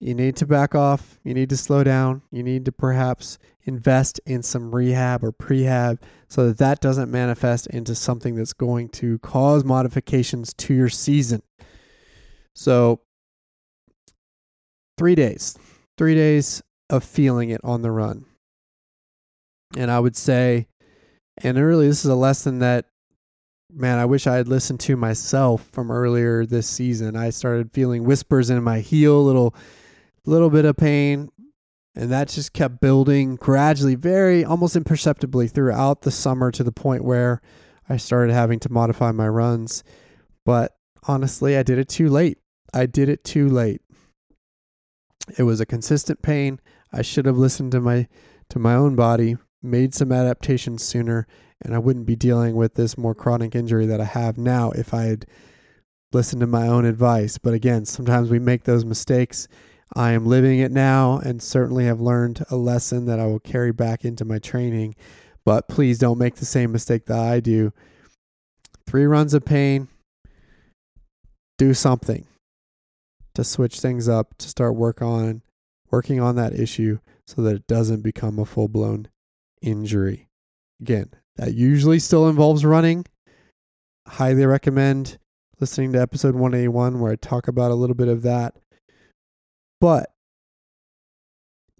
You 0.00 0.14
need 0.14 0.36
to 0.36 0.46
back 0.46 0.74
off. 0.74 1.18
You 1.24 1.32
need 1.32 1.48
to 1.50 1.56
slow 1.56 1.82
down. 1.82 2.22
You 2.30 2.42
need 2.42 2.66
to 2.66 2.72
perhaps 2.72 3.38
invest 3.64 4.20
in 4.26 4.42
some 4.42 4.74
rehab 4.74 5.24
or 5.24 5.32
prehab 5.32 5.98
so 6.28 6.46
that 6.46 6.58
that 6.58 6.80
doesn't 6.80 7.10
manifest 7.10 7.66
into 7.68 7.94
something 7.94 8.34
that's 8.34 8.52
going 8.52 8.88
to 8.90 9.18
cause 9.20 9.64
modifications 9.64 10.52
to 10.54 10.74
your 10.74 10.88
season. 10.88 11.42
So, 12.54 13.00
three 14.96 15.14
days, 15.14 15.56
three 15.98 16.14
days 16.14 16.62
of 16.90 17.04
feeling 17.04 17.50
it 17.50 17.60
on 17.64 17.82
the 17.82 17.90
run. 17.90 18.24
And 19.76 19.90
I 19.90 20.00
would 20.00 20.16
say, 20.16 20.68
and 21.38 21.58
really, 21.58 21.88
this 21.88 22.04
is 22.04 22.10
a 22.10 22.14
lesson 22.14 22.60
that, 22.60 22.86
man, 23.70 23.98
I 23.98 24.04
wish 24.04 24.26
I 24.26 24.36
had 24.36 24.48
listened 24.48 24.80
to 24.80 24.96
myself 24.96 25.68
from 25.72 25.90
earlier 25.90 26.46
this 26.46 26.68
season. 26.68 27.16
I 27.16 27.30
started 27.30 27.72
feeling 27.72 28.04
whispers 28.04 28.48
in 28.48 28.62
my 28.62 28.80
heel, 28.80 29.22
little 29.24 29.54
little 30.24 30.50
bit 30.50 30.64
of 30.64 30.76
pain, 30.76 31.30
and 31.94 32.10
that 32.10 32.28
just 32.28 32.52
kept 32.52 32.80
building 32.80 33.36
gradually, 33.36 33.94
very 33.94 34.44
almost 34.44 34.76
imperceptibly 34.76 35.48
throughout 35.48 36.02
the 36.02 36.10
summer 36.10 36.50
to 36.50 36.64
the 36.64 36.72
point 36.72 37.04
where 37.04 37.40
I 37.88 37.96
started 37.96 38.32
having 38.32 38.58
to 38.60 38.72
modify 38.72 39.12
my 39.12 39.28
runs. 39.28 39.84
But 40.44 40.76
honestly, 41.06 41.56
I 41.56 41.62
did 41.62 41.78
it 41.78 41.88
too 41.88 42.08
late. 42.08 42.38
I 42.74 42.86
did 42.86 43.08
it 43.08 43.24
too 43.24 43.48
late. 43.48 43.82
It 45.38 45.42
was 45.42 45.60
a 45.60 45.66
consistent 45.66 46.22
pain. 46.22 46.60
I 46.92 47.02
should 47.02 47.26
have 47.26 47.36
listened 47.36 47.72
to 47.72 47.80
my 47.80 48.08
to 48.50 48.58
my 48.58 48.74
own 48.74 48.94
body, 48.94 49.36
made 49.62 49.94
some 49.94 50.12
adaptations 50.12 50.84
sooner, 50.84 51.26
and 51.60 51.74
I 51.74 51.78
wouldn't 51.78 52.06
be 52.06 52.14
dealing 52.14 52.54
with 52.54 52.74
this 52.74 52.96
more 52.96 53.14
chronic 53.14 53.54
injury 53.54 53.86
that 53.86 54.00
I 54.00 54.04
have 54.04 54.38
now 54.38 54.70
if 54.70 54.94
I 54.94 55.02
had 55.02 55.26
listened 56.12 56.40
to 56.40 56.46
my 56.46 56.68
own 56.68 56.84
advice. 56.84 57.38
But 57.38 57.54
again, 57.54 57.84
sometimes 57.84 58.30
we 58.30 58.38
make 58.38 58.64
those 58.64 58.84
mistakes 58.84 59.48
I 59.94 60.12
am 60.12 60.26
living 60.26 60.58
it 60.58 60.72
now 60.72 61.18
and 61.18 61.42
certainly 61.42 61.84
have 61.84 62.00
learned 62.00 62.44
a 62.50 62.56
lesson 62.56 63.06
that 63.06 63.20
I 63.20 63.26
will 63.26 63.38
carry 63.38 63.72
back 63.72 64.04
into 64.04 64.24
my 64.24 64.38
training. 64.38 64.96
But 65.44 65.68
please 65.68 65.98
don't 65.98 66.18
make 66.18 66.36
the 66.36 66.44
same 66.44 66.72
mistake 66.72 67.06
that 67.06 67.18
I 67.18 67.40
do. 67.40 67.72
Three 68.86 69.06
runs 69.06 69.32
of 69.34 69.44
pain, 69.44 69.88
do 71.58 71.72
something 71.72 72.26
to 73.36 73.44
switch 73.44 73.80
things 73.80 74.08
up, 74.08 74.36
to 74.38 74.48
start 74.48 74.74
work 74.74 75.00
on 75.00 75.42
working 75.90 76.20
on 76.20 76.36
that 76.36 76.52
issue 76.52 76.98
so 77.26 77.42
that 77.42 77.54
it 77.54 77.66
doesn't 77.66 78.02
become 78.02 78.38
a 78.38 78.44
full-blown 78.44 79.08
injury. 79.62 80.28
Again, 80.80 81.10
that 81.36 81.54
usually 81.54 81.98
still 81.98 82.28
involves 82.28 82.64
running. 82.64 83.06
Highly 84.06 84.44
recommend 84.46 85.18
listening 85.60 85.92
to 85.92 86.00
episode 86.00 86.34
181 86.34 87.00
where 87.00 87.12
I 87.12 87.16
talk 87.16 87.48
about 87.48 87.70
a 87.70 87.74
little 87.74 87.96
bit 87.96 88.08
of 88.08 88.22
that 88.22 88.54
but 89.80 90.10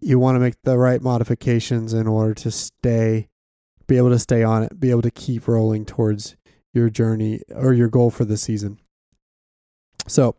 you 0.01 0.19
want 0.19 0.37
to 0.37 0.41
make 0.41 0.55
the 0.63 0.79
right 0.79 1.01
modifications 1.03 1.93
in 1.93 2.07
order 2.07 2.35
to 2.35 2.51
stay 2.51 3.29
be 3.87 3.97
able 3.97 4.11
to 4.11 4.19
stay 4.19 4.43
on 4.43 4.63
it 4.63 4.81
be 4.81 4.91
able 4.91 5.03
to 5.03 5.11
keep 5.11 5.47
rolling 5.47 5.85
towards 5.85 6.37
your 6.73 6.89
journey 6.89 7.41
or 7.55 7.73
your 7.73 7.89
goal 7.89 8.11
for 8.11 8.25
the 8.25 8.37
season 8.37 8.79
so 10.07 10.35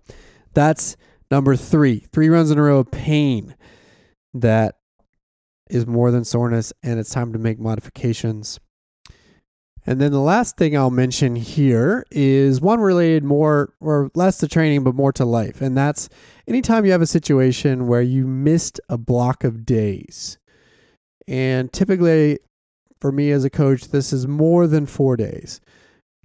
that's 0.54 0.98
number 1.32 1.56
three 1.56 2.06
three 2.12 2.30
runs 2.30 2.52
in 2.52 2.58
a 2.58 2.64
row 2.64 2.80
of 2.80 2.92
pain 2.92 3.56
that 4.34 4.76
is 5.70 5.86
more 5.86 6.12
than 6.12 6.24
soreness 6.24 6.72
and 6.84 7.00
it's 7.00 7.10
time 7.10 7.34
to 7.34 7.40
make 7.40 7.60
modifications 7.60 8.60
and 9.90 10.02
then 10.02 10.12
the 10.12 10.20
last 10.20 10.58
thing 10.58 10.76
I'll 10.76 10.90
mention 10.90 11.38
here 11.38 12.06
is 12.12 12.60
one 12.60 12.82
related 12.82 13.24
more 13.24 13.74
or 13.80 14.12
less 14.16 14.38
to 14.40 14.48
training, 14.50 14.84
but 14.84 14.96
more 14.96 15.14
to 15.14 15.24
life. 15.24 15.62
And 15.62 15.78
that's 15.78 16.10
anytime 16.46 16.86
you 16.86 16.92
have 16.92 17.02
a 17.02 17.08
situation 17.08 17.88
where 17.88 18.02
you 18.02 18.28
missed 18.28 18.82
a 18.90 18.98
block 18.98 19.46
of 19.46 19.66
days. 19.66 20.38
And 21.26 21.72
typically, 21.72 22.40
for 23.00 23.14
me 23.14 23.32
as 23.32 23.46
a 23.46 23.50
coach, 23.50 23.88
this 23.88 24.12
is 24.12 24.28
more 24.28 24.68
than 24.68 24.88
four 24.88 25.16
days. 25.16 25.62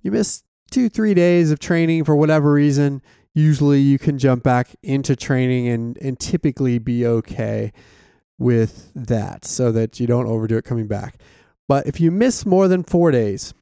You 0.03 0.11
miss 0.11 0.43
two, 0.73 0.89
three 0.89 1.15
days 1.15 1.53
of 1.53 1.61
training 1.61 2.03
for 2.03 2.17
whatever 2.17 2.53
reason. 2.53 3.01
Usually, 3.35 3.81
you 3.81 3.99
can 3.99 4.19
jump 4.19 4.43
back 4.43 4.75
into 4.83 5.17
training 5.17 5.69
and, 5.69 5.97
and 5.99 6.19
typically 6.19 6.79
be 6.79 7.07
okay 7.07 7.73
with 8.39 8.91
that 8.95 9.45
so 9.45 9.73
that 9.73 9.99
you 10.01 10.07
don't 10.07 10.27
overdo 10.27 10.57
it 10.57 10.65
coming 10.65 10.87
back. 10.87 11.17
But 11.69 11.87
if 11.87 12.01
you 12.01 12.11
miss 12.11 12.45
more 12.45 12.69
than 12.69 12.83
four 12.83 13.11
days, 13.11 13.55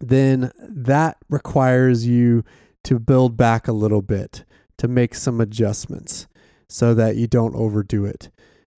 then 0.00 0.50
that 0.58 1.18
requires 1.28 2.06
you 2.06 2.44
to 2.84 2.98
build 2.98 3.36
back 3.36 3.68
a 3.68 3.72
little 3.72 4.02
bit, 4.02 4.44
to 4.78 4.88
make 4.88 5.14
some 5.14 5.40
adjustments 5.40 6.26
so 6.68 6.94
that 6.94 7.16
you 7.16 7.26
don't 7.26 7.54
overdo 7.54 8.04
it. 8.04 8.30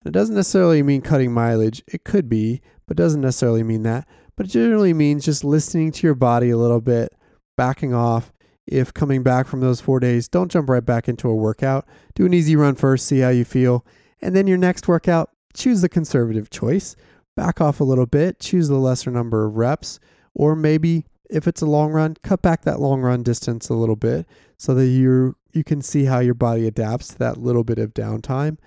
It 0.05 0.11
doesn't 0.11 0.35
necessarily 0.35 0.83
mean 0.83 1.01
cutting 1.01 1.31
mileage. 1.31 1.81
It 1.87 2.03
could 2.03 2.29
be, 2.29 2.61
but 2.87 2.97
doesn't 2.97 3.21
necessarily 3.21 3.63
mean 3.63 3.83
that. 3.83 4.07
But 4.35 4.47
it 4.47 4.49
generally 4.49 4.93
means 4.93 5.25
just 5.25 5.43
listening 5.43 5.91
to 5.93 6.05
your 6.05 6.13
body 6.13 6.51
a 6.51 6.57
little 6.57 6.81
bit, 6.81 7.13
backing 7.57 7.93
off. 7.93 8.31
If 8.67 8.93
coming 8.93 9.21
back 9.23 9.47
from 9.47 9.61
those 9.61 9.81
four 9.81 9.99
days, 9.99 10.27
don't 10.27 10.51
jump 10.51 10.69
right 10.69 10.85
back 10.85 11.07
into 11.07 11.29
a 11.29 11.35
workout. 11.35 11.85
Do 12.15 12.25
an 12.25 12.33
easy 12.33 12.55
run 12.55 12.75
first, 12.75 13.05
see 13.05 13.19
how 13.19 13.29
you 13.29 13.45
feel. 13.45 13.85
And 14.21 14.35
then 14.35 14.47
your 14.47 14.57
next 14.57 14.87
workout, 14.87 15.29
choose 15.53 15.81
the 15.81 15.89
conservative 15.89 16.49
choice 16.49 16.95
back 17.35 17.61
off 17.61 17.79
a 17.79 17.83
little 17.83 18.05
bit, 18.05 18.39
choose 18.39 18.67
the 18.67 18.75
lesser 18.75 19.11
number 19.11 19.45
of 19.45 19.57
reps, 19.57 19.99
or 20.33 20.55
maybe 20.55 21.05
if 21.29 21.47
it's 21.47 21.61
a 21.61 21.65
long 21.65 21.91
run, 21.91 22.15
cut 22.23 22.41
back 22.41 22.63
that 22.63 22.79
long 22.79 23.01
run 23.01 23.23
distance 23.23 23.69
a 23.69 23.73
little 23.73 23.95
bit 23.95 24.25
so 24.57 24.73
that 24.75 24.87
you 24.87 25.35
you 25.51 25.63
can 25.63 25.81
see 25.81 26.05
how 26.05 26.19
your 26.19 26.33
body 26.33 26.67
adapts 26.67 27.09
to 27.09 27.17
that 27.19 27.37
little 27.37 27.63
bit 27.63 27.79
of 27.79 27.93
downtime. 27.93 28.57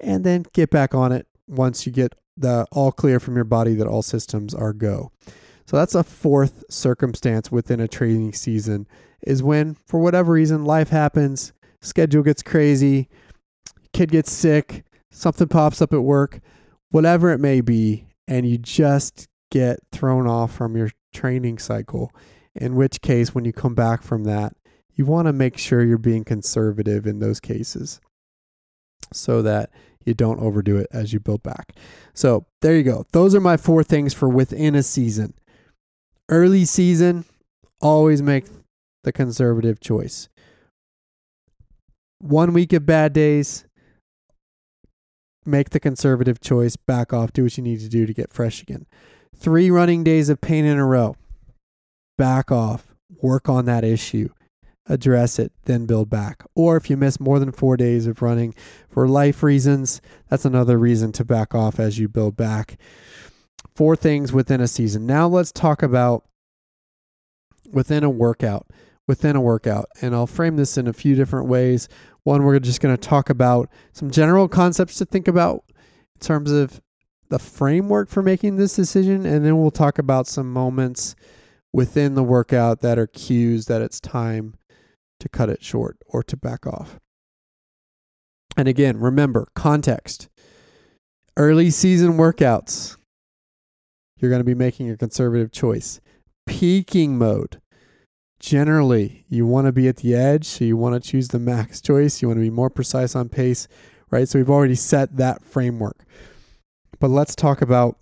and 0.00 0.24
then 0.24 0.44
get 0.54 0.70
back 0.70 0.94
on 0.94 1.12
it 1.12 1.26
once 1.46 1.84
you 1.84 1.92
get 1.92 2.14
the 2.36 2.66
all 2.72 2.90
clear 2.90 3.20
from 3.20 3.34
your 3.34 3.44
body 3.44 3.74
that 3.74 3.86
all 3.86 4.02
systems 4.02 4.54
are 4.54 4.72
go. 4.72 5.12
So 5.70 5.76
that's 5.76 5.94
a 5.94 6.02
fourth 6.02 6.64
circumstance 6.68 7.52
within 7.52 7.78
a 7.78 7.86
training 7.86 8.32
season 8.32 8.88
is 9.22 9.40
when 9.40 9.76
for 9.86 10.00
whatever 10.00 10.32
reason 10.32 10.64
life 10.64 10.88
happens, 10.88 11.52
schedule 11.80 12.24
gets 12.24 12.42
crazy, 12.42 13.08
kid 13.92 14.10
gets 14.10 14.32
sick, 14.32 14.84
something 15.12 15.46
pops 15.46 15.80
up 15.80 15.92
at 15.92 16.02
work, 16.02 16.40
whatever 16.90 17.30
it 17.30 17.38
may 17.38 17.60
be, 17.60 18.08
and 18.26 18.50
you 18.50 18.58
just 18.58 19.28
get 19.52 19.78
thrown 19.92 20.26
off 20.26 20.52
from 20.52 20.76
your 20.76 20.90
training 21.14 21.58
cycle. 21.58 22.12
In 22.56 22.74
which 22.74 23.00
case, 23.00 23.32
when 23.32 23.44
you 23.44 23.52
come 23.52 23.76
back 23.76 24.02
from 24.02 24.24
that, 24.24 24.54
you 24.96 25.06
want 25.06 25.28
to 25.28 25.32
make 25.32 25.56
sure 25.56 25.84
you're 25.84 25.98
being 25.98 26.24
conservative 26.24 27.06
in 27.06 27.20
those 27.20 27.38
cases 27.38 28.00
so 29.12 29.40
that 29.42 29.70
you 30.04 30.14
don't 30.14 30.40
overdo 30.40 30.78
it 30.78 30.88
as 30.90 31.12
you 31.12 31.20
build 31.20 31.44
back. 31.44 31.76
So 32.12 32.46
there 32.60 32.74
you 32.74 32.82
go. 32.82 33.04
Those 33.12 33.36
are 33.36 33.40
my 33.40 33.56
four 33.56 33.84
things 33.84 34.12
for 34.12 34.28
within 34.28 34.74
a 34.74 34.82
season. 34.82 35.34
Early 36.30 36.64
season, 36.64 37.24
always 37.80 38.22
make 38.22 38.46
the 39.02 39.10
conservative 39.10 39.80
choice. 39.80 40.28
One 42.20 42.52
week 42.52 42.72
of 42.72 42.86
bad 42.86 43.12
days, 43.12 43.64
make 45.44 45.70
the 45.70 45.80
conservative 45.80 46.40
choice, 46.40 46.76
back 46.76 47.12
off, 47.12 47.32
do 47.32 47.42
what 47.42 47.56
you 47.56 47.64
need 47.64 47.80
to 47.80 47.88
do 47.88 48.06
to 48.06 48.14
get 48.14 48.32
fresh 48.32 48.62
again. 48.62 48.86
Three 49.34 49.72
running 49.72 50.04
days 50.04 50.28
of 50.28 50.40
pain 50.40 50.64
in 50.64 50.78
a 50.78 50.86
row, 50.86 51.16
back 52.16 52.52
off, 52.52 52.94
work 53.20 53.48
on 53.48 53.64
that 53.64 53.82
issue, 53.82 54.28
address 54.86 55.36
it, 55.40 55.50
then 55.64 55.86
build 55.86 56.10
back. 56.10 56.44
Or 56.54 56.76
if 56.76 56.88
you 56.88 56.96
miss 56.96 57.18
more 57.18 57.40
than 57.40 57.50
four 57.50 57.76
days 57.76 58.06
of 58.06 58.22
running 58.22 58.54
for 58.88 59.08
life 59.08 59.42
reasons, 59.42 60.00
that's 60.28 60.44
another 60.44 60.78
reason 60.78 61.10
to 61.12 61.24
back 61.24 61.56
off 61.56 61.80
as 61.80 61.98
you 61.98 62.08
build 62.08 62.36
back. 62.36 62.78
Four 63.80 63.96
things 63.96 64.30
within 64.30 64.60
a 64.60 64.68
season. 64.68 65.06
Now 65.06 65.26
let's 65.26 65.50
talk 65.50 65.82
about 65.82 66.26
within 67.72 68.04
a 68.04 68.10
workout. 68.10 68.66
Within 69.08 69.36
a 69.36 69.40
workout. 69.40 69.86
And 70.02 70.14
I'll 70.14 70.26
frame 70.26 70.56
this 70.56 70.76
in 70.76 70.86
a 70.86 70.92
few 70.92 71.14
different 71.14 71.48
ways. 71.48 71.88
One, 72.24 72.42
we're 72.42 72.58
just 72.58 72.82
going 72.82 72.94
to 72.94 73.00
talk 73.00 73.30
about 73.30 73.70
some 73.94 74.10
general 74.10 74.48
concepts 74.48 74.96
to 74.96 75.06
think 75.06 75.28
about 75.28 75.64
in 75.70 76.20
terms 76.20 76.52
of 76.52 76.82
the 77.30 77.38
framework 77.38 78.10
for 78.10 78.22
making 78.22 78.56
this 78.56 78.76
decision. 78.76 79.24
And 79.24 79.46
then 79.46 79.58
we'll 79.58 79.70
talk 79.70 79.98
about 79.98 80.26
some 80.26 80.52
moments 80.52 81.16
within 81.72 82.16
the 82.16 82.22
workout 82.22 82.82
that 82.82 82.98
are 82.98 83.06
cues 83.06 83.64
that 83.64 83.80
it's 83.80 83.98
time 83.98 84.56
to 85.20 85.28
cut 85.30 85.48
it 85.48 85.64
short 85.64 85.96
or 86.04 86.22
to 86.24 86.36
back 86.36 86.66
off. 86.66 87.00
And 88.58 88.68
again, 88.68 88.98
remember 88.98 89.48
context. 89.54 90.28
Early 91.34 91.70
season 91.70 92.18
workouts, 92.18 92.98
you're 94.20 94.30
going 94.30 94.40
to 94.40 94.44
be 94.44 94.54
making 94.54 94.90
a 94.90 94.96
conservative 94.96 95.52
choice. 95.52 96.00
Peaking 96.46 97.18
mode, 97.18 97.60
generally, 98.40 99.24
you 99.28 99.46
want 99.46 99.66
to 99.66 99.72
be 99.72 99.88
at 99.88 99.98
the 99.98 100.14
edge, 100.14 100.46
so 100.46 100.64
you 100.64 100.76
want 100.76 101.02
to 101.02 101.10
choose 101.10 101.28
the 101.28 101.38
max 101.38 101.80
choice. 101.80 102.20
You 102.20 102.28
want 102.28 102.38
to 102.38 102.42
be 102.42 102.50
more 102.50 102.70
precise 102.70 103.14
on 103.14 103.28
pace, 103.28 103.68
right? 104.10 104.28
So 104.28 104.38
we've 104.38 104.50
already 104.50 104.74
set 104.74 105.16
that 105.16 105.42
framework. 105.42 106.04
But 106.98 107.08
let's 107.08 107.34
talk 107.34 107.62
about 107.62 107.98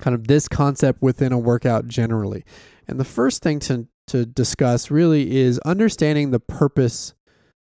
kind 0.00 0.14
of 0.14 0.26
this 0.26 0.48
concept 0.48 1.02
within 1.02 1.32
a 1.32 1.38
workout 1.38 1.86
generally. 1.86 2.44
And 2.88 2.98
the 2.98 3.04
first 3.04 3.42
thing 3.42 3.60
to 3.60 3.86
to 4.10 4.26
discuss 4.26 4.90
really 4.90 5.36
is 5.36 5.60
understanding 5.60 6.32
the 6.32 6.40
purpose 6.40 7.14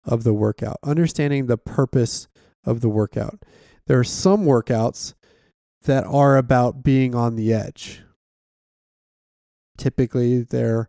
of 0.05 0.24
the 0.24 0.33
workout, 0.33 0.78
understanding 0.83 1.47
the 1.47 1.59
purpose 1.59 2.28
of 2.64 2.81
the 2.81 2.89
workout. 2.89 3.45
There 3.87 3.99
are 3.99 4.05
some 4.05 4.47
workouts 4.47 5.12
that 5.83 6.05
are 6.05 6.37
about 6.37 6.83
being 6.83 7.14
on 7.14 7.37
the 7.37 7.53
edge. 7.53 8.03
Typically, 9.78 10.43
they're 10.43 10.89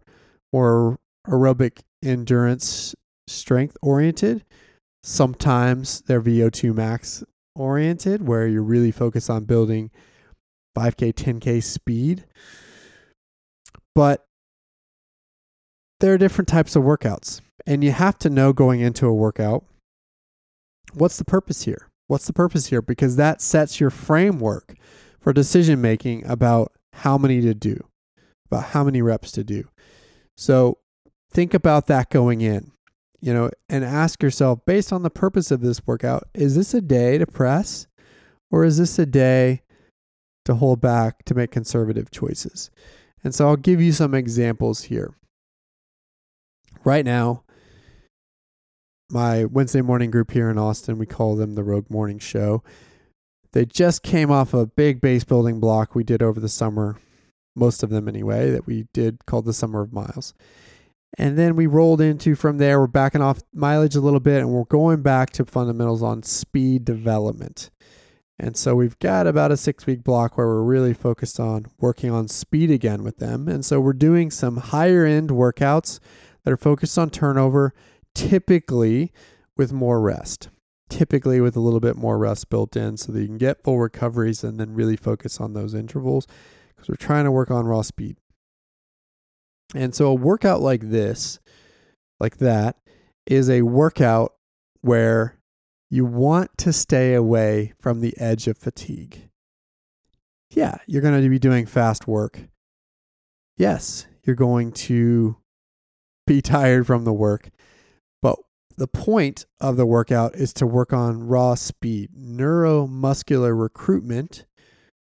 more 0.52 0.98
aerobic 1.28 1.80
endurance 2.04 2.96
strength 3.28 3.78
oriented. 3.82 4.44
Sometimes 5.04 6.02
they're 6.02 6.22
VO2 6.22 6.74
max 6.76 7.24
oriented, 7.56 8.28
where 8.28 8.48
you're 8.48 8.62
really 8.62 8.92
focused 8.92 9.30
on 9.30 9.46
building 9.46 9.92
5K, 10.78 11.14
10K 11.14 11.64
speed. 11.64 12.26
But 13.96 14.26
there 16.00 16.14
are 16.14 16.18
different 16.18 16.48
types 16.48 16.76
of 16.76 16.84
workouts, 16.84 17.42
and 17.66 17.84
you 17.84 17.92
have 17.92 18.18
to 18.20 18.30
know 18.30 18.54
going 18.54 18.82
into 18.82 19.06
a 19.06 19.14
workout 19.14 19.64
what's 20.94 21.18
the 21.18 21.26
purpose 21.26 21.64
here? 21.64 21.91
What's 22.12 22.28
the 22.28 22.34
purpose 22.34 22.66
here? 22.66 22.82
Because 22.82 23.16
that 23.16 23.40
sets 23.40 23.80
your 23.80 23.90
framework 23.90 24.76
for 25.22 25.32
decision 25.32 25.80
making 25.80 26.26
about 26.26 26.74
how 26.92 27.18
many 27.18 27.40
to 27.40 27.54
do, 27.54 27.88
about 28.48 28.66
how 28.66 28.84
many 28.84 29.02
reps 29.02 29.32
to 29.32 29.46
do. 29.46 29.70
So 30.36 30.80
think 31.32 31.54
about 31.54 31.88
that 31.88 32.10
going 32.10 32.42
in, 32.42 32.74
you 33.22 33.34
know, 33.34 33.50
and 33.70 33.86
ask 33.86 34.22
yourself 34.22 34.60
based 34.66 34.92
on 34.92 35.04
the 35.04 35.10
purpose 35.10 35.52
of 35.52 35.62
this 35.62 35.88
workout, 35.88 36.28
is 36.34 36.54
this 36.54 36.74
a 36.74 36.82
day 36.82 37.18
to 37.18 37.26
press 37.26 37.88
or 38.52 38.66
is 38.66 38.78
this 38.78 39.00
a 39.00 39.06
day 39.06 39.62
to 40.44 40.56
hold 40.56 40.82
back 40.82 41.24
to 41.24 41.34
make 41.34 41.52
conservative 41.52 42.12
choices? 42.12 42.72
And 43.24 43.34
so 43.34 43.48
I'll 43.48 43.56
give 43.56 43.80
you 43.80 43.94
some 43.94 44.14
examples 44.14 44.84
here 44.84 45.16
right 46.84 47.06
now, 47.06 47.46
my 49.12 49.46
Wednesday 49.46 49.82
morning 49.82 50.12
group 50.12 50.32
here 50.32 50.50
in 50.50 50.58
Austin, 50.58 50.98
we 50.98 51.06
call 51.06 51.36
them 51.36 51.56
the 51.56 51.64
Rogue 51.64 51.90
Morning 51.90 52.20
Show. 52.20 52.64
They 53.52 53.66
just 53.66 54.04
came 54.04 54.32
off 54.32 54.54
a 54.54 54.66
big 54.66 55.02
base 55.02 55.24
building 55.24 55.60
block 55.60 55.94
we 55.94 56.04
did 56.04 56.24
over 56.24 56.40
the 56.40 56.50
summer, 56.50 56.98
most 57.56 57.84
of 57.84 57.90
them 57.90 58.08
anyway, 58.08 58.50
that 58.52 58.66
we 58.66 58.88
did 58.94 59.26
called 59.26 59.46
the 59.46 59.54
Summer 59.54 59.82
of 59.82 59.92
Miles. 59.92 60.34
And 61.18 61.38
then 61.38 61.58
we 61.58 61.68
rolled 61.68 62.00
into 62.00 62.36
from 62.36 62.58
there, 62.58 62.80
we're 62.80 62.88
backing 62.88 63.22
off 63.22 63.42
mileage 63.54 63.96
a 63.96 64.02
little 64.02 64.22
bit 64.22 64.40
and 64.40 64.50
we're 64.50 64.64
going 64.64 65.02
back 65.02 65.32
to 65.32 65.46
fundamentals 65.46 66.02
on 66.02 66.24
speed 66.24 66.86
development. 66.86 67.70
And 68.40 68.56
so 68.56 68.76
we've 68.76 68.98
got 69.00 69.28
about 69.28 69.52
a 69.52 69.58
six 69.58 69.86
week 69.86 70.04
block 70.04 70.38
where 70.38 70.48
we're 70.48 70.64
really 70.64 70.94
focused 70.94 71.40
on 71.40 71.66
working 71.80 72.12
on 72.12 72.30
speed 72.30 72.72
again 72.72 73.04
with 73.04 73.18
them. 73.18 73.50
And 73.50 73.66
so 73.66 73.82
we're 73.82 73.94
doing 73.94 74.32
some 74.32 74.58
higher 74.58 75.06
end 75.06 75.30
workouts 75.30 76.00
that 76.44 76.52
are 76.52 76.58
focused 76.58 76.98
on 76.98 77.10
turnover, 77.10 77.74
typically 78.16 79.12
with 79.58 79.72
more 79.72 80.02
rest. 80.02 80.50
Typically 80.90 81.40
with 81.40 81.56
a 81.56 81.62
little 81.62 81.80
bit 81.80 81.96
more 81.96 82.18
rest 82.18 82.50
built 82.50 82.76
in 82.76 82.98
so 82.98 83.12
that 83.12 83.22
you 83.22 83.28
can 83.28 83.38
get 83.38 83.64
full 83.64 83.80
recoveries 83.80 84.44
and 84.44 84.60
then 84.60 84.74
really 84.74 84.98
focus 84.98 85.40
on 85.40 85.54
those 85.54 85.74
intervals 85.74 86.28
because 86.70 86.90
we're 86.90 86.96
trying 86.96 87.24
to 87.24 87.32
work 87.32 87.50
on 87.50 87.66
raw 87.66 87.82
speed. 87.82 88.18
And 89.74 89.96
so 89.96 90.08
a 90.08 90.14
workout 90.14 90.62
like 90.62 90.90
this, 90.90 91.40
like 92.20 92.38
that, 92.38 92.78
is 93.26 93.50
a 93.50 93.62
workout 93.62 94.34
where 94.82 95.38
you 95.90 96.06
want 96.06 96.58
to 96.58 96.74
stay 96.74 97.14
away 97.14 97.74
from 97.80 98.00
the 98.00 98.18
edge 98.18 98.48
of 98.48 98.58
fatigue. 98.58 99.30
Yeah, 100.50 100.78
you're 100.88 101.02
going 101.02 101.22
to 101.22 101.30
be 101.30 101.40
doing 101.40 101.66
fast 101.66 102.08
work. 102.08 102.48
Yes, 103.58 104.08
you're 104.24 104.36
going 104.36 104.72
to 104.74 105.38
be 106.28 106.42
tired 106.42 106.88
from 106.88 107.06
the 107.06 107.14
work. 107.14 107.50
The 108.78 108.88
point 108.88 109.46
of 109.60 109.78
the 109.78 109.86
workout 109.86 110.36
is 110.36 110.54
to 110.54 110.66
work 110.66 110.94
on 110.94 111.28
raw 111.28 111.56
speed, 111.56 112.12
neuromuscular 112.18 113.60
recruitment, 113.60 114.46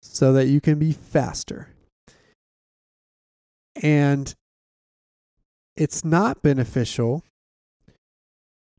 so 0.00 0.32
that 0.32 0.46
you 0.46 0.60
can 0.60 0.78
be 0.78 0.92
faster. 0.92 1.68
And 3.82 4.34
it's 5.76 6.04
not 6.04 6.42
beneficial 6.42 7.22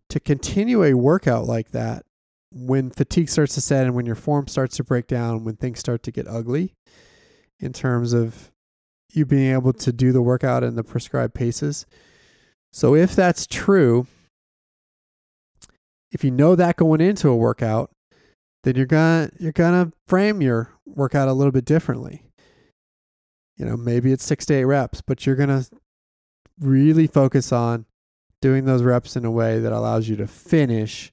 to 0.10 0.20
continue 0.20 0.84
a 0.84 0.94
workout 0.94 1.46
like 1.46 1.72
that 1.72 2.04
when 2.52 2.90
fatigue 2.90 3.30
starts 3.30 3.54
to 3.56 3.62
set 3.62 3.86
and 3.86 3.94
when 3.94 4.06
your 4.06 4.16
form 4.16 4.48
starts 4.48 4.78
to 4.78 4.84
break 4.84 5.08
down, 5.08 5.44
when 5.44 5.56
things 5.58 5.80
start 5.80 6.02
to 6.04 6.12
get 6.12 6.28
ugly 6.28 6.74
in 7.60 7.74
terms 7.74 8.14
of 8.14 8.52
you 9.12 9.26
being 9.26 9.54
able 9.54 9.74
to 9.74 9.92
do 9.92 10.12
the 10.12 10.22
workout 10.22 10.64
in 10.64 10.76
the 10.76 10.84
prescribed 10.84 11.34
paces. 11.34 11.86
So 12.72 12.96
if 12.96 13.16
that's 13.16 13.48
true, 13.48 14.08
if 16.18 16.24
you 16.24 16.32
know 16.32 16.56
that 16.56 16.78
going 16.78 17.00
into 17.00 17.30
a 17.30 17.36
workout, 17.36 17.92
then 18.64 18.76
you're 18.76 18.88
gonna 18.88 19.30
you're 19.40 19.52
gonna 19.52 19.92
frame 20.08 20.42
your 20.42 20.72
workout 20.84 21.28
a 21.28 21.34
little 21.34 21.52
bit 21.52 21.64
differently. 21.64 22.24
You 23.56 23.66
know, 23.66 23.78
maybe 23.78 24.12
it's 24.12 24.26
six 24.26 24.44
to 24.48 24.56
eight 24.56 24.64
reps, 24.64 25.02
but 25.02 25.28
you're 25.28 25.36
gonna 25.36 25.66
really 26.60 27.06
focus 27.06 27.52
on 27.52 27.86
doing 28.42 28.66
those 28.66 28.82
reps 28.82 29.16
in 29.16 29.26
a 29.26 29.32
way 29.32 29.60
that 29.60 29.72
allows 29.72 30.10
you 30.10 30.16
to 30.16 30.26
finish 30.26 31.12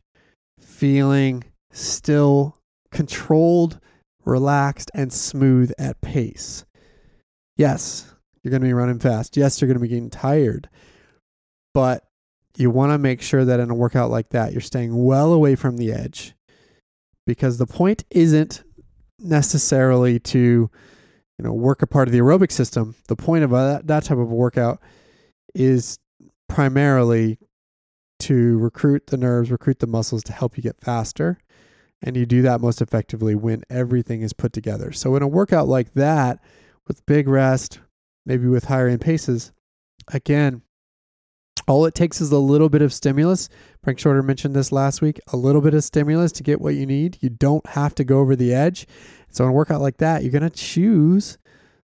feeling 0.58 1.44
still 1.70 2.56
controlled, 2.90 3.80
relaxed, 4.24 4.90
and 4.94 5.12
smooth 5.12 5.70
at 5.78 6.00
pace. 6.00 6.64
Yes, 7.58 8.14
you're 8.42 8.50
going 8.50 8.62
to 8.62 8.68
be 8.68 8.72
running 8.72 8.98
fast. 8.98 9.36
Yes, 9.36 9.60
you're 9.60 9.68
going 9.68 9.78
to 9.78 9.82
be 9.82 9.88
getting 9.88 10.10
tired. 10.10 10.68
But 11.74 12.04
you 12.56 12.70
want 12.70 12.92
to 12.92 12.98
make 12.98 13.20
sure 13.20 13.44
that 13.44 13.60
in 13.60 13.70
a 13.70 13.74
workout 13.74 14.10
like 14.10 14.30
that, 14.30 14.52
you're 14.52 14.60
staying 14.60 15.04
well 15.04 15.32
away 15.32 15.54
from 15.54 15.76
the 15.76 15.92
edge 15.92 16.34
because 17.26 17.58
the 17.58 17.66
point 17.66 18.04
isn't 18.10 18.62
necessarily 19.18 20.18
to 20.18 20.38
you 20.38 21.44
know 21.44 21.52
work 21.52 21.82
a 21.82 21.86
part 21.86 22.08
of 22.08 22.12
the 22.12 22.18
aerobic 22.18 22.52
system. 22.52 22.94
The 23.08 23.16
point 23.16 23.44
of 23.44 23.50
that, 23.50 23.86
that 23.86 24.04
type 24.04 24.18
of 24.18 24.30
workout 24.30 24.80
is 25.54 25.98
primarily 26.48 27.38
to 28.20 28.58
recruit 28.58 29.08
the 29.08 29.16
nerves, 29.16 29.50
recruit 29.50 29.80
the 29.80 29.86
muscles 29.86 30.22
to 30.24 30.32
help 30.32 30.56
you 30.56 30.62
get 30.62 30.80
faster. 30.80 31.38
And 32.02 32.16
you 32.16 32.26
do 32.26 32.42
that 32.42 32.60
most 32.60 32.82
effectively 32.82 33.34
when 33.34 33.64
everything 33.70 34.22
is 34.22 34.32
put 34.32 34.52
together. 34.52 34.92
So 34.92 35.16
in 35.16 35.22
a 35.22 35.28
workout 35.28 35.68
like 35.68 35.94
that, 35.94 36.38
with 36.86 37.04
big 37.06 37.28
rest, 37.28 37.80
maybe 38.26 38.46
with 38.46 38.64
higher 38.64 38.88
end 38.88 39.00
paces, 39.00 39.52
again, 40.08 40.62
all 41.66 41.86
it 41.86 41.94
takes 41.94 42.20
is 42.20 42.30
a 42.30 42.38
little 42.38 42.68
bit 42.68 42.82
of 42.82 42.92
stimulus. 42.92 43.48
Frank 43.82 43.98
Shorter 43.98 44.22
mentioned 44.22 44.54
this 44.54 44.72
last 44.72 45.00
week 45.00 45.18
a 45.32 45.36
little 45.36 45.60
bit 45.60 45.74
of 45.74 45.84
stimulus 45.84 46.32
to 46.32 46.42
get 46.42 46.60
what 46.60 46.74
you 46.74 46.86
need. 46.86 47.18
You 47.20 47.30
don't 47.30 47.66
have 47.68 47.94
to 47.96 48.04
go 48.04 48.18
over 48.20 48.36
the 48.36 48.52
edge. 48.52 48.86
So, 49.30 49.44
in 49.44 49.50
a 49.50 49.52
workout 49.52 49.80
like 49.80 49.96
that, 49.98 50.22
you're 50.22 50.32
going 50.32 50.42
to 50.42 50.50
choose 50.50 51.38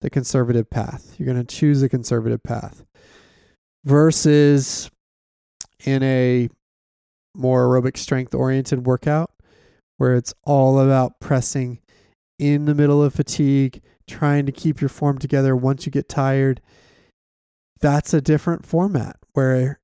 the 0.01 0.09
conservative 0.09 0.69
path. 0.69 1.15
You're 1.17 1.25
going 1.25 1.43
to 1.45 1.55
choose 1.55 1.81
the 1.81 1.89
conservative 1.89 2.43
path 2.43 2.83
versus 3.83 4.89
in 5.85 6.03
a 6.03 6.49
more 7.35 7.67
aerobic 7.67 7.97
strength 7.97 8.35
oriented 8.35 8.85
workout 8.85 9.31
where 9.97 10.15
it's 10.15 10.33
all 10.43 10.79
about 10.79 11.19
pressing 11.19 11.79
in 12.37 12.65
the 12.65 12.75
middle 12.75 13.03
of 13.03 13.13
fatigue, 13.13 13.81
trying 14.07 14.45
to 14.45 14.51
keep 14.51 14.81
your 14.81 14.89
form 14.89 15.17
together 15.17 15.55
once 15.55 15.85
you 15.85 15.91
get 15.91 16.09
tired. 16.09 16.61
That's 17.79 18.13
a 18.13 18.21
different 18.21 18.65
format 18.65 19.17
where 19.33 19.79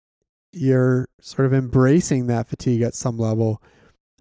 you're 0.51 1.07
sort 1.21 1.45
of 1.45 1.53
embracing 1.53 2.27
that 2.27 2.47
fatigue 2.47 2.81
at 2.81 2.95
some 2.95 3.17
level. 3.17 3.61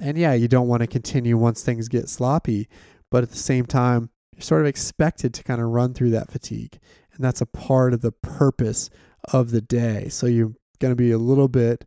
And 0.01 0.19
yeah, 0.19 0.35
you 0.35 0.49
don't 0.49 0.69
want 0.69 0.83
to 0.83 0.87
continue 0.87 1.37
once 1.37 1.63
things 1.63 1.89
get 1.89 2.09
sloppy, 2.09 2.69
but 3.11 3.23
at 3.23 3.31
the 3.31 3.37
same 3.37 3.67
time, 3.67 4.11
you're 4.35 4.43
sort 4.43 4.61
of 4.61 4.67
expected 4.67 5.35
to 5.35 5.43
kind 5.43 5.61
of 5.61 5.69
run 5.69 5.95
through 5.95 6.11
that 6.11 6.31
fatigue. 6.31 6.79
And 7.15 7.25
that's 7.25 7.41
a 7.41 7.47
part 7.47 7.95
of 7.95 8.01
the 8.01 8.13
purpose 8.13 8.91
of 9.33 9.51
the 9.51 9.61
day. 9.61 10.09
So 10.09 10.27
you're 10.27 10.53
going 10.79 10.93
to 10.93 10.97
be 10.97 11.11
a 11.11 11.19
little 11.19 11.49
bit 11.49 11.85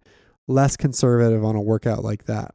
less 0.47 0.75
conservative 0.75 1.45
on 1.45 1.55
a 1.55 1.61
workout 1.61 2.03
like 2.03 2.25
that. 2.25 2.53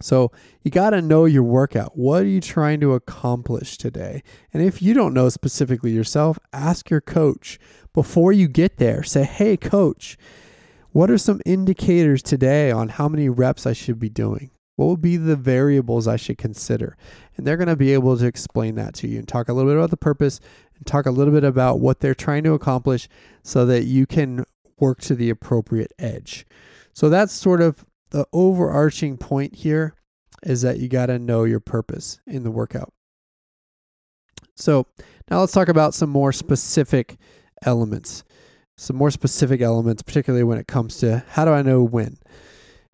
So 0.00 0.32
you 0.62 0.70
got 0.70 0.90
to 0.90 1.00
know 1.00 1.24
your 1.24 1.42
workout. 1.42 1.96
What 1.96 2.22
are 2.22 2.28
you 2.28 2.40
trying 2.40 2.80
to 2.80 2.94
accomplish 2.94 3.78
today? 3.78 4.22
And 4.52 4.62
if 4.62 4.82
you 4.82 4.94
don't 4.94 5.14
know 5.14 5.28
specifically 5.28 5.92
yourself, 5.92 6.38
ask 6.52 6.90
your 6.90 7.00
coach 7.00 7.58
before 7.92 8.32
you 8.32 8.48
get 8.48 8.76
there. 8.76 9.02
Say, 9.02 9.24
hey, 9.24 9.56
coach, 9.56 10.18
what 10.92 11.10
are 11.10 11.18
some 11.18 11.40
indicators 11.46 12.22
today 12.22 12.70
on 12.70 12.88
how 12.88 13.08
many 13.08 13.28
reps 13.28 13.66
I 13.66 13.72
should 13.72 13.98
be 13.98 14.08
doing? 14.08 14.50
What 14.76 14.86
would 14.86 15.00
be 15.00 15.16
the 15.16 15.36
variables 15.36 16.08
I 16.08 16.16
should 16.16 16.38
consider? 16.38 16.96
And 17.36 17.46
they're 17.46 17.56
going 17.56 17.68
to 17.68 17.76
be 17.76 17.92
able 17.92 18.16
to 18.18 18.26
explain 18.26 18.74
that 18.74 18.94
to 18.94 19.08
you 19.08 19.18
and 19.18 19.28
talk 19.28 19.48
a 19.48 19.52
little 19.52 19.70
bit 19.70 19.76
about 19.76 19.90
the 19.90 19.96
purpose 19.96 20.40
and 20.76 20.86
talk 20.86 21.06
a 21.06 21.12
little 21.12 21.32
bit 21.32 21.44
about 21.44 21.78
what 21.78 22.00
they're 22.00 22.14
trying 22.14 22.42
to 22.44 22.54
accomplish 22.54 23.08
so 23.42 23.64
that 23.66 23.84
you 23.84 24.06
can 24.06 24.44
work 24.80 25.00
to 25.02 25.14
the 25.14 25.30
appropriate 25.30 25.92
edge. 25.98 26.44
So 26.92 27.08
that's 27.08 27.32
sort 27.32 27.60
of 27.60 27.84
the 28.14 28.28
overarching 28.32 29.16
point 29.16 29.56
here 29.56 29.96
is 30.44 30.62
that 30.62 30.78
you 30.78 30.86
got 30.86 31.06
to 31.06 31.18
know 31.18 31.42
your 31.42 31.58
purpose 31.58 32.20
in 32.28 32.44
the 32.44 32.50
workout. 32.52 32.92
So 34.54 34.86
now 35.28 35.40
let's 35.40 35.52
talk 35.52 35.66
about 35.66 35.94
some 35.94 36.10
more 36.10 36.32
specific 36.32 37.16
elements. 37.66 38.22
Some 38.76 38.94
more 38.94 39.10
specific 39.10 39.60
elements, 39.60 40.00
particularly 40.02 40.44
when 40.44 40.58
it 40.58 40.68
comes 40.68 40.98
to 40.98 41.24
how 41.30 41.44
do 41.44 41.50
I 41.50 41.62
know 41.62 41.82
when? 41.82 42.18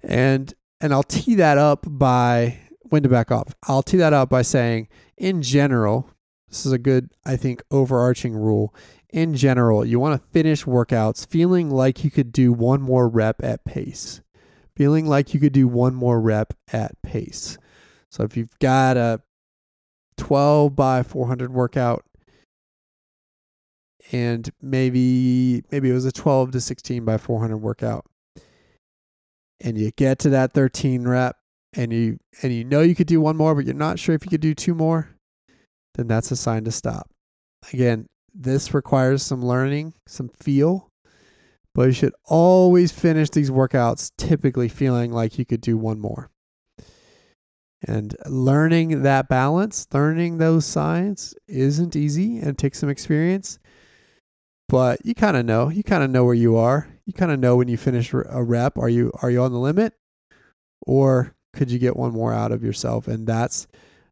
And 0.03 0.55
and 0.81 0.95
I'll 0.95 1.03
tee 1.03 1.35
that 1.35 1.59
up 1.59 1.85
by 1.87 2.59
when 2.89 3.03
to 3.03 3.11
back 3.11 3.31
off. 3.31 3.55
I'll 3.69 3.83
tee 3.83 3.99
that 3.99 4.15
up 4.15 4.31
by 4.31 4.41
saying, 4.41 4.89
in 5.19 5.43
general, 5.43 6.09
this 6.49 6.65
is 6.65 6.73
a 6.73 6.79
good, 6.79 7.11
I 7.27 7.37
think, 7.37 7.63
overarching 7.71 8.35
rule. 8.35 8.75
In 9.11 9.35
general, 9.35 9.85
you 9.85 10.01
want 10.01 10.19
to 10.19 10.29
finish 10.31 10.65
workouts 10.65 11.29
feeling 11.29 11.69
like 11.69 12.05
you 12.05 12.11
could 12.11 12.33
do 12.33 12.55
one 12.55 12.81
more 12.81 13.07
rep 13.07 13.45
at 13.45 13.67
pace. 13.67 14.23
Feeling 14.77 15.07
like 15.07 15.35
you 15.35 15.41
could 15.41 15.53
do 15.53 15.69
one 15.69 15.95
more 15.95 16.21
rep 16.21 16.55
at 16.73 17.01
pace. 17.03 17.59
So 18.11 18.25
if 18.25 18.37
you've 18.37 18.59
got 18.59 18.97
a 18.97 19.21
12 20.17 20.77
by 20.77 21.03
400 21.03 21.53
workout 21.53 22.05
and 24.13 24.51
maybe 24.61 25.63
maybe 25.71 25.91
it 25.91 25.95
was 25.95 26.05
a 26.05 26.13
12 26.13 26.53
to 26.53 26.61
16 26.61 27.05
by 27.05 27.17
400 27.17 27.57
workout 27.57 28.05
and 29.61 29.79
you 29.79 29.91
get 29.97 30.19
to 30.21 30.31
that 30.31 30.53
13 30.53 31.07
rep 31.07 31.37
and 31.73 31.93
you 31.93 32.19
and 32.43 32.53
you 32.53 32.65
know 32.65 32.81
you 32.81 32.95
could 32.95 33.07
do 33.07 33.21
one 33.21 33.37
more 33.37 33.55
but 33.55 33.65
you're 33.65 33.75
not 33.75 33.99
sure 33.99 34.15
if 34.15 34.25
you 34.25 34.31
could 34.31 34.41
do 34.41 34.55
two 34.55 34.75
more 34.75 35.09
then 35.95 36.07
that's 36.07 36.31
a 36.31 36.37
sign 36.37 36.65
to 36.65 36.71
stop 36.71 37.09
again 37.73 38.07
this 38.35 38.75
requires 38.75 39.23
some 39.23 39.45
learning 39.45 39.95
some 40.07 40.29
feel 40.29 40.90
but 41.75 41.87
you 41.87 41.93
should 41.93 42.15
always 42.25 42.93
finish 42.93 43.31
these 43.31 43.51
workouts 43.51 44.11
typically 44.17 44.69
feeling 44.69 45.13
like 45.13 45.39
you 45.39 45.45
could 45.45 45.61
do 45.61 45.77
one 45.77 46.01
more. 46.01 46.31
And 47.87 48.15
learning 48.27 49.03
that 49.03 49.29
balance 49.29 49.87
learning 49.93 50.37
those 50.39 50.67
signs 50.67 51.35
isn't 51.49 51.97
easy 51.97 52.39
and 52.39 52.59
takes 52.59 52.79
some 52.79 52.91
experience 52.91 53.59
but 54.71 55.05
you 55.05 55.17
kind 55.17 55.37
of 55.37 55.45
know 55.45 55.69
you 55.69 55.83
kind 55.83 56.05
of 56.05 56.11
know 56.11 56.25
where 56.25 56.35
you 56.35 56.57
are. 56.57 56.89
You 57.05 57.13
kind 57.13 57.33
of 57.33 57.41
know 57.41 57.57
when 57.57 57.67
you 57.67 57.77
finish 57.77 58.13
a 58.13 58.43
rep 58.43 58.79
are 58.79 58.89
you 58.89 59.11
are 59.21 59.31
you 59.31 59.43
on 59.43 59.53
the 59.53 59.59
limit? 59.59 59.95
Or 60.83 61.35
could 61.53 61.73
you 61.73 61.81
get 61.81 61.97
one 61.97 62.13
more 62.13 62.33
out 62.33 62.53
of 62.53 62.63
yourself? 62.63 63.09
And 63.09 63.27
that's 63.27 63.67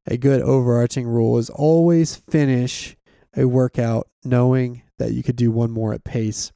a 0.07 0.17
good 0.17 0.43
overarching 0.43 1.07
rule 1.07 1.39
is 1.39 1.49
always 1.49 2.17
finish 2.17 2.97
a 3.37 3.45
workout 3.45 4.09
knowing 4.25 4.83
that 4.99 5.13
you 5.13 5.23
could 5.23 5.37
do 5.37 5.53
one 5.53 5.71
more 5.71 5.95
at 5.95 6.03
pace 6.03 6.51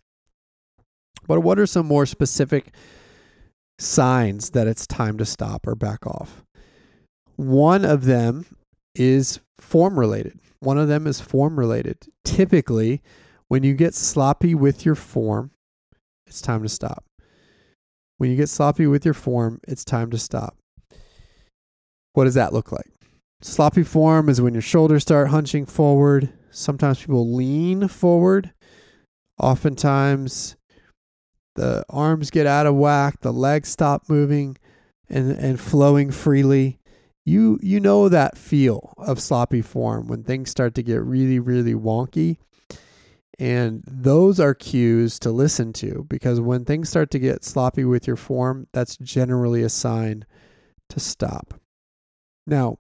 but 1.33 1.41
what 1.41 1.59
are 1.59 1.67
some 1.67 1.87
more 1.87 2.05
specific 2.05 2.75
signs 3.79 4.51
that 4.51 4.67
it's 4.67 4.87
time 4.87 5.17
to 5.17 5.25
stop 5.25 5.67
or 5.67 5.75
back 5.75 6.07
off 6.07 6.45
one 7.37 7.85
of 7.85 8.05
them 8.05 8.45
is 8.95 9.41
form 9.59 9.99
related 9.99 10.39
one 10.61 10.79
of 10.79 10.89
them 10.89 11.07
is 11.07 11.21
form 11.21 11.59
related 11.59 11.97
typically 12.25 13.03
when 13.53 13.65
you 13.65 13.75
get 13.75 13.95
sloppy 13.95 14.55
with 14.55 14.87
your 14.87 14.95
form, 14.95 15.51
it's 16.27 16.41
time 16.41 16.63
to 16.63 16.71
stop. 16.71 17.05
When 18.17 18.31
you 18.31 18.37
get 18.39 18.49
sloppy 18.49 18.87
with 18.87 19.05
your 19.05 19.13
form, 19.13 19.61
it's 19.69 19.85
time 19.85 20.11
to 20.13 20.17
stop. 20.17 20.57
What 22.15 22.25
does 22.25 22.33
that 22.33 22.55
look 22.55 22.73
like? 22.73 22.91
Sloppy 23.43 23.83
form 23.83 24.31
is 24.31 24.41
when 24.41 24.55
your 24.55 24.63
shoulders 24.63 25.03
start 25.03 25.29
hunching 25.29 25.67
forward. 25.67 26.33
Sometimes 26.51 27.01
people 27.01 27.35
lean 27.35 27.89
forward. 27.89 28.55
Oftentimes, 29.39 30.57
the 31.55 31.85
arms 31.91 32.31
get 32.31 32.47
out 32.47 32.67
of 32.67 32.75
whack, 32.75 33.21
the 33.21 33.33
legs 33.33 33.69
stop 33.69 34.09
moving 34.09 34.57
and, 35.09 35.31
and 35.33 35.61
flowing 35.61 36.11
freely. 36.11 36.79
You 37.25 37.59
you 37.63 37.79
know 37.79 38.09
that 38.09 38.37
feel 38.37 38.95
of 38.99 39.21
sloppy 39.21 39.63
form 39.63 40.09
when 40.09 40.25
things 40.25 40.51
start 40.51 40.75
to 40.75 40.83
get 40.83 41.03
really, 41.03 41.39
really 41.39 41.75
wonky. 41.75 42.39
And 43.39 43.83
those 43.87 44.39
are 44.39 44.55
cues 44.55 45.19
to 45.21 45.31
listen 45.31 45.73
to 45.75 46.07
because 46.09 46.41
when 46.41 46.65
things 46.65 46.89
start 46.89 47.11
to 47.13 47.19
get 47.19 47.45
sloppy 47.45 47.85
with 47.85 48.07
your 48.07 48.17
form, 48.17 48.67
that's 48.73 48.97
generally 48.97 49.63
a 49.63 49.69
sign 49.69 50.25
to 50.91 51.01
stop. 51.01 51.55
Now, 52.47 52.79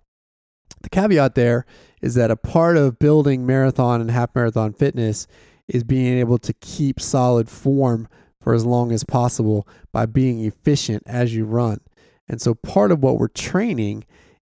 the 0.82 0.90
caveat 0.90 1.34
there 1.34 1.64
is 2.00 2.14
that 2.14 2.30
a 2.30 2.36
part 2.36 2.76
of 2.76 2.98
building 2.98 3.46
marathon 3.46 4.00
and 4.00 4.10
half 4.10 4.34
marathon 4.34 4.72
fitness 4.72 5.26
is 5.68 5.84
being 5.84 6.18
able 6.18 6.38
to 6.38 6.52
keep 6.54 7.00
solid 7.00 7.48
form 7.48 8.08
for 8.42 8.54
as 8.54 8.66
long 8.66 8.92
as 8.92 9.04
possible 9.04 9.66
by 9.92 10.04
being 10.06 10.44
efficient 10.44 11.02
as 11.06 11.34
you 11.34 11.44
run. 11.44 11.80
And 12.28 12.40
so 12.40 12.54
part 12.54 12.92
of 12.92 13.02
what 13.02 13.18
we're 13.18 13.28
training 13.28 14.04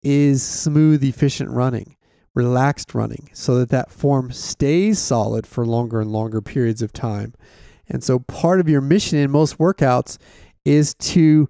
is 0.03 0.43
smooth, 0.43 1.03
efficient 1.03 1.51
running 1.51 1.97
relaxed 2.37 2.95
running 2.95 3.31
so 3.33 3.59
that 3.59 3.71
that 3.71 3.91
form 3.91 4.31
stays 4.31 4.99
solid 4.99 5.47
for 5.47 5.67
longer 5.67 6.01
and 6.01 6.13
longer 6.13 6.43
periods 6.43 6.83
of 6.83 6.93
time. 6.93 7.35
And 7.89 8.05
so 8.05 8.21
part 8.21 8.61
of 8.61 8.69
your 8.69 8.83
mission 8.83 9.19
in 9.19 9.31
most 9.31 9.59
workouts 9.59 10.19
is 10.65 10.95
to 10.95 11.49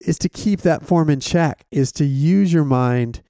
is 0.00 0.18
to 0.18 0.28
keep 0.28 0.60
that 0.60 0.82
form 0.82 1.10
in 1.10 1.20
check, 1.20 1.66
is 1.70 1.92
to 1.92 2.04
use 2.04 2.52
your 2.52 2.64
mind 2.64 3.22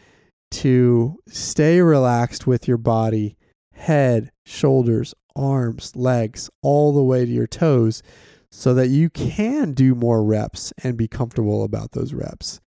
to 0.52 1.16
stay 1.26 1.80
relaxed 1.80 2.46
with 2.46 2.68
your 2.68 2.76
body, 2.76 3.36
head, 3.72 4.30
shoulders, 4.46 5.12
arms, 5.34 5.96
legs, 5.96 6.48
all 6.62 6.92
the 6.92 7.02
way 7.02 7.24
to 7.24 7.30
your 7.30 7.48
toes 7.48 8.02
so 8.50 8.74
that 8.74 8.88
you 8.88 9.10
can 9.10 9.72
do 9.72 9.94
more 9.94 10.24
reps 10.24 10.72
and 10.82 10.96
be 10.96 11.08
comfortable 11.08 11.62
about 11.62 11.92
those 11.92 12.12
reps. 12.12 12.60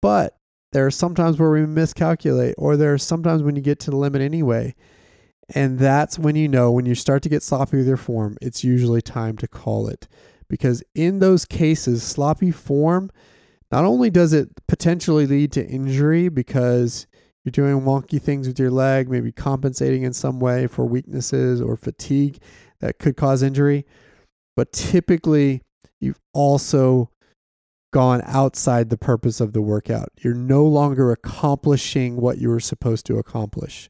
But 0.00 0.36
there 0.72 0.86
are 0.86 0.90
sometimes 0.90 1.38
where 1.38 1.50
we 1.50 1.66
miscalculate, 1.66 2.54
or 2.58 2.76
there 2.76 2.94
are 2.94 2.98
sometimes 2.98 3.42
when 3.42 3.56
you 3.56 3.62
get 3.62 3.80
to 3.80 3.90
the 3.90 3.96
limit 3.96 4.22
anyway. 4.22 4.74
And 5.54 5.78
that's 5.78 6.18
when 6.18 6.36
you 6.36 6.46
know 6.46 6.70
when 6.70 6.84
you 6.84 6.94
start 6.94 7.22
to 7.22 7.28
get 7.28 7.42
sloppy 7.42 7.78
with 7.78 7.88
your 7.88 7.96
form, 7.96 8.36
it's 8.42 8.64
usually 8.64 9.00
time 9.00 9.36
to 9.38 9.48
call 9.48 9.88
it. 9.88 10.06
Because 10.48 10.82
in 10.94 11.18
those 11.20 11.44
cases, 11.44 12.02
sloppy 12.02 12.50
form 12.50 13.10
not 13.70 13.84
only 13.84 14.10
does 14.10 14.32
it 14.32 14.48
potentially 14.66 15.26
lead 15.26 15.52
to 15.52 15.66
injury 15.66 16.28
because 16.28 17.06
you're 17.44 17.50
doing 17.50 17.84
wonky 17.84 18.20
things 18.20 18.46
with 18.46 18.58
your 18.58 18.70
leg, 18.70 19.10
maybe 19.10 19.32
compensating 19.32 20.02
in 20.02 20.12
some 20.12 20.40
way 20.40 20.66
for 20.66 20.84
weaknesses 20.84 21.60
or 21.60 21.76
fatigue 21.76 22.38
that 22.80 22.98
could 22.98 23.16
cause 23.16 23.42
injury, 23.42 23.86
but 24.58 24.72
typically 24.72 25.62
you've 26.00 26.18
also 26.34 27.12
gone 27.92 28.20
outside 28.24 28.90
the 28.90 28.98
purpose 28.98 29.40
of 29.40 29.52
the 29.52 29.62
workout. 29.62 30.08
You're 30.18 30.34
no 30.34 30.64
longer 30.64 31.12
accomplishing 31.12 32.16
what 32.16 32.38
you 32.38 32.48
were 32.48 32.58
supposed 32.58 33.06
to 33.06 33.18
accomplish 33.18 33.88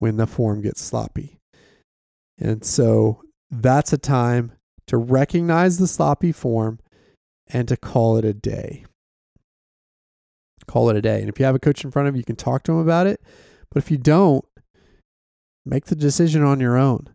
when 0.00 0.16
the 0.16 0.26
form 0.26 0.60
gets 0.60 0.82
sloppy. 0.82 1.38
And 2.36 2.64
so 2.64 3.22
that's 3.48 3.92
a 3.92 3.96
time 3.96 4.50
to 4.88 4.96
recognize 4.96 5.78
the 5.78 5.86
sloppy 5.86 6.32
form 6.32 6.80
and 7.46 7.68
to 7.68 7.76
call 7.76 8.16
it 8.16 8.24
a 8.24 8.34
day. 8.34 8.86
Call 10.66 10.90
it 10.90 10.96
a 10.96 11.00
day. 11.00 11.20
And 11.20 11.28
if 11.28 11.38
you 11.38 11.44
have 11.44 11.54
a 11.54 11.60
coach 11.60 11.84
in 11.84 11.92
front 11.92 12.08
of 12.08 12.16
you, 12.16 12.18
you 12.18 12.24
can 12.24 12.34
talk 12.34 12.64
to 12.64 12.72
them 12.72 12.80
about 12.80 13.06
it. 13.06 13.22
But 13.70 13.84
if 13.84 13.88
you 13.88 13.98
don't, 13.98 14.44
make 15.64 15.84
the 15.84 15.94
decision 15.94 16.42
on 16.42 16.58
your 16.58 16.76
own 16.76 17.14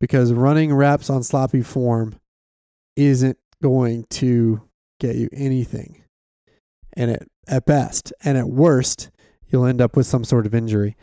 because 0.00 0.32
running 0.32 0.74
reps 0.74 1.08
on 1.08 1.22
sloppy 1.22 1.62
form 1.62 2.16
isn't 3.08 3.38
going 3.62 4.04
to 4.10 4.62
get 4.98 5.16
you 5.16 5.28
anything. 5.32 6.04
And 6.94 7.12
at, 7.12 7.22
at 7.46 7.66
best, 7.66 8.12
and 8.24 8.36
at 8.36 8.48
worst, 8.48 9.10
you'll 9.48 9.66
end 9.66 9.80
up 9.80 9.96
with 9.96 10.06
some 10.06 10.24
sort 10.24 10.46
of 10.46 10.54
injury. 10.54 10.96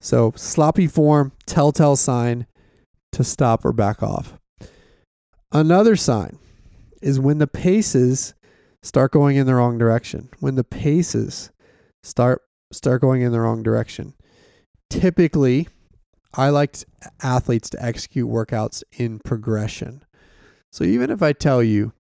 So, 0.00 0.32
sloppy 0.36 0.86
form, 0.86 1.32
telltale 1.46 1.96
sign 1.96 2.46
to 3.12 3.24
stop 3.24 3.64
or 3.64 3.72
back 3.72 4.02
off. 4.02 4.38
Another 5.52 5.96
sign 5.96 6.38
is 7.02 7.18
when 7.18 7.38
the 7.38 7.46
paces 7.46 8.34
start 8.82 9.12
going 9.12 9.36
in 9.36 9.46
the 9.46 9.54
wrong 9.54 9.78
direction. 9.78 10.28
When 10.38 10.54
the 10.54 10.64
paces 10.64 11.50
start 12.02 12.42
start 12.72 13.00
going 13.00 13.22
in 13.22 13.32
the 13.32 13.40
wrong 13.40 13.62
direction. 13.62 14.14
Typically, 14.88 15.68
I 16.34 16.50
like 16.50 16.76
athletes 17.20 17.68
to 17.70 17.84
execute 17.84 18.28
workouts 18.28 18.82
in 18.92 19.18
progression. 19.18 20.04
So 20.72 20.84
even 20.84 21.10
if 21.10 21.22
I 21.22 21.32
tell 21.32 21.62
you, 21.62 21.92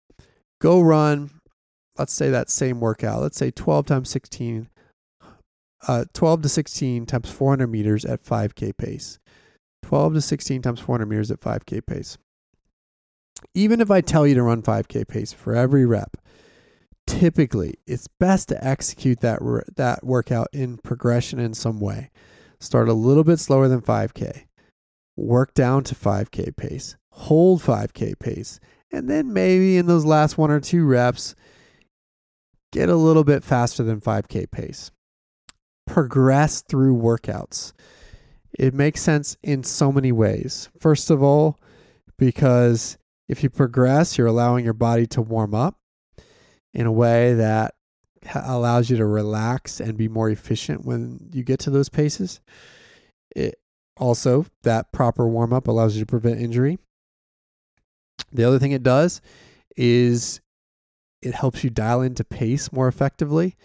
go 0.61 0.81
run, 0.81 1.31
let's 1.97 2.13
say 2.13 2.29
that 2.29 2.49
same 2.49 2.79
workout, 2.79 3.21
let's 3.21 3.37
say 3.37 3.51
12 3.51 3.85
times 3.85 4.09
16, 4.09 4.69
uh, 5.87 6.05
12 6.13 6.41
to 6.43 6.49
16 6.49 7.05
times 7.05 7.29
400 7.29 7.67
meters 7.67 8.05
at 8.05 8.23
5K 8.23 8.77
pace. 8.77 9.19
12 9.83 10.15
to 10.15 10.21
16 10.21 10.61
times 10.61 10.79
400 10.79 11.05
meters 11.05 11.31
at 11.31 11.39
5K 11.39 11.85
pace 11.85 12.17
even 13.53 13.81
if 13.81 13.89
I 13.91 14.01
tell 14.01 14.27
you 14.27 14.35
to 14.35 14.43
run 14.43 14.61
5K 14.61 15.07
pace 15.07 15.33
for 15.33 15.55
every 15.55 15.85
rep, 15.85 16.17
typically 17.07 17.75
it's 17.87 18.07
best 18.19 18.49
to 18.49 18.63
execute 18.65 19.21
that 19.21 19.39
that 19.75 20.03
workout 20.03 20.47
in 20.53 20.77
progression 20.77 21.39
in 21.39 21.53
some 21.53 21.79
way. 21.79 22.11
Start 22.59 22.89
a 22.89 22.93
little 22.93 23.23
bit 23.23 23.39
slower 23.39 23.67
than 23.67 23.81
5K, 23.81 24.45
work 25.15 25.53
down 25.53 25.83
to 25.85 25.95
5K 25.95 26.55
pace, 26.55 26.95
hold 27.19 27.61
5K 27.61 28.17
pace, 28.17 28.59
and 28.91 29.09
then 29.09 29.33
maybe 29.33 29.77
in 29.77 29.85
those 29.85 30.05
last 30.05 30.37
one 30.37 30.51
or 30.51 30.59
two 30.59 30.85
reps, 30.85 31.35
get 32.71 32.89
a 32.89 32.95
little 32.95 33.23
bit 33.23 33.43
faster 33.43 33.83
than 33.83 33.99
5K 33.99 34.49
pace. 34.49 34.91
Progress 35.85 36.61
through 36.61 36.95
workouts. 36.95 37.73
It 38.57 38.73
makes 38.73 39.01
sense 39.01 39.37
in 39.43 39.63
so 39.63 39.91
many 39.91 40.11
ways. 40.11 40.69
First 40.79 41.09
of 41.09 41.21
all, 41.21 41.59
because 42.17 42.97
if 43.27 43.43
you 43.43 43.49
progress, 43.49 44.17
you're 44.17 44.27
allowing 44.27 44.63
your 44.63 44.73
body 44.73 45.05
to 45.07 45.21
warm 45.21 45.53
up 45.53 45.77
in 46.73 46.85
a 46.85 46.91
way 46.91 47.33
that 47.33 47.75
allows 48.33 48.89
you 48.89 48.97
to 48.97 49.05
relax 49.05 49.79
and 49.79 49.97
be 49.97 50.07
more 50.07 50.29
efficient 50.29 50.85
when 50.85 51.29
you 51.33 51.43
get 51.43 51.59
to 51.61 51.69
those 51.69 51.89
paces. 51.89 52.39
It 53.35 53.55
also 53.97 54.45
that 54.63 54.91
proper 54.91 55.27
warm 55.27 55.53
up 55.53 55.67
allows 55.67 55.95
you 55.95 56.01
to 56.01 56.05
prevent 56.05 56.39
injury. 56.39 56.79
The 58.31 58.43
other 58.43 58.59
thing 58.59 58.71
it 58.71 58.83
does 58.83 59.21
is 59.75 60.41
it 61.21 61.33
helps 61.33 61.63
you 61.63 61.69
dial 61.69 62.01
into 62.01 62.23
pace 62.23 62.71
more 62.71 62.87
effectively. 62.87 63.55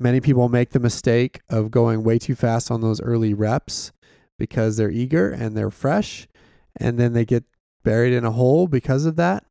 Many 0.00 0.20
people 0.20 0.48
make 0.48 0.70
the 0.70 0.80
mistake 0.80 1.40
of 1.48 1.70
going 1.70 2.04
way 2.04 2.18
too 2.18 2.34
fast 2.34 2.70
on 2.70 2.80
those 2.80 3.00
early 3.00 3.34
reps 3.34 3.92
because 4.38 4.76
they're 4.76 4.90
eager 4.90 5.30
and 5.30 5.56
they're 5.56 5.70
fresh 5.70 6.28
and 6.76 6.98
then 6.98 7.12
they 7.12 7.24
get 7.24 7.44
buried 7.82 8.12
in 8.12 8.24
a 8.24 8.30
hole 8.30 8.68
because 8.68 9.06
of 9.06 9.16
that. 9.16 9.44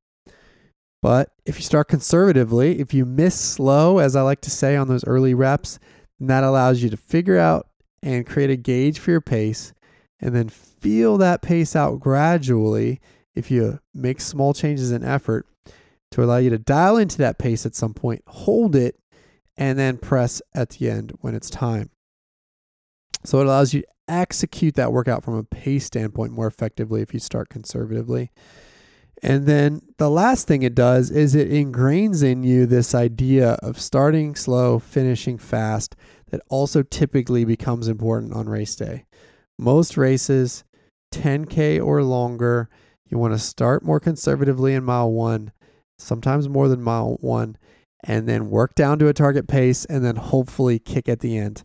But 1.02 1.32
if 1.46 1.58
you 1.58 1.64
start 1.64 1.90
conservatively, 1.90 2.80
if 2.80 2.94
you 2.94 3.06
miss 3.06 3.40
slow, 3.40 4.00
as 4.00 4.16
I 4.16 4.22
like 4.22 4.42
to 4.42 4.50
say 4.50 4.76
on 4.76 4.88
those 4.88 5.06
early 5.06 5.34
reps, 5.34 5.80
that 6.20 6.44
allows 6.44 6.82
you 6.82 6.90
to 6.90 6.98
figure 6.98 7.38
out 7.38 7.68
and 8.02 8.26
create 8.26 8.50
a 8.50 8.56
gauge 8.56 9.00
for 9.00 9.12
your 9.12 9.22
pace 9.22 9.74
and 10.20 10.34
then 10.34 10.50
feel 10.50 11.18
that 11.18 11.42
pace 11.42 11.76
out 11.76 12.00
gradually 12.00 13.00
if 13.38 13.52
you 13.52 13.80
make 13.94 14.20
small 14.20 14.54
changes 14.54 14.92
in 14.92 15.04
effort 15.04 15.46
to 16.12 16.24
allow 16.24 16.38
you 16.38 16.50
to 16.50 16.58
dial 16.58 16.98
into 16.98 17.18
that 17.20 17.38
pace 17.38 17.66
at 17.66 17.76
some 17.76 17.94
point, 17.94 18.24
hold 18.28 18.76
it, 18.76 19.00
and 19.58 19.78
then 19.78 19.98
press 19.98 20.42
at 20.54 20.72
the 20.72 20.90
end 20.90 21.14
when 21.22 21.36
it's 21.36 21.50
time. 21.50 21.90
So 23.24 23.40
it 23.40 23.46
allows 23.46 23.74
you 23.74 23.82
to 23.82 23.88
execute 24.08 24.76
that 24.76 24.94
workout 24.94 25.24
from 25.24 25.36
a 25.36 25.44
pace 25.44 25.86
standpoint 25.86 26.32
more 26.32 26.48
effectively 26.48 27.02
if 27.02 27.14
you 27.14 27.20
start 27.20 27.50
conservatively. 27.50 28.32
And 29.24 29.48
then 29.48 29.82
the 29.98 30.10
last 30.10 30.48
thing 30.48 30.62
it 30.62 30.76
does 30.76 31.10
is 31.10 31.34
it 31.34 31.50
ingrains 31.50 32.24
in 32.24 32.44
you 32.44 32.66
this 32.66 32.94
idea 32.94 33.54
of 33.64 33.82
starting 33.82 34.36
slow, 34.36 34.78
finishing 34.78 35.38
fast, 35.40 35.96
that 36.30 36.42
also 36.50 36.84
typically 36.84 37.44
becomes 37.44 37.88
important 37.88 38.34
on 38.34 38.48
race 38.48 38.76
day. 38.76 39.06
Most 39.58 39.98
races, 39.98 40.64
10K 41.12 41.84
or 41.84 42.04
longer, 42.04 42.70
you 43.10 43.18
want 43.18 43.34
to 43.34 43.40
start 43.40 43.84
more 43.84 44.00
conservatively 44.00 44.74
in 44.74 44.84
mile 44.84 45.12
one, 45.12 45.52
sometimes 45.98 46.50
more 46.50 46.68
than 46.68 46.82
mile 46.82 47.18
one, 47.22 47.58
and 48.04 48.28
then 48.28 48.50
work 48.50 48.76
down 48.76 49.00
to 49.00 49.08
a 49.08 49.14
target 49.14 49.48
pace 49.48 49.86
and 49.86 50.04
then 50.04 50.16
hopefully 50.16 50.80
kick 50.80 51.10
at 51.10 51.20
the 51.20 51.38
end. 51.38 51.64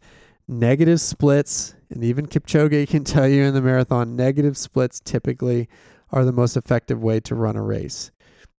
Negative 0.48 1.00
splits 1.00 1.74
and 1.90 2.02
even 2.02 2.26
Kipchoge 2.26 2.88
can 2.88 3.04
tell 3.04 3.28
you 3.28 3.42
in 3.42 3.54
the 3.54 3.62
marathon, 3.62 4.16
negative 4.16 4.56
splits 4.56 5.00
typically 5.00 5.68
are 6.10 6.24
the 6.24 6.32
most 6.32 6.56
effective 6.56 7.02
way 7.02 7.20
to 7.20 7.34
run 7.34 7.56
a 7.56 7.62
race, 7.62 8.10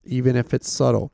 even 0.05 0.37
if 0.37 0.55
it's 0.55 0.71
subtle. 0.71 1.13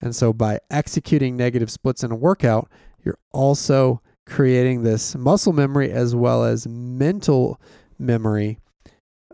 And 0.00 0.14
so 0.14 0.32
by 0.32 0.60
executing 0.70 1.36
negative 1.36 1.70
splits 1.70 2.04
in 2.04 2.12
a 2.12 2.16
workout, 2.16 2.68
you're 3.02 3.18
also 3.32 4.00
creating 4.26 4.82
this 4.82 5.16
muscle 5.16 5.52
memory 5.52 5.90
as 5.90 6.14
well 6.14 6.44
as 6.44 6.66
mental 6.68 7.60
memory 7.98 8.58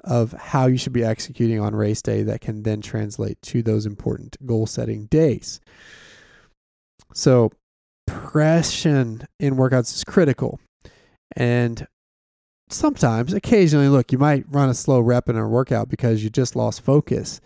of 0.04 0.32
how 0.32 0.66
you 0.66 0.76
should 0.76 0.92
be 0.92 1.04
executing 1.04 1.60
on 1.60 1.74
race 1.74 2.02
day 2.02 2.22
that 2.22 2.40
can 2.40 2.62
then 2.62 2.80
translate 2.80 3.40
to 3.42 3.62
those 3.62 3.86
important 3.86 4.36
goal 4.46 4.66
setting 4.66 5.06
days. 5.06 5.60
So, 7.12 7.50
progression 8.06 9.26
in 9.38 9.56
workouts 9.56 9.94
is 9.94 10.04
critical. 10.04 10.60
And 11.36 11.86
sometimes, 12.68 13.32
occasionally, 13.32 13.88
look, 13.88 14.12
you 14.12 14.18
might 14.18 14.44
run 14.50 14.68
a 14.68 14.74
slow 14.74 15.00
rep 15.00 15.28
in 15.28 15.36
a 15.36 15.48
workout 15.48 15.88
because 15.88 16.22
you 16.22 16.30
just 16.30 16.56
lost 16.56 16.82
focus. 16.82 17.40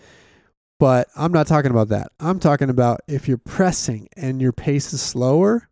But 0.79 1.09
I'm 1.17 1.33
not 1.33 1.47
talking 1.47 1.71
about 1.71 1.89
that. 1.89 2.13
I'm 2.21 2.39
talking 2.39 2.71
about 2.71 3.01
if 3.09 3.27
you're 3.27 3.39
pressing 3.39 4.09
and 4.17 4.41
your 4.41 4.53
pace 4.53 4.93
is 4.93 5.03
slower, 5.03 5.69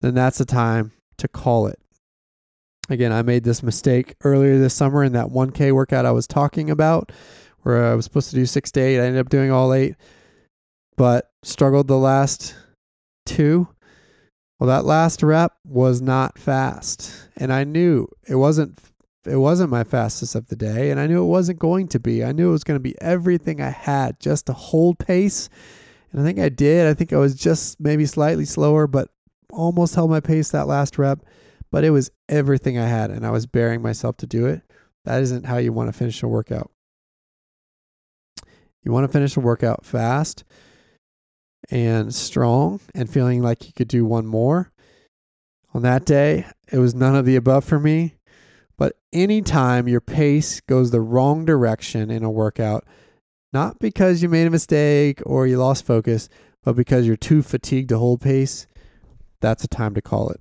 then 0.00 0.14
that's 0.14 0.38
the 0.38 0.44
time 0.44 0.92
to 1.18 1.28
call 1.28 1.66
it. 1.66 1.78
Again, 2.92 3.10
I 3.10 3.22
made 3.22 3.42
this 3.42 3.62
mistake 3.62 4.16
earlier 4.22 4.58
this 4.58 4.74
summer 4.74 5.02
in 5.02 5.14
that 5.14 5.28
1K 5.28 5.72
workout 5.72 6.04
I 6.04 6.10
was 6.10 6.26
talking 6.26 6.68
about, 6.68 7.10
where 7.62 7.86
I 7.86 7.94
was 7.94 8.04
supposed 8.04 8.28
to 8.30 8.36
do 8.36 8.44
six 8.44 8.70
to 8.72 8.80
eight. 8.80 9.00
I 9.00 9.06
ended 9.06 9.18
up 9.18 9.30
doing 9.30 9.50
all 9.50 9.72
eight, 9.72 9.94
but 10.98 11.30
struggled 11.42 11.88
the 11.88 11.96
last 11.96 12.54
two. 13.24 13.66
Well, 14.60 14.68
that 14.68 14.84
last 14.84 15.22
rep 15.22 15.54
was 15.64 16.02
not 16.02 16.38
fast, 16.38 17.30
and 17.34 17.50
I 17.50 17.64
knew 17.64 18.08
it 18.28 18.34
wasn't 18.34 18.78
it 19.24 19.36
wasn't 19.36 19.70
my 19.70 19.84
fastest 19.84 20.34
of 20.34 20.48
the 20.48 20.56
day, 20.56 20.90
and 20.90 21.00
I 21.00 21.06
knew 21.06 21.22
it 21.22 21.28
wasn't 21.28 21.60
going 21.60 21.88
to 21.88 21.98
be. 21.98 22.22
I 22.22 22.32
knew 22.32 22.50
it 22.50 22.52
was 22.52 22.64
going 22.64 22.78
to 22.78 22.82
be 22.82 23.00
everything 23.00 23.62
I 23.62 23.70
had 23.70 24.20
just 24.20 24.46
to 24.46 24.52
hold 24.52 24.98
pace, 24.98 25.48
and 26.12 26.20
I 26.20 26.24
think 26.24 26.38
I 26.38 26.50
did. 26.50 26.86
I 26.86 26.92
think 26.92 27.14
I 27.14 27.16
was 27.16 27.34
just 27.36 27.80
maybe 27.80 28.04
slightly 28.04 28.44
slower, 28.44 28.86
but 28.86 29.08
almost 29.50 29.94
held 29.94 30.10
my 30.10 30.20
pace 30.20 30.50
that 30.50 30.66
last 30.66 30.98
rep. 30.98 31.24
But 31.72 31.82
it 31.82 31.90
was 31.90 32.12
everything 32.28 32.78
I 32.78 32.86
had, 32.86 33.10
and 33.10 33.26
I 33.26 33.30
was 33.30 33.46
bearing 33.46 33.82
myself 33.82 34.16
to 34.18 34.26
do 34.26 34.46
it. 34.46 34.62
That 35.04 35.22
isn't 35.22 35.46
how 35.46 35.56
you 35.56 35.72
want 35.72 35.88
to 35.88 35.98
finish 35.98 36.22
a 36.22 36.28
workout. 36.28 36.70
You 38.84 38.92
want 38.92 39.04
to 39.04 39.12
finish 39.12 39.36
a 39.36 39.40
workout 39.40 39.84
fast 39.84 40.44
and 41.70 42.14
strong 42.14 42.80
and 42.94 43.10
feeling 43.10 43.42
like 43.42 43.66
you 43.66 43.72
could 43.72 43.88
do 43.88 44.04
one 44.04 44.26
more. 44.26 44.70
On 45.72 45.82
that 45.82 46.04
day, 46.04 46.46
it 46.70 46.78
was 46.78 46.94
none 46.94 47.16
of 47.16 47.24
the 47.24 47.36
above 47.36 47.64
for 47.64 47.80
me. 47.80 48.16
But 48.76 48.96
anytime 49.12 49.88
your 49.88 50.00
pace 50.00 50.60
goes 50.60 50.90
the 50.90 51.00
wrong 51.00 51.44
direction 51.44 52.10
in 52.10 52.22
a 52.22 52.30
workout, 52.30 52.84
not 53.52 53.78
because 53.78 54.22
you 54.22 54.28
made 54.28 54.46
a 54.46 54.50
mistake 54.50 55.20
or 55.24 55.46
you 55.46 55.56
lost 55.56 55.86
focus, 55.86 56.28
but 56.62 56.74
because 56.74 57.06
you're 57.06 57.16
too 57.16 57.42
fatigued 57.42 57.88
to 57.90 57.98
hold 57.98 58.20
pace, 58.20 58.66
that's 59.40 59.64
a 59.64 59.68
time 59.68 59.94
to 59.94 60.02
call 60.02 60.28
it. 60.30 60.40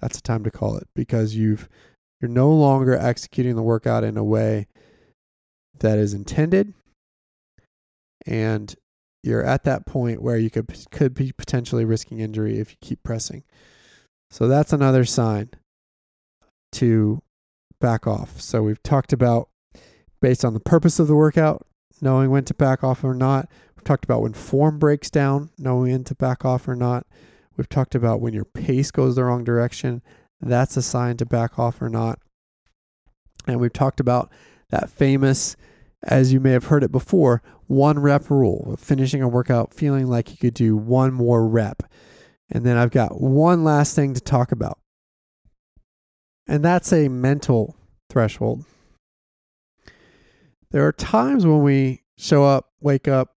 That's 0.00 0.18
a 0.18 0.22
time 0.22 0.44
to 0.44 0.50
call 0.50 0.76
it 0.76 0.88
because 0.94 1.34
you've 1.34 1.68
you're 2.20 2.30
no 2.30 2.50
longer 2.50 2.94
executing 2.94 3.56
the 3.56 3.62
workout 3.62 4.04
in 4.04 4.16
a 4.16 4.24
way 4.24 4.66
that 5.78 5.98
is 5.98 6.14
intended 6.14 6.74
and 8.26 8.74
you're 9.22 9.44
at 9.44 9.64
that 9.64 9.86
point 9.86 10.22
where 10.22 10.36
you 10.36 10.50
could 10.50 10.72
could 10.90 11.14
be 11.14 11.32
potentially 11.32 11.84
risking 11.84 12.20
injury 12.20 12.58
if 12.58 12.70
you 12.70 12.76
keep 12.80 13.02
pressing. 13.02 13.44
So 14.30 14.46
that's 14.48 14.72
another 14.72 15.04
sign 15.04 15.50
to 16.72 17.22
back 17.80 18.06
off. 18.06 18.40
So 18.40 18.62
we've 18.62 18.82
talked 18.82 19.12
about 19.12 19.48
based 20.20 20.44
on 20.44 20.54
the 20.54 20.60
purpose 20.60 20.98
of 20.98 21.08
the 21.08 21.14
workout, 21.14 21.66
knowing 22.00 22.30
when 22.30 22.44
to 22.44 22.54
back 22.54 22.84
off 22.84 23.02
or 23.04 23.14
not. 23.14 23.48
We've 23.76 23.84
talked 23.84 24.04
about 24.04 24.22
when 24.22 24.34
form 24.34 24.78
breaks 24.78 25.10
down, 25.10 25.50
knowing 25.58 25.92
when 25.92 26.04
to 26.04 26.14
back 26.14 26.44
off 26.44 26.68
or 26.68 26.76
not. 26.76 27.06
We've 27.58 27.68
talked 27.68 27.96
about 27.96 28.20
when 28.20 28.32
your 28.32 28.44
pace 28.44 28.92
goes 28.92 29.16
the 29.16 29.24
wrong 29.24 29.42
direction, 29.42 30.00
that's 30.40 30.76
a 30.76 30.82
sign 30.82 31.16
to 31.16 31.26
back 31.26 31.58
off 31.58 31.82
or 31.82 31.88
not. 31.88 32.20
And 33.48 33.58
we've 33.58 33.72
talked 33.72 33.98
about 33.98 34.30
that 34.70 34.88
famous, 34.88 35.56
as 36.04 36.32
you 36.32 36.38
may 36.38 36.52
have 36.52 36.66
heard 36.66 36.84
it 36.84 36.92
before, 36.92 37.42
one 37.66 37.98
rep 37.98 38.30
rule 38.30 38.76
finishing 38.78 39.22
a 39.22 39.28
workout 39.28 39.74
feeling 39.74 40.06
like 40.06 40.30
you 40.30 40.36
could 40.36 40.54
do 40.54 40.76
one 40.76 41.12
more 41.12 41.46
rep. 41.46 41.82
And 42.48 42.64
then 42.64 42.76
I've 42.76 42.92
got 42.92 43.20
one 43.20 43.64
last 43.64 43.96
thing 43.96 44.14
to 44.14 44.20
talk 44.20 44.52
about. 44.52 44.78
And 46.46 46.64
that's 46.64 46.92
a 46.92 47.08
mental 47.08 47.76
threshold. 48.08 48.64
There 50.70 50.86
are 50.86 50.92
times 50.92 51.44
when 51.44 51.62
we 51.62 52.02
show 52.16 52.44
up, 52.44 52.70
wake 52.80 53.08
up, 53.08 53.34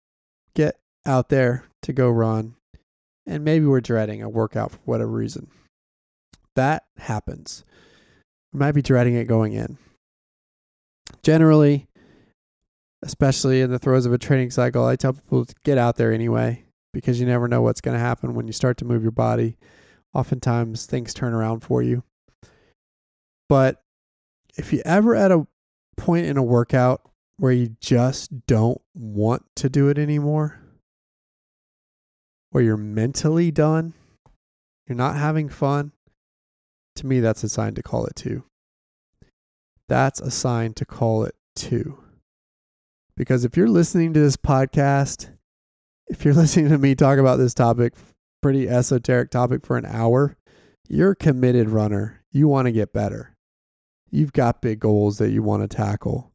get 0.53 0.76
out 1.07 1.30
there 1.30 1.65
to 1.82 1.91
go 1.91 2.09
run, 2.09 2.55
and 3.26 3.43
maybe 3.43 3.65
we're 3.65 3.82
dreading 3.82 4.22
a 4.22 4.30
workout 4.30 4.72
for 4.72 4.80
whatever 4.86 5.11
reason. 5.11 5.47
That 6.55 6.84
happens. 6.97 7.63
We 8.53 8.59
might 8.59 8.74
be 8.74 8.82
dreading 8.82 9.15
it 9.15 9.26
going 9.26 9.53
in. 9.53 9.78
Generally, 11.24 11.88
especially 13.03 13.61
in 13.61 13.72
the 13.72 13.80
throes 13.80 14.05
of 14.05 14.13
a 14.13 14.17
training 14.17 14.51
cycle, 14.51 14.86
I 14.86 14.95
tell 14.95 15.13
people 15.13 15.45
to 15.45 15.55
get 15.63 15.78
out 15.78 15.95
there 15.95 16.11
anyway 16.11 16.65
because 16.93 17.19
you 17.19 17.26
never 17.26 17.47
know 17.47 17.61
what's 17.61 17.82
going 17.82 17.95
to 17.95 17.99
happen 17.99 18.34
when 18.34 18.47
you 18.47 18.53
start 18.53 18.78
to 18.78 18.86
move 18.86 19.01
your 19.01 19.11
body. 19.11 19.57
Oftentimes, 20.13 20.86
things 20.86 21.13
turn 21.13 21.34
around 21.34 21.61
for 21.61 21.82
you. 21.82 22.03
But 23.47 23.82
if 24.57 24.74
you 24.74 24.82
ever 24.86 25.15
at 25.15 25.32
a 25.32 25.47
point 25.97 26.26
in 26.26 26.38
a 26.38 26.43
workout 26.43 27.01
where 27.38 27.51
you 27.51 27.76
just 27.80 28.45
don't 28.45 28.82
want 28.93 29.43
to 29.55 29.69
do 29.69 29.88
it 29.88 29.97
anymore, 29.97 30.61
where 32.52 32.64
you're 32.64 32.78
mentally 32.78 33.52
done, 33.52 33.93
you're 34.88 34.97
not 34.97 35.16
having 35.16 35.49
fun, 35.49 35.91
to 36.95 37.06
me, 37.06 37.20
that's 37.20 37.43
a 37.43 37.49
sign 37.49 37.74
to 37.76 37.84
call 37.84 38.06
it 38.06 38.16
too. 38.16 38.43
That's 39.88 40.20
a 40.20 40.32
sign 40.32 40.74
to 40.76 40.86
call 40.86 41.24
it 41.24 41.36
too. 41.56 41.97
Because 43.16 43.45
if 43.45 43.58
you're 43.58 43.68
listening 43.68 44.14
to 44.14 44.20
this 44.20 44.38
podcast, 44.38 45.30
if 46.08 46.24
you're 46.26 46.34
listening 46.36 46.70
to 46.70 46.78
me 46.78 46.95
talk 46.95 47.18
about 47.18 47.38
this 47.38 47.54
topic, 47.54 47.93
pretty 48.41 48.68
esoteric 48.68 49.32
topic 49.32 49.66
for 49.66 49.78
an 49.78 49.86
hour, 49.86 50.38
you're 50.88 51.12
a 51.12 51.16
committed 51.16 51.70
runner. 51.70 52.22
You 52.32 52.47
want 52.47 52.66
to 52.66 52.72
get 52.72 52.93
better. 52.93 53.36
You've 54.10 54.34
got 54.34 54.62
big 54.62 54.80
goals 54.80 55.18
that 55.20 55.32
you 55.32 55.41
want 55.41 55.64
to 55.64 55.76
tackle. 55.76 56.32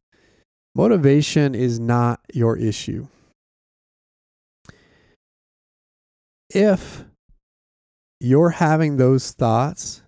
Motivation 0.73 1.53
is 1.55 1.79
not 1.79 2.21
your 2.33 2.57
issue. 2.57 3.07
If 6.49 7.03
you're 8.19 8.51
having 8.51 8.97
those 8.97 9.31
thoughts, 9.31 10.01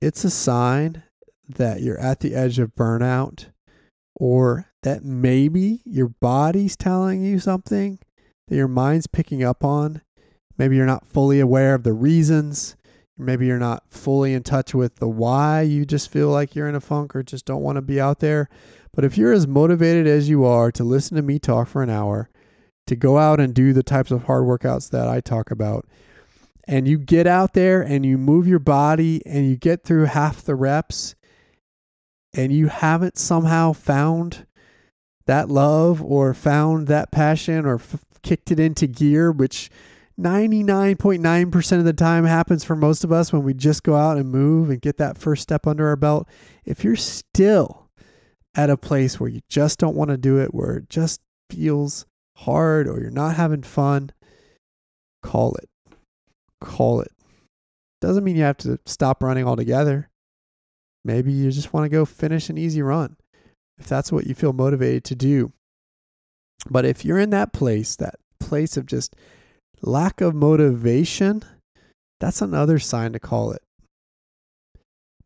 it's 0.00 0.24
a 0.24 0.30
sign 0.30 1.02
that 1.48 1.80
you're 1.80 1.98
at 1.98 2.20
the 2.20 2.34
edge 2.34 2.58
of 2.58 2.74
burnout 2.74 3.46
or 4.14 4.70
that 4.82 5.04
maybe 5.04 5.80
your 5.84 6.08
body's 6.08 6.76
telling 6.76 7.24
you 7.24 7.38
something 7.38 7.98
that 8.48 8.56
your 8.56 8.68
mind's 8.68 9.06
picking 9.06 9.42
up 9.42 9.64
on. 9.64 10.00
Maybe 10.58 10.76
you're 10.76 10.86
not 10.86 11.06
fully 11.06 11.40
aware 11.40 11.74
of 11.74 11.82
the 11.82 11.92
reasons. 11.92 12.76
Maybe 13.18 13.46
you're 13.46 13.58
not 13.58 13.84
fully 13.88 14.32
in 14.32 14.42
touch 14.42 14.74
with 14.74 14.96
the 14.96 15.08
why 15.08 15.62
you 15.62 15.84
just 15.84 16.10
feel 16.10 16.28
like 16.28 16.54
you're 16.54 16.68
in 16.68 16.74
a 16.74 16.80
funk 16.80 17.16
or 17.16 17.22
just 17.22 17.46
don't 17.46 17.62
want 17.62 17.76
to 17.76 17.82
be 17.82 18.00
out 18.00 18.20
there. 18.20 18.48
But 18.94 19.04
if 19.04 19.18
you're 19.18 19.32
as 19.32 19.46
motivated 19.46 20.06
as 20.06 20.28
you 20.28 20.44
are 20.44 20.70
to 20.72 20.84
listen 20.84 21.16
to 21.16 21.22
me 21.22 21.38
talk 21.38 21.68
for 21.68 21.82
an 21.82 21.90
hour, 21.90 22.30
to 22.86 22.96
go 22.96 23.18
out 23.18 23.40
and 23.40 23.54
do 23.54 23.72
the 23.72 23.82
types 23.82 24.10
of 24.10 24.24
hard 24.24 24.44
workouts 24.44 24.90
that 24.90 25.08
I 25.08 25.20
talk 25.20 25.50
about, 25.50 25.86
and 26.66 26.88
you 26.88 26.98
get 26.98 27.26
out 27.26 27.54
there 27.54 27.82
and 27.82 28.04
you 28.04 28.18
move 28.18 28.46
your 28.48 28.58
body 28.58 29.22
and 29.26 29.48
you 29.48 29.56
get 29.56 29.84
through 29.84 30.06
half 30.06 30.42
the 30.42 30.54
reps, 30.54 31.14
and 32.32 32.52
you 32.52 32.68
haven't 32.68 33.18
somehow 33.18 33.72
found 33.72 34.46
that 35.26 35.48
love 35.48 36.02
or 36.02 36.34
found 36.34 36.86
that 36.86 37.10
passion 37.10 37.66
or 37.66 37.76
f- 37.76 38.04
kicked 38.22 38.50
it 38.50 38.60
into 38.60 38.86
gear, 38.86 39.30
which 39.30 39.70
99.9% 40.18 41.78
of 41.78 41.84
the 41.84 41.92
time 41.92 42.24
happens 42.24 42.64
for 42.64 42.74
most 42.74 43.04
of 43.04 43.12
us 43.12 43.32
when 43.32 43.42
we 43.42 43.52
just 43.52 43.82
go 43.82 43.96
out 43.96 44.16
and 44.16 44.30
move 44.30 44.70
and 44.70 44.80
get 44.80 44.96
that 44.96 45.18
first 45.18 45.42
step 45.42 45.66
under 45.66 45.88
our 45.88 45.96
belt. 45.96 46.26
If 46.64 46.84
you're 46.84 46.96
still 46.96 47.88
at 48.54 48.70
a 48.70 48.76
place 48.76 49.20
where 49.20 49.28
you 49.28 49.42
just 49.48 49.78
don't 49.78 49.96
want 49.96 50.10
to 50.10 50.16
do 50.16 50.40
it, 50.40 50.54
where 50.54 50.76
it 50.78 50.88
just 50.88 51.20
feels 51.50 52.06
hard 52.36 52.86
or 52.86 53.00
you're 53.00 53.10
not 53.10 53.36
having 53.36 53.62
fun, 53.62 54.10
call 55.22 55.54
it. 55.56 55.68
Call 56.60 57.00
it. 57.00 57.12
Doesn't 58.00 58.24
mean 58.24 58.36
you 58.36 58.42
have 58.42 58.58
to 58.58 58.78
stop 58.86 59.22
running 59.22 59.46
altogether. 59.46 60.08
Maybe 61.04 61.32
you 61.32 61.50
just 61.50 61.72
want 61.72 61.84
to 61.84 61.88
go 61.88 62.04
finish 62.04 62.50
an 62.50 62.58
easy 62.58 62.82
run 62.82 63.16
if 63.78 63.86
that's 63.86 64.10
what 64.10 64.26
you 64.26 64.34
feel 64.34 64.52
motivated 64.52 65.04
to 65.04 65.14
do. 65.14 65.52
But 66.68 66.84
if 66.84 67.04
you're 67.04 67.18
in 67.18 67.30
that 67.30 67.52
place, 67.52 67.96
that 67.96 68.16
place 68.40 68.76
of 68.76 68.86
just 68.86 69.14
lack 69.82 70.20
of 70.20 70.34
motivation, 70.34 71.42
that's 72.20 72.42
another 72.42 72.78
sign 72.78 73.12
to 73.12 73.20
call 73.20 73.52
it. 73.52 73.62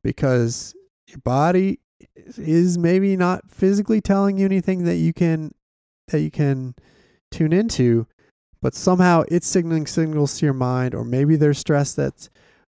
Because 0.02 0.74
your 1.06 1.18
body 1.18 1.80
is 2.36 2.78
maybe 2.78 3.16
not 3.16 3.50
physically 3.50 4.00
telling 4.00 4.38
you 4.38 4.44
anything 4.44 4.84
that 4.84 4.96
you 4.96 5.12
can 5.12 5.52
that 6.08 6.20
you 6.20 6.30
can 6.30 6.74
tune 7.30 7.52
into, 7.52 8.06
but 8.62 8.74
somehow 8.74 9.24
it's 9.28 9.46
signaling 9.46 9.86
signals 9.86 10.38
to 10.38 10.46
your 10.46 10.54
mind, 10.54 10.94
or 10.94 11.04
maybe 11.04 11.36
there's 11.36 11.58
stress 11.58 11.94
that's 11.94 12.30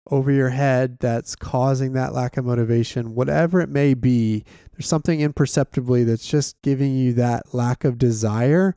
over 0.10 0.32
your 0.32 0.50
head 0.50 0.98
that's 1.00 1.36
causing 1.36 1.94
that 1.94 2.14
lack 2.14 2.38
of 2.38 2.46
motivation, 2.46 3.16
whatever 3.16 3.62
it 3.62 3.70
may 3.70 3.94
be, 3.94 4.44
there's 4.72 4.88
something 4.88 5.22
imperceptibly 5.22 6.04
that's 6.04 6.28
just 6.28 6.56
giving 6.64 6.96
you 6.96 7.14
that 7.14 7.54
lack 7.54 7.84
of 7.84 7.98
desire. 7.98 8.76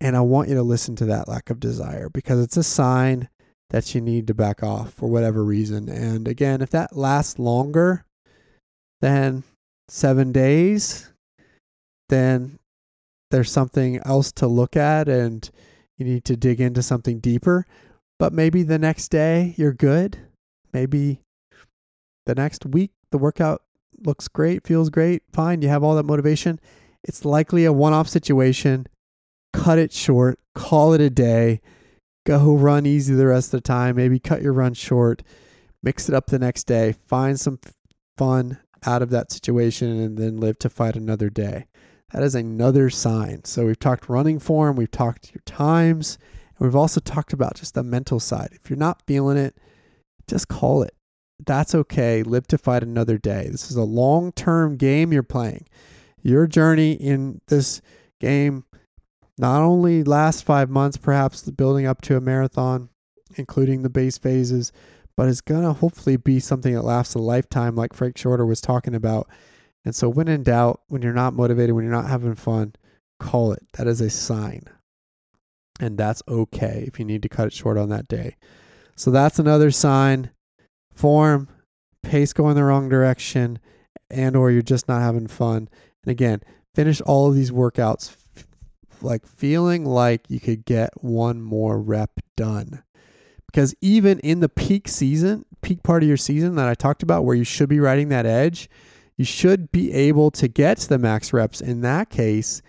And 0.00 0.16
I 0.16 0.20
want 0.20 0.48
you 0.48 0.54
to 0.54 0.62
listen 0.62 0.96
to 0.96 1.04
that 1.06 1.28
lack 1.28 1.50
of 1.50 1.60
desire 1.60 2.08
because 2.08 2.40
it's 2.40 2.56
a 2.56 2.62
sign 2.62 3.28
that 3.68 3.94
you 3.94 4.00
need 4.00 4.26
to 4.26 4.34
back 4.34 4.62
off 4.62 4.92
for 4.94 5.08
whatever 5.08 5.44
reason. 5.44 5.88
And 5.88 6.26
again, 6.26 6.62
if 6.62 6.70
that 6.70 6.96
lasts 6.96 7.38
longer 7.38 8.04
than 9.00 9.44
seven 9.88 10.32
days, 10.32 11.12
then 12.08 12.58
there's 13.30 13.50
something 13.50 14.00
else 14.04 14.32
to 14.32 14.46
look 14.46 14.76
at 14.76 15.08
and 15.08 15.48
you 15.96 16.04
need 16.04 16.24
to 16.24 16.36
dig 16.36 16.60
into 16.60 16.82
something 16.82 17.20
deeper. 17.20 17.66
But 18.18 18.32
maybe 18.32 18.62
the 18.62 18.78
next 18.78 19.08
day 19.08 19.54
you're 19.56 19.72
good. 19.72 20.18
Maybe 20.72 21.22
the 22.26 22.34
next 22.34 22.66
week 22.66 22.92
the 23.10 23.18
workout 23.18 23.62
looks 23.98 24.28
great, 24.28 24.66
feels 24.66 24.90
great, 24.90 25.22
fine. 25.32 25.62
You 25.62 25.68
have 25.68 25.82
all 25.82 25.94
that 25.96 26.04
motivation. 26.04 26.60
It's 27.02 27.24
likely 27.24 27.64
a 27.64 27.72
one 27.72 27.92
off 27.92 28.08
situation. 28.08 28.86
Cut 29.52 29.78
it 29.78 29.92
short, 29.92 30.38
call 30.54 30.92
it 30.92 31.00
a 31.00 31.10
day, 31.10 31.60
go 32.24 32.54
run 32.54 32.86
easy 32.86 33.14
the 33.14 33.26
rest 33.26 33.52
of 33.52 33.62
the 33.62 33.66
time. 33.66 33.96
Maybe 33.96 34.18
cut 34.20 34.42
your 34.42 34.52
run 34.52 34.74
short, 34.74 35.22
mix 35.82 36.08
it 36.08 36.14
up 36.14 36.26
the 36.26 36.38
next 36.38 36.64
day, 36.64 36.94
find 37.06 37.38
some 37.38 37.58
fun 38.16 38.58
out 38.86 39.02
of 39.02 39.10
that 39.10 39.32
situation 39.32 39.88
and 40.00 40.16
then 40.16 40.38
live 40.38 40.58
to 40.60 40.68
fight 40.68 40.94
another 40.94 41.30
day. 41.30 41.66
That 42.12 42.22
is 42.22 42.34
another 42.34 42.90
sign. 42.90 43.44
So 43.44 43.66
we've 43.66 43.78
talked 43.78 44.08
running 44.08 44.38
form, 44.38 44.76
we've 44.76 44.90
talked 44.90 45.32
your 45.34 45.42
times, 45.44 46.18
and 46.58 46.66
we've 46.66 46.76
also 46.76 47.00
talked 47.00 47.32
about 47.32 47.54
just 47.54 47.74
the 47.74 47.82
mental 47.82 48.20
side. 48.20 48.50
If 48.52 48.68
you're 48.68 48.78
not 48.78 49.02
feeling 49.06 49.36
it, 49.36 49.56
just 50.26 50.48
call 50.48 50.82
it. 50.82 50.94
That's 51.46 51.74
okay. 51.74 52.22
Live 52.22 52.46
to 52.48 52.58
fight 52.58 52.82
another 52.82 53.16
day. 53.16 53.48
This 53.50 53.70
is 53.70 53.76
a 53.76 53.82
long 53.82 54.32
term 54.32 54.76
game 54.76 55.12
you're 55.12 55.22
playing. 55.22 55.66
Your 56.22 56.46
journey 56.46 56.92
in 56.92 57.40
this 57.46 57.80
game 58.20 58.64
not 59.38 59.62
only 59.62 60.04
lasts 60.04 60.42
five 60.42 60.68
months, 60.68 60.98
perhaps 60.98 61.48
building 61.50 61.86
up 61.86 62.02
to 62.02 62.16
a 62.16 62.20
marathon, 62.20 62.90
including 63.36 63.82
the 63.82 63.88
base 63.88 64.18
phases, 64.18 64.70
but 65.16 65.28
it's 65.28 65.40
going 65.40 65.62
to 65.62 65.72
hopefully 65.72 66.16
be 66.16 66.40
something 66.40 66.74
that 66.74 66.82
lasts 66.82 67.14
a 67.14 67.18
lifetime, 67.18 67.74
like 67.74 67.94
Frank 67.94 68.18
Shorter 68.18 68.44
was 68.44 68.60
talking 68.60 68.94
about. 68.94 69.28
And 69.84 69.94
so, 69.94 70.08
when 70.08 70.28
in 70.28 70.42
doubt, 70.42 70.82
when 70.88 71.02
you're 71.02 71.12
not 71.12 71.34
motivated, 71.34 71.74
when 71.74 71.84
you're 71.84 71.92
not 71.92 72.08
having 72.08 72.34
fun, 72.34 72.74
call 73.18 73.52
it. 73.52 73.66
That 73.74 73.86
is 73.86 74.00
a 74.00 74.10
sign. 74.10 74.64
And 75.80 75.96
that's 75.96 76.22
okay 76.28 76.84
if 76.86 76.98
you 76.98 77.04
need 77.04 77.22
to 77.22 77.28
cut 77.28 77.46
it 77.46 77.52
short 77.52 77.78
on 77.78 77.88
that 77.88 78.08
day. 78.08 78.36
So 78.96 79.10
that's 79.10 79.38
another 79.38 79.70
sign. 79.70 80.30
Form, 80.92 81.48
pace 82.02 82.34
going 82.34 82.54
the 82.54 82.64
wrong 82.64 82.88
direction, 82.90 83.58
and 84.10 84.36
or 84.36 84.50
you're 84.50 84.60
just 84.60 84.88
not 84.88 85.00
having 85.00 85.26
fun. 85.26 85.68
And 86.04 86.10
again, 86.10 86.42
finish 86.74 87.00
all 87.00 87.28
of 87.28 87.34
these 87.34 87.50
workouts 87.50 88.14
like 89.02 89.26
feeling 89.26 89.84
like 89.84 90.28
you 90.28 90.40
could 90.40 90.64
get 90.64 91.02
one 91.02 91.40
more 91.40 91.80
rep 91.80 92.20
done. 92.36 92.82
Because 93.46 93.74
even 93.80 94.18
in 94.20 94.40
the 94.40 94.48
peak 94.48 94.86
season, 94.86 95.44
peak 95.62 95.82
part 95.82 96.02
of 96.02 96.08
your 96.08 96.16
season 96.16 96.56
that 96.56 96.68
I 96.68 96.74
talked 96.74 97.02
about 97.02 97.24
where 97.24 97.34
you 97.34 97.44
should 97.44 97.68
be 97.68 97.80
riding 97.80 98.10
that 98.10 98.26
edge, 98.26 98.68
you 99.20 99.24
should 99.26 99.70
be 99.70 99.92
able 99.92 100.30
to 100.30 100.48
get 100.48 100.78
to 100.78 100.88
the 100.88 100.98
max 100.98 101.30
reps 101.30 101.60
in 101.60 101.82
that 101.82 102.08
case 102.08 102.62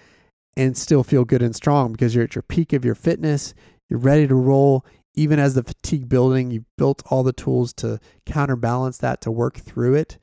and 0.57 0.75
still 0.75 1.01
feel 1.01 1.23
good 1.23 1.41
and 1.41 1.55
strong 1.55 1.93
because 1.93 2.13
you're 2.13 2.25
at 2.25 2.35
your 2.35 2.41
peak 2.41 2.73
of 2.73 2.83
your 2.83 2.93
fitness, 2.93 3.53
you're 3.89 3.97
ready 3.97 4.27
to 4.27 4.35
roll. 4.35 4.85
Even 5.13 5.39
as 5.39 5.53
the 5.53 5.63
fatigue 5.63 6.09
building, 6.09 6.51
you've 6.51 6.65
built 6.77 7.03
all 7.05 7.23
the 7.23 7.31
tools 7.31 7.71
to 7.71 8.01
counterbalance 8.25 8.97
that 8.97 9.21
to 9.21 9.31
work 9.31 9.59
through 9.59 9.95
it. 9.95 10.17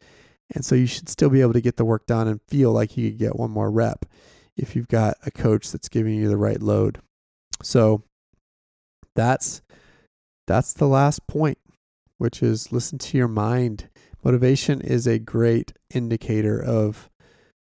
And 0.54 0.66
so 0.66 0.74
you 0.74 0.84
should 0.84 1.08
still 1.08 1.30
be 1.30 1.40
able 1.40 1.54
to 1.54 1.62
get 1.62 1.78
the 1.78 1.84
work 1.86 2.04
done 2.04 2.28
and 2.28 2.42
feel 2.46 2.72
like 2.72 2.98
you 2.98 3.08
could 3.08 3.18
get 3.18 3.36
one 3.36 3.50
more 3.50 3.70
rep 3.70 4.04
if 4.54 4.76
you've 4.76 4.88
got 4.88 5.16
a 5.24 5.30
coach 5.30 5.72
that's 5.72 5.88
giving 5.88 6.12
you 6.12 6.28
the 6.28 6.36
right 6.36 6.60
load. 6.60 7.00
So 7.62 8.02
that's 9.14 9.62
that's 10.46 10.74
the 10.74 10.88
last 10.88 11.26
point, 11.26 11.56
which 12.18 12.42
is 12.42 12.70
listen 12.70 12.98
to 12.98 13.16
your 13.16 13.28
mind. 13.28 13.88
Motivation 14.28 14.82
is 14.82 15.06
a 15.06 15.18
great 15.18 15.72
indicator 15.88 16.62
of 16.62 17.08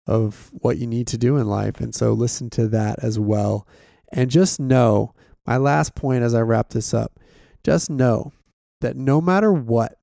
of 0.05 0.51
what 0.53 0.77
you 0.77 0.85
need 0.85 1.07
to 1.07 1.17
do 1.17 1.37
in 1.37 1.47
life. 1.47 1.81
And 1.81 1.95
so 1.95 2.13
listen 2.13 2.51
to 2.51 2.67
that 2.67 3.03
as 3.03 3.17
well. 3.17 3.67
And 4.11 4.29
just 4.29 4.59
know, 4.59 5.15
my 5.43 5.57
last 5.57 5.95
point 5.95 6.21
as 6.21 6.35
I 6.35 6.41
wrap 6.41 6.69
this 6.69 6.93
up, 6.93 7.19
just 7.63 7.89
know 7.89 8.31
that 8.81 8.95
no 8.95 9.19
matter 9.19 9.51
what, 9.51 9.97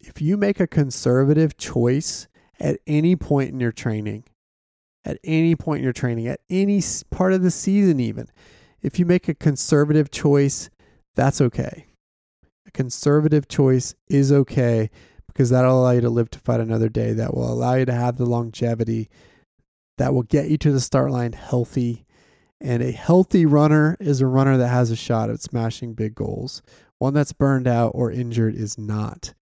if 0.00 0.22
you 0.22 0.38
make 0.38 0.60
a 0.60 0.66
conservative 0.66 1.58
choice 1.58 2.26
at 2.58 2.80
any 2.86 3.14
point 3.14 3.50
in 3.50 3.60
your 3.60 3.70
training, 3.70 4.24
at 5.04 5.18
any 5.22 5.54
point 5.56 5.80
in 5.80 5.84
your 5.84 5.92
training, 5.92 6.26
at 6.26 6.40
any 6.48 6.82
part 7.10 7.34
of 7.34 7.42
the 7.42 7.50
season, 7.50 8.00
even, 8.00 8.28
if 8.80 8.98
you 8.98 9.04
make 9.04 9.28
a 9.28 9.34
conservative 9.34 10.10
choice, 10.10 10.70
that's 11.14 11.42
okay. 11.42 11.84
A 12.66 12.70
conservative 12.70 13.46
choice 13.46 13.94
is 14.08 14.32
okay 14.32 14.88
because 15.38 15.50
that'll 15.50 15.82
allow 15.82 15.92
you 15.92 16.00
to 16.00 16.10
live 16.10 16.28
to 16.28 16.40
fight 16.40 16.58
another 16.58 16.88
day. 16.88 17.12
That 17.12 17.32
will 17.32 17.52
allow 17.52 17.74
you 17.74 17.84
to 17.84 17.92
have 17.92 18.16
the 18.16 18.26
longevity 18.26 19.08
that 19.96 20.12
will 20.12 20.24
get 20.24 20.50
you 20.50 20.58
to 20.58 20.72
the 20.72 20.80
start 20.80 21.12
line 21.12 21.32
healthy. 21.32 22.04
And 22.60 22.82
a 22.82 22.90
healthy 22.90 23.46
runner 23.46 23.96
is 24.00 24.20
a 24.20 24.26
runner 24.26 24.56
that 24.56 24.66
has 24.66 24.90
a 24.90 24.96
shot 24.96 25.30
at 25.30 25.40
smashing 25.40 25.94
big 25.94 26.16
goals. 26.16 26.60
One 26.98 27.14
that's 27.14 27.32
burned 27.32 27.68
out 27.68 27.92
or 27.94 28.10
injured 28.10 28.56
is 28.56 28.76
not. 28.76 29.32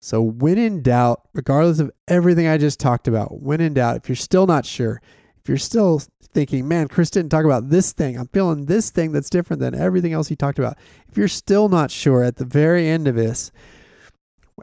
So, 0.00 0.20
when 0.20 0.58
in 0.58 0.82
doubt, 0.82 1.20
regardless 1.32 1.78
of 1.78 1.92
everything 2.08 2.48
I 2.48 2.58
just 2.58 2.80
talked 2.80 3.06
about, 3.06 3.40
when 3.40 3.60
in 3.60 3.74
doubt, 3.74 3.98
if 3.98 4.08
you're 4.08 4.16
still 4.16 4.48
not 4.48 4.66
sure, 4.66 5.00
if 5.40 5.48
you're 5.48 5.56
still 5.56 6.02
thinking, 6.32 6.66
man, 6.66 6.88
Chris 6.88 7.10
didn't 7.10 7.30
talk 7.30 7.44
about 7.44 7.70
this 7.70 7.92
thing, 7.92 8.18
I'm 8.18 8.26
feeling 8.26 8.66
this 8.66 8.90
thing 8.90 9.12
that's 9.12 9.30
different 9.30 9.60
than 9.60 9.72
everything 9.72 10.14
else 10.14 10.26
he 10.26 10.34
talked 10.34 10.58
about. 10.58 10.76
If 11.08 11.16
you're 11.16 11.28
still 11.28 11.68
not 11.68 11.92
sure 11.92 12.24
at 12.24 12.38
the 12.38 12.44
very 12.44 12.88
end 12.88 13.06
of 13.06 13.14
this, 13.14 13.52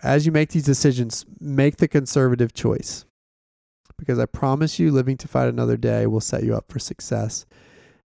as 0.04 0.26
you 0.26 0.32
make 0.32 0.50
these 0.50 0.64
decisions, 0.64 1.26
make 1.40 1.78
the 1.78 1.88
conservative 1.88 2.54
choice 2.54 3.06
because 4.02 4.18
I 4.18 4.26
promise 4.26 4.80
you, 4.80 4.92
living 4.92 5.16
to 5.18 5.28
fight 5.28 5.48
another 5.48 5.78
day 5.78 6.08
will 6.08 6.22
set 6.22 6.44
you 6.44 6.56
up 6.56 6.72
for 6.72 6.80
success 6.80 7.46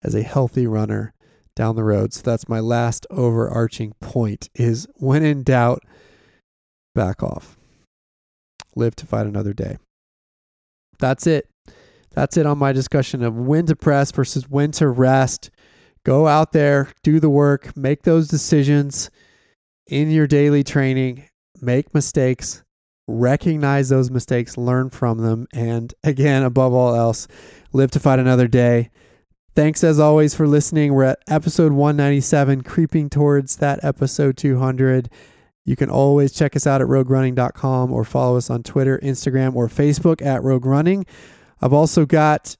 as 0.03 0.15
a 0.15 0.23
healthy 0.23 0.67
runner 0.67 1.13
down 1.55 1.77
the 1.77 1.85
road. 1.85 2.15
So 2.15 2.23
that's 2.23 2.49
my 2.49 2.61
last 2.61 3.07
overarching 3.11 3.93
point 4.01 4.49
is 4.55 4.89
when 4.95 5.23
in 5.23 5.43
doubt, 5.43 5.83
back 6.95 7.23
off. 7.23 7.59
Live 8.75 8.97
to 8.97 9.07
fight 9.07 9.27
another 9.27 9.53
day. 9.53 9.77
That's 10.99 11.27
it. 11.27 11.47
That's 12.13 12.39
it 12.39 12.47
on 12.47 12.57
my 12.57 12.73
discussion 12.73 13.23
of 13.23 13.37
when 13.37 13.67
to 13.67 13.77
press 13.77 14.11
versus 14.13 14.49
when 14.49 14.73
to 14.73 14.89
rest. 14.89 15.51
Go 16.07 16.27
out 16.27 16.53
there, 16.53 16.89
do 17.03 17.21
the 17.21 17.29
work, 17.29 17.77
make 17.77 18.05
those 18.05 18.29
decisions 18.29 19.11
in 19.87 20.11
your 20.11 20.27
daily 20.27 20.65
training, 20.65 21.29
make 21.63 21.95
mistakes, 21.95 22.65
recognize 23.07 23.89
those 23.89 24.11
mistakes, 24.11 24.59
learn 24.59 24.91
from 24.91 25.19
them, 25.19 25.47
and 25.53 25.95
again, 26.05 26.43
above 26.43 26.73
all 26.73 26.95
else, 26.95 27.29
live 27.73 27.91
to 27.93 28.01
fight 28.01 28.19
another 28.19 28.49
day. 28.49 28.91
Thanks 29.55 29.85
as 29.85 30.01
always 30.01 30.35
for 30.35 30.47
listening. 30.47 30.95
We're 30.95 31.05
at 31.05 31.19
episode 31.29 31.73
197, 31.73 32.63
creeping 32.63 33.11
towards 33.11 33.57
that 33.57 33.85
episode 33.85 34.37
200. 34.37 35.11
You 35.65 35.77
can 35.77 35.91
always 35.91 36.33
check 36.33 36.57
us 36.57 36.67
out 36.67 36.81
at 36.81 36.89
roguerunning.com 36.89 37.93
or 37.93 38.05
follow 38.05 38.37
us 38.37 38.51
on 38.51 38.63
Twitter, 38.63 38.99
Instagram, 39.03 39.55
or 39.55 39.69
Facebook 39.69 40.25
at 40.25 40.43
Rogue 40.43 40.65
Running. 40.65 41.07
I've 41.61 41.73
also 41.73 42.07
got, 42.07 42.57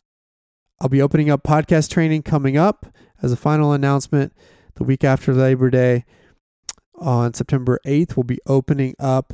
I'll 0.81 0.89
be 0.89 1.03
opening 1.03 1.31
up 1.31 1.43
podcast 1.43 1.91
training 1.91 2.23
coming 2.23 2.57
up 2.57 2.87
as 3.23 3.33
a 3.33 3.37
final 3.37 3.73
announcement 3.73 4.33
the 4.75 4.85
week 4.85 5.03
after 5.03 5.33
Labor 5.33 5.71
Day. 5.71 6.05
On 7.03 7.35
September 7.35 7.81
8th, 7.85 8.17
we'll 8.17 8.23
be 8.23 8.39
opening 8.47 8.95
up 9.01 9.33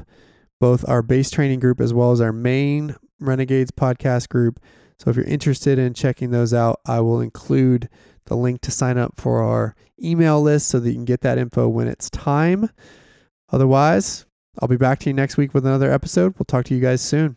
both 0.59 0.89
our 0.89 1.03
base 1.03 1.31
training 1.31 1.61
group 1.61 1.83
as 1.83 1.93
well 1.93 2.13
as 2.13 2.21
our 2.21 2.33
main 2.33 2.97
Renegades 3.21 3.71
podcast 3.71 4.31
group. 4.31 4.59
So 4.99 5.11
if 5.11 5.17
you're 5.17 5.27
interested 5.27 5.79
in 5.79 5.93
checking 5.93 6.31
those 6.31 6.55
out, 6.55 6.81
I 6.87 7.01
will 7.01 7.21
include 7.21 7.91
the 8.25 8.37
link 8.37 8.63
to 8.63 8.71
sign 8.71 8.97
up 8.97 9.15
for 9.17 9.43
our 9.43 9.77
email 10.03 10.41
list 10.41 10.69
so 10.69 10.81
that 10.81 10.89
you 10.89 10.95
can 10.95 11.05
get 11.05 11.21
that 11.21 11.37
info 11.37 11.69
when 11.69 11.89
it's 11.89 12.09
time. 12.09 12.71
Otherwise, 13.51 14.25
I'll 14.61 14.69
be 14.69 14.77
back 14.77 14.99
to 15.01 15.11
you 15.11 15.15
next 15.15 15.37
week 15.37 15.53
with 15.53 15.67
another 15.67 15.93
episode. 15.93 16.35
We'll 16.39 16.47
talk 16.47 16.65
to 16.67 16.75
you 16.75 16.81
guys 16.81 17.03
soon. 17.03 17.37